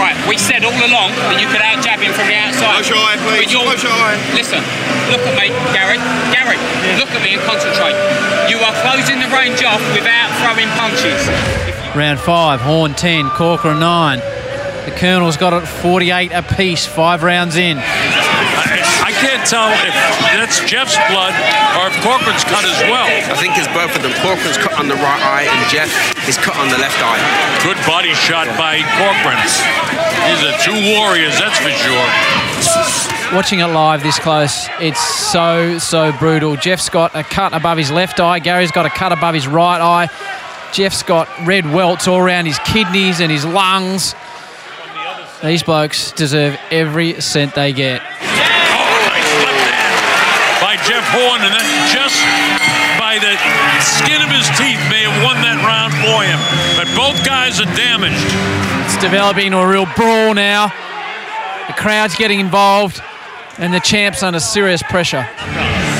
Right, 0.00 0.16
we 0.26 0.34
said 0.40 0.64
all 0.64 0.74
along 0.74 1.12
that 1.30 1.38
you 1.38 1.46
could 1.52 1.62
out 1.62 1.78
jab 1.84 2.00
him 2.00 2.10
from 2.16 2.26
the 2.26 2.34
outside. 2.40 2.80
Close 2.82 2.88
your 2.90 2.98
eye, 2.98 3.20
please. 3.20 3.44
But 3.46 3.52
you're- 3.52 3.66
Close 3.70 3.84
your 3.84 3.92
eye. 3.94 4.16
Listen, 4.34 4.64
look 5.12 5.22
at 5.22 5.36
me, 5.38 5.52
Gary. 5.76 6.00
Gary, 6.34 6.58
look 6.98 7.12
at 7.12 7.20
me 7.22 7.36
and 7.38 7.42
concentrate. 7.46 7.94
You 8.50 8.58
are 8.64 8.74
closing 8.82 9.20
the 9.20 9.28
range 9.30 9.62
off 9.62 9.78
without 9.94 10.32
throwing 10.42 10.66
punches. 10.80 11.20
Round 11.94 12.18
five, 12.18 12.60
Horn 12.64 12.94
10, 12.94 13.28
Corcoran 13.36 13.78
9. 13.78 14.39
The 14.84 14.92
Colonel's 14.96 15.36
got 15.36 15.52
it 15.52 15.66
48 15.66 16.32
apiece, 16.32 16.86
five 16.86 17.22
rounds 17.22 17.56
in. 17.56 17.76
I, 17.76 18.80
I 19.04 19.12
can't 19.12 19.44
tell 19.44 19.68
if 19.68 19.92
that's 20.32 20.64
Jeff's 20.64 20.96
blood 21.12 21.36
or 21.76 21.92
if 21.92 21.96
Corcoran's 22.00 22.44
cut 22.44 22.64
as 22.64 22.80
well. 22.88 23.04
I 23.04 23.36
think 23.36 23.60
it's 23.60 23.68
both 23.76 23.92
of 23.94 24.00
them. 24.00 24.12
Corcoran's 24.24 24.56
cut 24.56 24.72
on 24.80 24.88
the 24.88 24.96
right 24.96 25.20
eye 25.20 25.44
and 25.44 25.60
Jeff 25.68 25.92
is 26.28 26.38
cut 26.40 26.56
on 26.56 26.72
the 26.72 26.78
left 26.78 26.96
eye. 27.04 27.20
Good 27.60 27.76
body 27.84 28.14
shot 28.16 28.48
by 28.56 28.80
Corcoran. 28.96 29.36
These 30.32 30.42
are 30.48 30.56
two 30.64 30.96
warriors, 30.96 31.36
that's 31.36 31.60
for 31.60 31.72
sure. 31.76 33.36
Watching 33.36 33.60
it 33.60 33.66
live 33.66 34.02
this 34.02 34.18
close, 34.18 34.66
it's 34.80 35.00
so, 35.00 35.78
so 35.78 36.10
brutal. 36.18 36.56
Jeff's 36.56 36.88
got 36.88 37.14
a 37.14 37.22
cut 37.22 37.52
above 37.52 37.76
his 37.76 37.90
left 37.90 38.18
eye. 38.18 38.38
Gary's 38.38 38.72
got 38.72 38.86
a 38.86 38.90
cut 38.90 39.12
above 39.12 39.34
his 39.34 39.46
right 39.46 39.80
eye. 39.80 40.08
Jeff's 40.72 41.02
got 41.02 41.28
red 41.46 41.66
welts 41.66 42.08
all 42.08 42.18
around 42.18 42.46
his 42.46 42.58
kidneys 42.60 43.20
and 43.20 43.30
his 43.30 43.44
lungs. 43.44 44.14
These 45.42 45.62
blokes 45.62 46.12
deserve 46.12 46.58
every 46.70 47.20
cent 47.20 47.54
they 47.54 47.72
get. 47.72 48.02
by 50.60 50.76
Jeff 50.84 51.06
Horn, 51.08 51.40
and 51.40 51.54
then 51.54 51.64
just 51.88 52.20
by 53.00 53.16
the 53.16 53.32
skin 53.80 54.20
of 54.20 54.28
his 54.28 54.44
teeth 54.60 54.76
may 54.92 55.08
have 55.08 55.16
won 55.24 55.40
that 55.40 55.56
round 55.64 55.96
for 56.04 56.20
him. 56.28 56.36
But 56.76 56.92
both 56.94 57.24
guys 57.24 57.58
are 57.58 57.70
damaged. 57.72 58.20
It's 58.84 59.00
developing 59.00 59.46
into 59.46 59.58
a 59.58 59.66
real 59.66 59.86
brawl 59.96 60.34
now. 60.34 60.68
The 61.68 61.72
crowd's 61.72 62.16
getting 62.16 62.40
involved, 62.40 63.00
and 63.56 63.72
the 63.72 63.80
champ's 63.80 64.22
under 64.22 64.40
serious 64.40 64.82
pressure. 64.82 65.26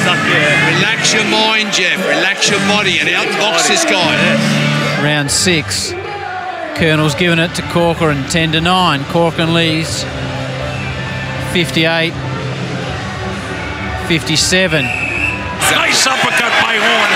Relax 0.04 1.14
your 1.14 1.24
mind, 1.24 1.72
Jeff. 1.72 1.98
Relax 2.06 2.50
your 2.50 2.60
body 2.68 2.98
and 3.00 3.08
outbox 3.08 3.68
this 3.68 3.84
guy. 3.84 5.02
Round 5.02 5.30
six. 5.30 5.92
Colonel's 6.80 7.14
given 7.14 7.38
it 7.38 7.54
to 7.56 7.62
Corcoran, 7.68 8.24
10 8.30 8.52
to 8.52 8.60
9. 8.62 9.04
Corcoran 9.12 9.52
leads 9.52 10.02
58 11.52 12.08
57. 14.08 14.84
Nice 15.76 16.06
uppercut 16.08 16.48
by 16.64 16.80
Horn. 16.80 17.12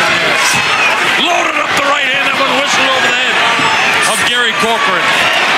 Loaded 1.25 1.57
up 1.57 1.73
the 1.81 1.89
right 1.89 2.05
hand, 2.05 2.29
that 2.29 2.37
one 2.37 2.53
whistle 2.61 2.85
over 2.93 3.09
the 3.09 3.17
head 3.25 4.13
of 4.13 4.21
Gary 4.29 4.53
Corcoran. 4.61 5.01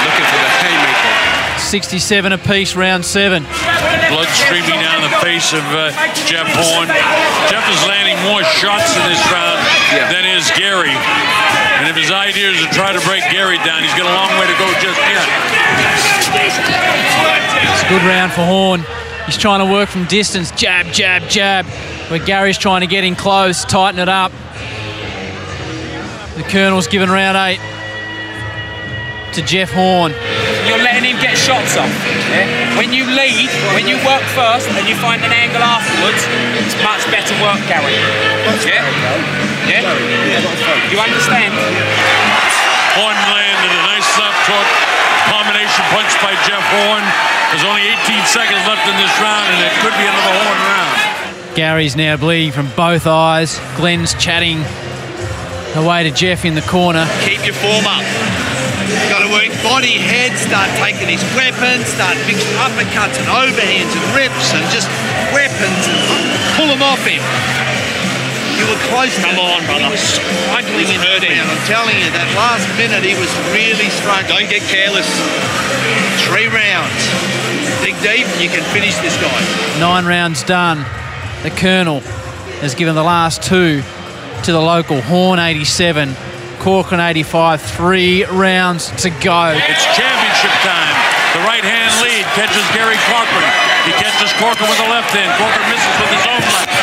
Looking 0.07 0.27
for 0.31 0.39
the 0.39 0.51
haymaker. 0.55 1.56
67 1.67 2.31
apiece, 2.31 2.77
round 2.77 3.05
seven. 3.05 3.43
Blood 3.43 4.31
streaming 4.31 4.79
down 4.79 5.03
the 5.03 5.11
face 5.19 5.53
of 5.53 5.67
uh, 5.75 5.91
Jeff 6.31 6.47
Horn. 6.55 6.87
Jeff 7.51 7.67
is 7.67 7.83
landing 7.91 8.15
more 8.23 8.45
shots 8.45 8.95
in 8.95 9.03
this 9.11 9.19
round 9.35 9.59
than 10.15 10.25
is 10.25 10.47
Gary. 10.55 10.95
And 11.83 11.91
if 11.91 11.97
his 11.97 12.13
idea 12.13 12.51
is 12.51 12.63
to 12.63 12.71
try 12.71 12.93
to 12.93 13.01
break 13.03 13.27
Gary 13.35 13.59
down, 13.67 13.83
he's 13.83 13.93
got 13.99 14.07
a 14.07 14.15
long 14.15 14.31
way 14.39 14.47
to 14.47 14.57
go 14.63 14.71
just 14.79 15.01
yet. 15.11 15.27
It's 17.75 17.83
a 17.83 17.89
good 17.91 18.03
round 18.07 18.31
for 18.31 18.47
Horn. 18.47 18.85
He's 19.27 19.37
trying 19.37 19.67
to 19.67 19.71
work 19.71 19.89
from 19.89 20.05
distance, 20.07 20.53
jab, 20.53 20.87
jab, 20.93 21.29
jab. 21.29 21.67
Where 22.11 22.25
Gary's 22.25 22.59
trying 22.59 22.83
to 22.83 22.87
get 22.87 23.03
in 23.03 23.17
close, 23.17 23.65
tighten 23.65 23.99
it 23.99 24.09
up. 24.09 24.31
The 26.37 26.45
Colonel's 26.45 26.87
given 26.87 27.11
round 27.11 27.37
eight 27.37 27.76
to 29.37 29.45
Jeff 29.45 29.69
Horn. 29.69 30.17
You're 30.65 30.81
letting 30.81 31.05
him 31.05 31.21
get 31.21 31.37
shots 31.37 31.77
off. 31.77 31.93
Yeah? 32.33 32.49
When 32.81 32.89
you 32.97 33.05
lead, 33.05 33.53
when 33.77 33.85
you 33.85 34.01
work 34.01 34.25
first 34.33 34.65
and 34.73 34.89
you 34.89 34.97
find 34.97 35.21
an 35.21 35.29
angle 35.29 35.61
afterwards, 35.61 36.25
it's 36.57 36.73
much 36.81 37.05
better 37.13 37.37
work, 37.45 37.61
Gary. 37.69 37.93
Yeah? 38.65 38.81
Yeah? 39.69 39.85
You 40.89 40.97
understand? 40.97 41.53
Horn 42.97 43.13
landed 43.13 43.73
a 43.77 43.83
nice 43.93 44.09
left 44.17 44.41
hook. 44.49 44.69
Combination 45.29 45.85
punch 45.93 46.17
by 46.25 46.33
Jeff 46.49 46.65
Horn. 46.73 47.05
There's 47.53 47.69
only 47.69 47.93
18 48.09 48.25
seconds 48.25 48.65
left 48.65 48.89
in 48.89 48.97
this 48.97 49.13
round, 49.21 49.53
and 49.53 49.61
it 49.69 49.75
could 49.85 49.93
be 50.01 50.07
another 50.09 50.33
Horn 50.33 50.61
round. 50.65 50.97
Gary's 51.53 51.93
now 51.93 52.17
bleeding 52.17 52.57
from 52.57 52.73
both 52.73 53.07
eyes. 53.07 53.61
Glenn's 53.77 54.17
chatting 54.17 54.65
away 55.77 56.09
to 56.09 56.11
Jeff 56.11 56.49
in 56.49 56.55
the 56.57 56.65
corner. 56.65 57.05
Keep 57.21 57.45
your 57.45 57.55
form 57.61 57.85
up. 57.85 58.46
You've 58.87 59.11
got 59.11 59.27
to 59.27 59.31
work 59.35 59.51
body, 59.67 59.99
head, 59.99 60.39
start 60.39 60.71
taking 60.79 61.11
his 61.11 61.23
weapons, 61.35 61.91
start 61.91 62.15
mixing 62.31 62.55
uppercuts 62.63 63.19
and 63.19 63.27
overhands 63.27 63.91
and 63.91 64.05
rips 64.15 64.55
and 64.55 64.63
just 64.71 64.87
weapons 65.35 65.83
and 65.91 65.99
pull 66.55 66.71
them 66.71 66.87
off 66.87 67.03
him. 67.03 67.19
You 68.55 68.65
were 68.71 68.81
close 68.89 69.13
Come 69.19 69.37
on, 69.43 69.67
brother. 69.67 69.85
He 69.85 69.91
was 69.91 70.01
struggling 70.01 70.89
in 70.89 71.03
the 71.03 71.11
round. 71.19 71.51
I'm 71.51 71.65
telling 71.67 71.99
you, 71.99 72.09
that 72.15 72.31
last 72.39 72.65
minute 72.79 73.03
he 73.05 73.19
was 73.19 73.29
really 73.53 73.91
struggling. 73.91 74.47
Don't 74.47 74.51
get 74.51 74.63
careless. 74.71 75.11
Three 76.25 76.49
rounds. 76.49 77.03
Dig 77.83 77.99
deep 78.01 78.25
and 78.25 78.41
you 78.41 78.49
can 78.49 78.65
finish 78.73 78.97
this 79.03 79.19
guy. 79.21 79.41
Nine 79.79 80.07
rounds 80.07 80.43
done. 80.43 80.79
The 81.43 81.51
Colonel 81.51 82.01
has 82.63 82.75
given 82.75 82.95
the 82.95 83.05
last 83.05 83.43
two 83.43 83.83
to 84.45 84.53
the 84.53 84.61
local 84.61 85.03
Horn 85.03 85.39
87, 85.39 86.15
Corcoran 86.67 86.99
85. 86.99 87.63
Three 87.79 88.27
rounds 88.27 88.91
to 89.07 89.15
go. 89.23 89.55
It's 89.55 89.87
championship 89.95 90.51
time. 90.67 90.95
The 91.39 91.47
right 91.47 91.63
hand 91.63 91.95
lead 92.03 92.27
catches 92.35 92.67
Gary 92.75 92.99
Corcoran. 93.07 93.47
He 93.87 93.95
catches 94.03 94.35
Corcoran 94.35 94.67
with 94.67 94.83
the 94.83 94.91
left 94.91 95.15
hand. 95.15 95.31
Corcoran 95.39 95.63
misses 95.71 95.95
with 96.03 96.11
his 96.11 96.27
own 96.27 96.43
left. 96.43 96.75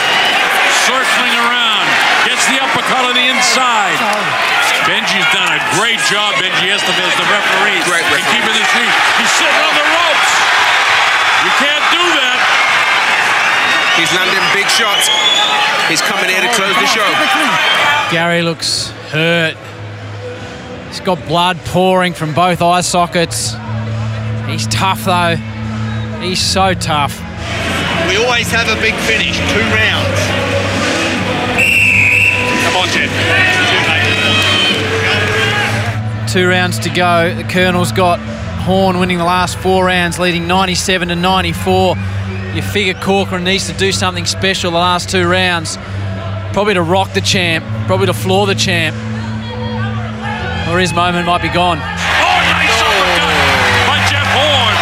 Circling 0.87 1.35
around. 1.35 1.83
Gets 2.23 2.47
the 2.47 2.63
uppercut 2.63 3.11
on 3.11 3.11
the 3.11 3.27
inside. 3.27 3.99
Benji's 4.87 5.27
done 5.35 5.51
a 5.51 5.59
great 5.75 5.99
job, 6.07 6.31
Benji 6.39 6.71
Esteves, 6.71 7.15
the 7.19 7.27
referee, 7.27 7.83
Great 7.83 8.07
in 8.07 8.23
keeping 8.31 8.55
this 8.55 8.71
lead. 8.79 8.93
He's 9.19 9.33
sitting 9.35 9.63
on 9.67 9.73
the 9.75 9.83
ropes. 9.83 10.31
You 11.43 11.51
can't 11.59 11.85
do 11.91 12.03
that. 12.23 12.39
He's 13.99 14.11
landing 14.15 14.47
big 14.55 14.71
shots. 14.71 15.11
He's 15.91 15.99
coming 15.99 16.31
here 16.31 16.39
to 16.39 16.51
close 16.55 16.71
the 16.79 16.87
show. 16.87 17.03
Gary 18.15 18.47
looks 18.47 18.95
hurt. 19.11 19.59
He's 20.93 20.99
got 20.99 21.27
blood 21.27 21.57
pouring 21.65 22.13
from 22.13 22.35
both 22.35 22.61
eye 22.61 22.81
sockets. 22.81 23.53
He's 24.45 24.67
tough 24.67 25.03
though. 25.05 25.35
He's 26.21 26.39
so 26.39 26.75
tough. 26.75 27.17
We 28.07 28.17
always 28.17 28.51
have 28.51 28.69
a 28.69 28.79
big 28.79 28.93
finish, 29.01 29.35
two 29.35 29.65
rounds. 29.73 30.19
Come 32.61 32.75
on, 32.77 32.87
Jeff. 32.89 33.09
Two 36.31 36.47
rounds 36.47 36.77
to 36.77 36.89
go. 36.89 37.33
The 37.33 37.43
Colonel's 37.45 37.91
got 37.91 38.19
Horn 38.61 38.99
winning 38.99 39.17
the 39.17 39.25
last 39.25 39.57
four 39.57 39.85
rounds, 39.85 40.19
leading 40.19 40.45
97 40.45 41.07
to 41.07 41.15
94. 41.15 41.95
You 42.53 42.61
figure 42.61 42.93
Corcoran 42.93 43.43
needs 43.43 43.65
to 43.65 43.75
do 43.75 43.91
something 43.91 44.27
special 44.27 44.69
the 44.69 44.77
last 44.77 45.09
two 45.09 45.27
rounds. 45.27 45.75
Probably 46.53 46.75
to 46.75 46.83
rock 46.83 47.13
the 47.13 47.21
champ, 47.21 47.65
probably 47.87 48.05
to 48.05 48.13
floor 48.13 48.45
the 48.45 48.53
champ. 48.53 48.95
Or 50.73 50.81
his 50.81 50.89
moment 50.89 51.29
might 51.29 51.45
be 51.45 51.53
gone. 51.53 51.77
Oh, 51.77 52.39
nice 52.49 52.73
uppercut 52.81 53.29
by 53.85 54.01
Jeff 54.09 54.25
Horn. 54.25 54.73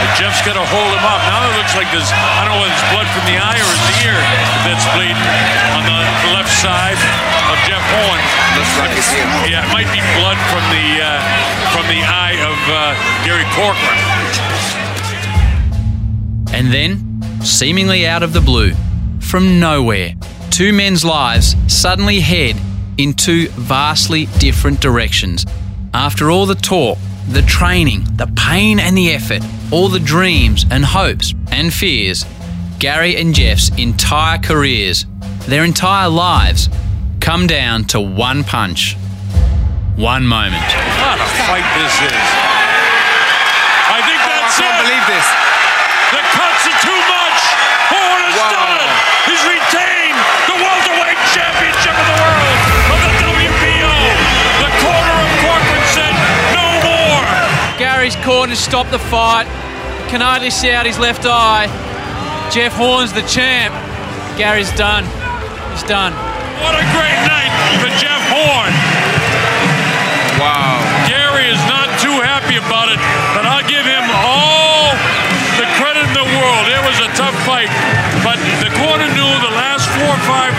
And 0.00 0.08
Jeff's 0.16 0.40
got 0.40 0.56
to 0.56 0.64
hold 0.64 0.88
him 0.96 1.04
up. 1.04 1.20
Now 1.28 1.44
it 1.44 1.60
looks 1.60 1.76
like 1.76 1.84
there's, 1.92 2.08
I 2.08 2.48
don't 2.48 2.56
know 2.56 2.64
whether 2.64 2.72
it's 2.72 2.88
blood 2.88 3.04
from 3.12 3.28
the 3.28 3.36
eye 3.36 3.60
or 3.60 3.68
his 3.76 4.08
ear 4.08 4.16
that's 4.64 4.88
bleeding 4.96 5.20
on 5.76 5.84
the 5.84 6.00
left 6.32 6.48
side 6.48 6.96
of 7.52 7.60
Jeff 7.68 7.84
Horn. 7.92 8.20
Looks 8.56 8.72
like 8.80 8.96
it's 8.96 9.12
him. 9.12 9.28
Yeah, 9.52 9.68
it 9.68 9.70
might 9.76 9.92
be 9.92 10.00
blood 10.16 10.40
from 10.48 10.64
the 10.72 10.88
uh, 11.04 11.20
from 11.76 11.84
the 11.92 12.00
eye 12.00 12.40
of 12.40 12.56
uh, 12.72 12.96
Gary 13.28 13.44
Corcoran. 13.52 14.00
And 16.56 16.72
then, 16.72 17.20
seemingly 17.44 18.08
out 18.08 18.22
of 18.22 18.32
the 18.32 18.40
blue, 18.40 18.72
from 19.20 19.60
nowhere, 19.60 20.14
two 20.48 20.72
men's 20.72 21.04
lives 21.04 21.54
suddenly 21.68 22.20
head 22.20 22.56
in 22.98 23.14
two 23.14 23.48
vastly 23.50 24.26
different 24.38 24.80
directions. 24.80 25.46
After 25.94 26.30
all 26.30 26.46
the 26.46 26.54
talk, 26.54 26.98
the 27.28 27.42
training, 27.42 28.04
the 28.16 28.26
pain 28.36 28.78
and 28.78 28.96
the 28.96 29.10
effort, 29.12 29.42
all 29.72 29.88
the 29.88 30.00
dreams 30.00 30.64
and 30.70 30.84
hopes 30.84 31.34
and 31.50 31.72
fears, 31.72 32.24
Gary 32.78 33.16
and 33.16 33.34
Jeff's 33.34 33.70
entire 33.78 34.38
careers, 34.38 35.04
their 35.46 35.64
entire 35.64 36.08
lives, 36.08 36.68
come 37.20 37.46
down 37.46 37.84
to 37.84 38.00
one 38.00 38.42
punch. 38.44 38.96
One 39.96 40.26
moment. 40.26 40.64
What 40.64 41.20
a 41.20 41.28
fight 41.44 41.66
this 41.76 41.92
is. 42.08 42.26
I 43.92 44.00
think 44.00 44.16
oh, 44.16 44.32
that's 44.32 44.56
I 44.56 44.62
can't 44.64 44.80
it. 44.80 44.84
believe 44.88 45.06
this. 45.12 45.28
The 46.14 46.22
cuts 46.32 46.62
are 46.72 46.80
too 46.80 47.00
much. 47.04 47.40
Horn 47.92 48.20
has 48.24 48.38
done 48.48 48.80
it. 48.80 48.90
He's 49.28 49.44
retained 49.44 49.99
corner 58.24 58.54
to 58.54 58.60
stop 58.60 58.90
the 58.90 58.98
fight. 58.98 59.46
Can 60.08 60.20
hardly 60.20 60.50
see 60.50 60.70
out 60.70 60.86
his 60.86 60.98
left 60.98 61.24
eye. 61.24 61.70
Jeff 62.50 62.74
Horn's 62.74 63.12
the 63.12 63.22
champ. 63.30 63.72
Gary's 64.36 64.72
done. 64.74 65.04
He's 65.70 65.86
done. 65.86 66.12
What 66.60 66.74
a 66.76 66.84
great 66.92 67.20
night 67.24 67.52
for 67.80 67.88
Jeff 67.96 68.22
Horn. 68.28 68.72
Wow. 70.36 70.80
Gary 71.06 71.46
is 71.48 71.62
not 71.70 71.88
too 72.02 72.16
happy 72.20 72.56
about 72.58 72.90
it, 72.90 73.00
but 73.32 73.46
I'll 73.46 73.64
give 73.68 73.84
him 73.86 74.04
all 74.12 74.92
the 75.56 75.68
credit 75.78 76.04
in 76.04 76.14
the 76.16 76.28
world. 76.36 76.64
It 76.68 76.82
was 76.84 76.98
a 77.00 77.10
tough 77.16 77.36
fight, 77.48 77.70
but 78.26 78.40
the 78.60 78.72
corner 78.76 79.08
knew 79.14 79.32
the 79.44 79.54
last 79.56 79.86
four 79.94 80.10
or 80.10 80.22
five 80.28 80.52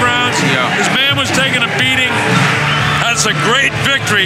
victory, 3.30 4.26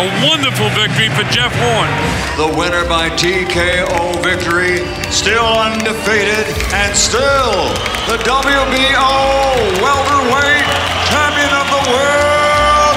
a 0.00 0.06
wonderful 0.24 0.68
victory 0.72 1.12
for 1.12 1.28
Jeff 1.28 1.52
Horn. 1.60 1.90
The 2.40 2.56
winner 2.56 2.88
by 2.88 3.10
TKO 3.10 4.16
victory, 4.24 4.80
still 5.12 5.44
undefeated 5.44 6.48
and 6.72 6.96
still 6.96 7.68
the 8.08 8.16
WBO 8.24 9.12
welterweight 9.84 10.64
champion 11.04 11.52
of 11.52 11.68
the 11.68 11.84
world, 11.92 12.96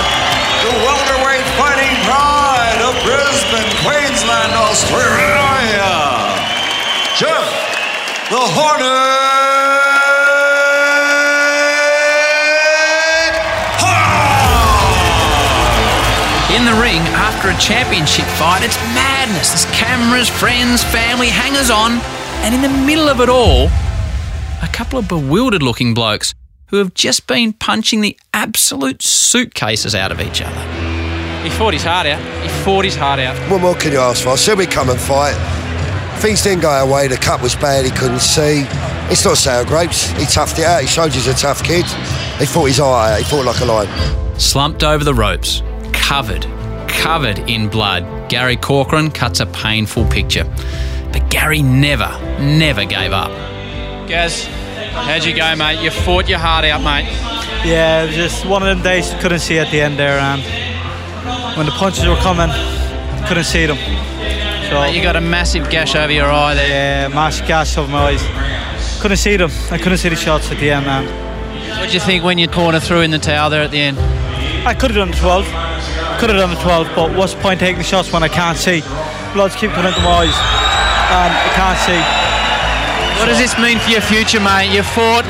the 0.64 0.74
welterweight 0.88 1.44
fighting 1.60 1.96
pride 2.08 2.80
of 2.88 2.96
Brisbane, 3.04 3.72
Queensland, 3.84 4.54
Australia, 4.56 5.92
Jeff 7.20 7.68
the 8.30 8.40
In 16.58 16.66
the 16.66 16.74
ring, 16.82 17.02
after 17.14 17.50
a 17.50 17.58
championship 17.60 18.26
fight, 18.26 18.64
it's 18.64 18.78
madness. 18.96 19.50
There's 19.50 19.78
cameras, 19.78 20.28
friends, 20.28 20.84
family, 20.84 21.28
hangers 21.28 21.70
on, 21.70 22.00
and 22.42 22.56
in 22.56 22.64
the 22.64 22.84
middle 22.84 23.08
of 23.10 23.22
it 23.22 23.30
all, 23.30 23.68
a 24.64 24.68
couple 24.74 24.98
of 24.98 25.08
bewildered 25.08 25.62
looking 25.62 25.94
blokes 25.94 26.34
who 26.70 26.78
have 26.78 26.96
just 26.96 27.28
been 27.28 27.54
punching 27.54 28.02
the 28.02 28.18
absolute 28.34 29.04
suitcases 29.04 29.94
out 29.94 30.12
of 30.12 30.20
each 30.20 30.42
other. 30.42 30.60
He 31.44 31.52
fought 31.52 31.74
his 31.74 31.84
heart 31.84 32.08
out. 32.08 32.20
He 32.42 32.50
fought 32.64 32.86
his 32.86 32.96
heart 32.96 33.20
out. 33.20 33.38
What 33.52 33.62
more 33.62 33.76
can 33.76 33.92
you 33.92 34.00
ask 34.00 34.24
for? 34.24 34.30
I 34.30 34.36
said 34.36 34.58
we'd 34.58 34.72
come 34.72 34.90
and 34.90 35.00
fight. 35.00 35.36
Things 36.22 36.42
didn't 36.42 36.62
go 36.62 36.70
our 36.70 36.92
way. 36.92 37.08
The 37.08 37.18
cut 37.18 37.40
was 37.40 37.56
bad. 37.56 37.86
He 37.86 37.92
couldn't 37.92 38.22
see. 38.22 38.66
It's 39.12 39.24
not 39.24 39.38
sour 39.38 39.64
grapes. 39.64 40.08
He 40.14 40.26
toughed 40.26 40.58
it 40.58 40.66
out. 40.66 40.82
He 40.82 40.88
showed 40.88 41.14
he's 41.14 41.28
a 41.28 41.36
tough 41.36 41.64
kid. 41.64 41.86
He 42.40 42.48
fought 42.48 42.66
his 42.66 42.80
eye 42.80 43.14
out. 43.14 43.20
He 43.20 43.26
fought 43.26 43.46
like 43.46 43.62
a 43.62 43.66
lion. 43.66 44.40
Slumped 44.40 44.84
over 44.84 45.04
the 45.04 45.14
ropes, 45.14 45.62
covered, 46.08 46.48
covered 46.88 47.38
in 47.50 47.68
blood, 47.68 48.30
Gary 48.30 48.56
Corcoran 48.56 49.12
cuts 49.12 49.42
a 49.42 49.46
painful 49.46 50.06
picture. 50.06 50.46
But 51.12 51.30
Gary 51.30 51.62
never, 51.62 52.08
never 52.40 52.86
gave 52.86 53.12
up. 53.12 53.30
Gaz, 54.08 54.46
how'd 54.46 55.26
you 55.26 55.36
go, 55.36 55.54
mate? 55.58 55.84
You 55.84 55.92
fought 55.92 56.30
your 56.30 56.40
heart 56.40 56.64
out, 56.64 56.82
mate. 56.82 57.12
Yeah, 57.66 58.04
it 58.04 58.08
was 58.08 58.16
just 58.16 58.46
one 58.46 58.64
of 58.64 58.70
them 58.70 58.82
days 58.82 59.12
you 59.12 59.20
couldn't 59.20 59.40
see 59.40 59.60
at 59.60 59.70
the 59.70 59.82
end 59.82 60.00
there, 60.00 60.18
and 60.18 60.42
when 61.58 61.66
the 61.66 61.74
punches 61.74 62.08
were 62.08 62.16
coming, 62.16 62.56
couldn't 63.28 63.44
see 63.44 63.66
them. 63.66 63.76
So 63.76 64.80
Mate, 64.80 64.96
you 64.96 65.04
got 65.04 65.18
a 65.18 65.22
massive 65.22 65.70
gash 65.70 65.94
over 65.94 66.14
your 66.14 66.32
eye 66.32 66.54
there. 66.56 67.10
Yeah, 67.10 67.14
massive 67.14 67.48
gash 67.50 67.78
over 67.78 67.92
my 67.92 68.16
eyes. 68.16 69.02
Couldn't 69.02 69.18
see 69.18 69.36
them. 69.36 69.52
I 69.72 69.78
couldn't 69.78 69.98
see 69.98 70.08
the 70.08 70.16
shots 70.16 70.50
at 70.52 70.58
the 70.58 70.72
end, 70.72 70.86
man. 70.86 71.06
What 71.72 71.88
did 71.88 71.94
you 71.96 72.00
think 72.00 72.24
when 72.24 72.38
your 72.38 72.50
corner 72.50 72.80
threw 72.80 73.02
in 73.02 73.12
the 73.12 73.20
towel 73.20 73.50
there 73.50 73.62
at 73.62 73.72
the 73.72 73.82
end? 73.82 74.27
I 74.68 74.74
could 74.74 74.92
have 74.92 74.98
done 74.98 75.12
the 75.12 75.18
12. 75.18 75.46
Could 76.20 76.30
have 76.30 76.40
done 76.40 76.50
the 76.50 76.60
12, 76.62 76.92
but 76.94 77.16
what's 77.16 77.34
the 77.34 77.40
point 77.40 77.58
taking 77.58 77.78
the 77.78 77.86
shots 77.86 78.12
when 78.12 78.22
I 78.22 78.28
can't 78.28 78.58
see? 78.58 78.82
Bloods 79.32 79.56
keep 79.56 79.72
coming 79.72 79.88
into 79.88 80.02
my 80.02 80.28
eyes, 80.28 80.36
and 81.08 81.32
I 81.32 81.50
can't 81.56 81.80
see. 81.88 83.18
What 83.18 83.28
does 83.28 83.38
this 83.38 83.58
mean 83.58 83.80
for 83.80 83.90
your 83.92 84.02
future, 84.02 84.42
mate? 84.42 84.76
You 84.76 84.84
fought 84.84 85.24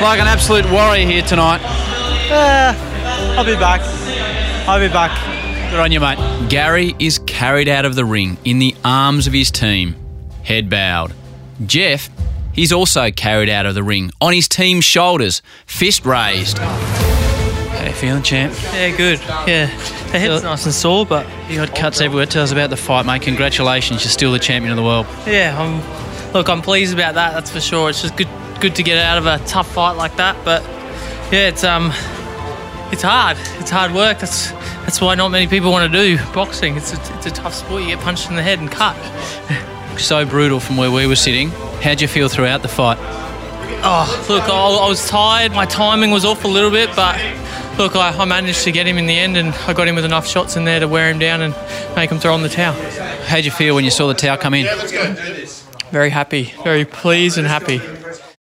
like 0.00 0.20
an 0.20 0.26
absolute 0.26 0.64
warrior 0.72 1.04
here 1.04 1.20
tonight. 1.20 1.60
Uh, 2.32 2.72
I'll 3.36 3.44
be 3.44 3.56
back. 3.56 3.82
I'll 4.66 4.80
be 4.80 4.88
back. 4.88 5.12
Good 5.70 5.80
on 5.80 5.92
you, 5.92 6.00
mate. 6.00 6.48
Gary 6.48 6.96
is 6.98 7.18
carried 7.26 7.68
out 7.68 7.84
of 7.84 7.94
the 7.94 8.06
ring 8.06 8.38
in 8.46 8.58
the 8.58 8.74
arms 8.86 9.26
of 9.26 9.34
his 9.34 9.50
team, 9.50 9.96
head 10.44 10.70
bowed. 10.70 11.12
Jeff, 11.66 12.08
he's 12.54 12.72
also 12.72 13.10
carried 13.10 13.50
out 13.50 13.66
of 13.66 13.74
the 13.74 13.82
ring 13.82 14.12
on 14.18 14.32
his 14.32 14.48
team's 14.48 14.86
shoulders, 14.86 15.42
fist 15.66 16.06
raised. 16.06 16.58
How 17.88 17.94
you 17.94 18.00
feeling, 18.00 18.22
champ? 18.22 18.54
Yeah, 18.74 18.94
good. 18.94 19.18
Yeah, 19.48 19.66
the 20.12 20.18
head's 20.18 20.42
nice 20.42 20.66
and 20.66 20.74
sore, 20.74 21.06
but 21.06 21.26
You 21.48 21.56
got 21.56 21.74
cuts 21.74 22.02
everywhere. 22.02 22.26
Tell 22.26 22.42
us 22.42 22.52
about 22.52 22.68
the 22.68 22.76
fight, 22.76 23.06
mate. 23.06 23.22
Congratulations, 23.22 24.04
you're 24.04 24.10
still 24.10 24.30
the 24.30 24.38
champion 24.38 24.72
of 24.72 24.76
the 24.76 24.82
world. 24.82 25.06
yeah, 25.26 25.56
I'm. 25.58 26.32
Look, 26.34 26.50
I'm 26.50 26.60
pleased 26.60 26.92
about 26.92 27.14
that. 27.14 27.32
That's 27.32 27.50
for 27.50 27.60
sure. 27.60 27.88
It's 27.88 28.02
just 28.02 28.14
good, 28.14 28.28
good 28.60 28.74
to 28.76 28.82
get 28.82 28.98
out 28.98 29.16
of 29.16 29.24
a 29.24 29.38
tough 29.46 29.72
fight 29.72 29.92
like 29.92 30.16
that. 30.16 30.36
But 30.44 30.62
yeah, 31.32 31.48
it's 31.48 31.64
um, 31.64 31.86
it's 32.92 33.00
hard. 33.00 33.38
It's 33.58 33.70
hard 33.70 33.94
work. 33.94 34.18
That's 34.18 34.50
that's 34.82 35.00
why 35.00 35.14
not 35.14 35.30
many 35.30 35.46
people 35.46 35.70
want 35.70 35.90
to 35.90 35.98
do 35.98 36.22
boxing. 36.34 36.76
It's 36.76 36.92
a, 36.92 37.16
it's 37.16 37.24
a 37.24 37.30
tough 37.30 37.54
sport. 37.54 37.80
You 37.84 37.88
get 37.88 38.00
punched 38.00 38.28
in 38.28 38.36
the 38.36 38.42
head 38.42 38.58
and 38.58 38.70
cut. 38.70 38.96
So 39.98 40.24
brutal 40.24 40.60
from 40.60 40.76
where 40.76 40.92
we 40.92 41.08
were 41.08 41.16
sitting. 41.16 41.50
How'd 41.82 42.00
you 42.00 42.06
feel 42.06 42.28
throughout 42.28 42.62
the 42.62 42.68
fight? 42.68 42.98
Oh, 43.82 44.26
look, 44.28 44.44
I, 44.44 44.84
I 44.84 44.88
was 44.88 45.08
tired. 45.08 45.50
My 45.50 45.66
timing 45.66 46.12
was 46.12 46.24
off 46.24 46.44
a 46.44 46.48
little 46.48 46.70
bit, 46.70 46.94
but 46.94 47.16
look, 47.78 47.96
I, 47.96 48.10
I 48.10 48.24
managed 48.24 48.64
to 48.64 48.72
get 48.72 48.86
him 48.86 48.98
in 48.98 49.06
the 49.06 49.16
end, 49.16 49.36
and 49.36 49.54
I 49.66 49.72
got 49.72 49.88
him 49.88 49.94
with 49.94 50.04
enough 50.04 50.26
shots 50.26 50.56
in 50.56 50.64
there 50.64 50.80
to 50.80 50.88
wear 50.88 51.10
him 51.10 51.18
down 51.18 51.42
and 51.42 51.54
make 51.96 52.10
him 52.10 52.18
throw 52.18 52.34
on 52.34 52.42
the 52.42 52.48
towel. 52.48 52.74
How'd 53.26 53.44
you 53.44 53.50
feel 53.50 53.74
when 53.74 53.84
you 53.84 53.90
saw 53.90 54.08
the 54.08 54.14
towel 54.14 54.36
come 54.36 54.54
in? 54.54 54.66
Very 55.90 56.10
happy, 56.10 56.52
very 56.64 56.84
pleased 56.84 57.38
and 57.38 57.46
happy. 57.46 57.80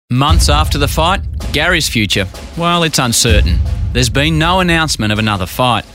Months 0.09 0.49
after 0.49 0.77
the 0.77 0.87
fight, 0.87 1.21
Gary's 1.53 1.87
future, 1.87 2.27
well, 2.57 2.83
it's 2.83 2.99
uncertain. 2.99 3.59
There's 3.93 4.09
been 4.09 4.37
no 4.37 4.59
announcement 4.59 5.13
of 5.13 5.19
another 5.19 5.45
fight. 5.45 5.85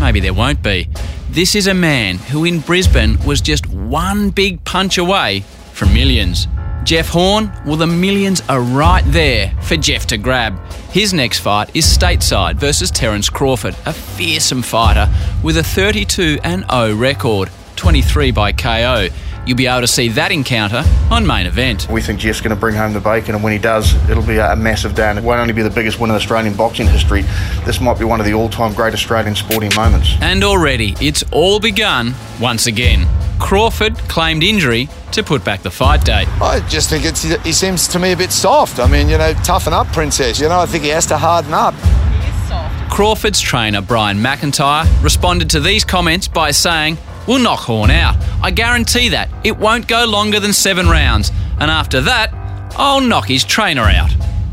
Maybe 0.00 0.20
there 0.20 0.34
won't 0.34 0.62
be. 0.62 0.88
This 1.30 1.54
is 1.54 1.66
a 1.66 1.74
man 1.74 2.16
who 2.16 2.44
in 2.44 2.60
Brisbane 2.60 3.18
was 3.24 3.40
just 3.40 3.66
one 3.66 4.30
big 4.30 4.64
punch 4.64 4.98
away 4.98 5.40
from 5.72 5.92
millions. 5.92 6.46
Jeff 6.86 7.08
Horn, 7.08 7.50
well, 7.66 7.74
the 7.74 7.86
millions 7.88 8.42
are 8.48 8.60
right 8.60 9.02
there 9.06 9.52
for 9.62 9.76
Jeff 9.76 10.06
to 10.06 10.16
grab. 10.16 10.56
His 10.92 11.12
next 11.12 11.40
fight 11.40 11.74
is 11.74 11.84
stateside 11.84 12.54
versus 12.54 12.92
Terence 12.92 13.28
Crawford, 13.28 13.74
a 13.86 13.92
fearsome 13.92 14.62
fighter 14.62 15.12
with 15.42 15.56
a 15.56 15.64
32 15.64 16.38
and 16.44 16.64
0 16.70 16.94
record, 16.94 17.50
23 17.74 18.30
by 18.30 18.52
KO. 18.52 19.08
You'll 19.44 19.56
be 19.56 19.66
able 19.66 19.80
to 19.80 19.88
see 19.88 20.10
that 20.10 20.30
encounter 20.30 20.84
on 21.10 21.26
main 21.26 21.46
event. 21.46 21.88
We 21.90 22.00
think 22.00 22.20
Jeff's 22.20 22.40
going 22.40 22.54
to 22.54 22.60
bring 22.60 22.76
home 22.76 22.92
the 22.92 23.00
bacon, 23.00 23.34
and 23.34 23.42
when 23.42 23.52
he 23.52 23.58
does, 23.58 23.92
it'll 24.08 24.24
be 24.24 24.38
a 24.38 24.54
massive 24.54 24.94
day. 24.94 25.10
And 25.10 25.18
it 25.18 25.24
won't 25.24 25.40
only 25.40 25.54
be 25.54 25.62
the 25.62 25.70
biggest 25.70 25.98
win 25.98 26.10
in 26.10 26.16
Australian 26.16 26.54
boxing 26.54 26.86
history, 26.86 27.22
this 27.64 27.80
might 27.80 27.98
be 27.98 28.04
one 28.04 28.20
of 28.20 28.26
the 28.26 28.34
all 28.34 28.48
time 28.48 28.72
great 28.74 28.94
Australian 28.94 29.34
sporting 29.34 29.74
moments. 29.74 30.14
And 30.20 30.44
already 30.44 30.94
it's 31.00 31.24
all 31.32 31.58
begun 31.58 32.14
once 32.40 32.68
again. 32.68 33.08
Crawford 33.38 33.96
claimed 34.08 34.42
injury 34.42 34.88
to 35.12 35.22
put 35.22 35.44
back 35.44 35.62
the 35.62 35.70
fight 35.70 36.04
date. 36.04 36.28
I 36.40 36.60
just 36.68 36.90
think 36.90 37.04
it's 37.04 37.22
he 37.22 37.52
seems 37.52 37.88
to 37.88 37.98
me 37.98 38.12
a 38.12 38.16
bit 38.16 38.32
soft. 38.32 38.78
I 38.78 38.86
mean, 38.88 39.08
you 39.08 39.18
know, 39.18 39.32
toughen 39.44 39.72
up, 39.72 39.86
princess. 39.88 40.40
You 40.40 40.48
know, 40.48 40.60
I 40.60 40.66
think 40.66 40.84
he 40.84 40.90
has 40.90 41.06
to 41.06 41.18
harden 41.18 41.54
up. 41.54 41.74
He 41.74 42.28
is 42.28 42.48
soft. 42.48 42.90
Crawford's 42.90 43.40
trainer, 43.40 43.80
Brian 43.80 44.18
McIntyre, 44.18 44.86
responded 45.02 45.50
to 45.50 45.60
these 45.60 45.84
comments 45.84 46.28
by 46.28 46.50
saying, 46.50 46.98
We'll 47.26 47.40
knock 47.40 47.60
Horn 47.60 47.90
out. 47.90 48.16
I 48.40 48.52
guarantee 48.52 49.08
that. 49.10 49.28
It 49.44 49.58
won't 49.58 49.88
go 49.88 50.04
longer 50.04 50.38
than 50.38 50.52
seven 50.52 50.88
rounds. 50.88 51.30
And 51.58 51.70
after 51.70 52.00
that, 52.02 52.32
I'll 52.76 53.00
knock 53.00 53.26
his 53.26 53.44
trainer 53.44 53.82
out. 53.82 54.10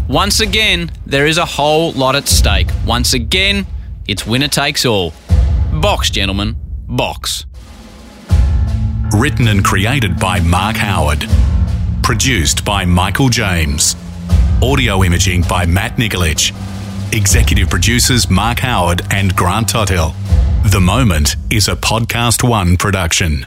Once 0.07 0.39
again, 0.39 0.91
there 1.05 1.27
is 1.27 1.37
a 1.37 1.45
whole 1.45 1.91
lot 1.91 2.15
at 2.15 2.27
stake. 2.27 2.67
Once 2.85 3.13
again, 3.13 3.67
it's 4.07 4.25
winner 4.25 4.47
takes 4.47 4.85
all. 4.85 5.13
Box, 5.71 6.09
gentlemen. 6.09 6.55
Box. 6.87 7.45
Written 9.13 9.47
and 9.47 9.63
created 9.63 10.19
by 10.19 10.39
Mark 10.39 10.75
Howard. 10.75 11.27
Produced 12.01 12.65
by 12.65 12.83
Michael 12.83 13.29
James. 13.29 13.95
Audio 14.61 15.03
imaging 15.03 15.43
by 15.43 15.67
Matt 15.67 15.97
Nikolic. 15.97 16.51
Executive 17.13 17.69
producers 17.69 18.27
Mark 18.29 18.59
Howard 18.59 19.03
and 19.11 19.35
Grant 19.35 19.69
Tothill. 19.69 20.15
The 20.65 20.81
Moment 20.81 21.35
is 21.51 21.67
a 21.67 21.75
Podcast 21.75 22.47
One 22.47 22.75
production. 22.75 23.45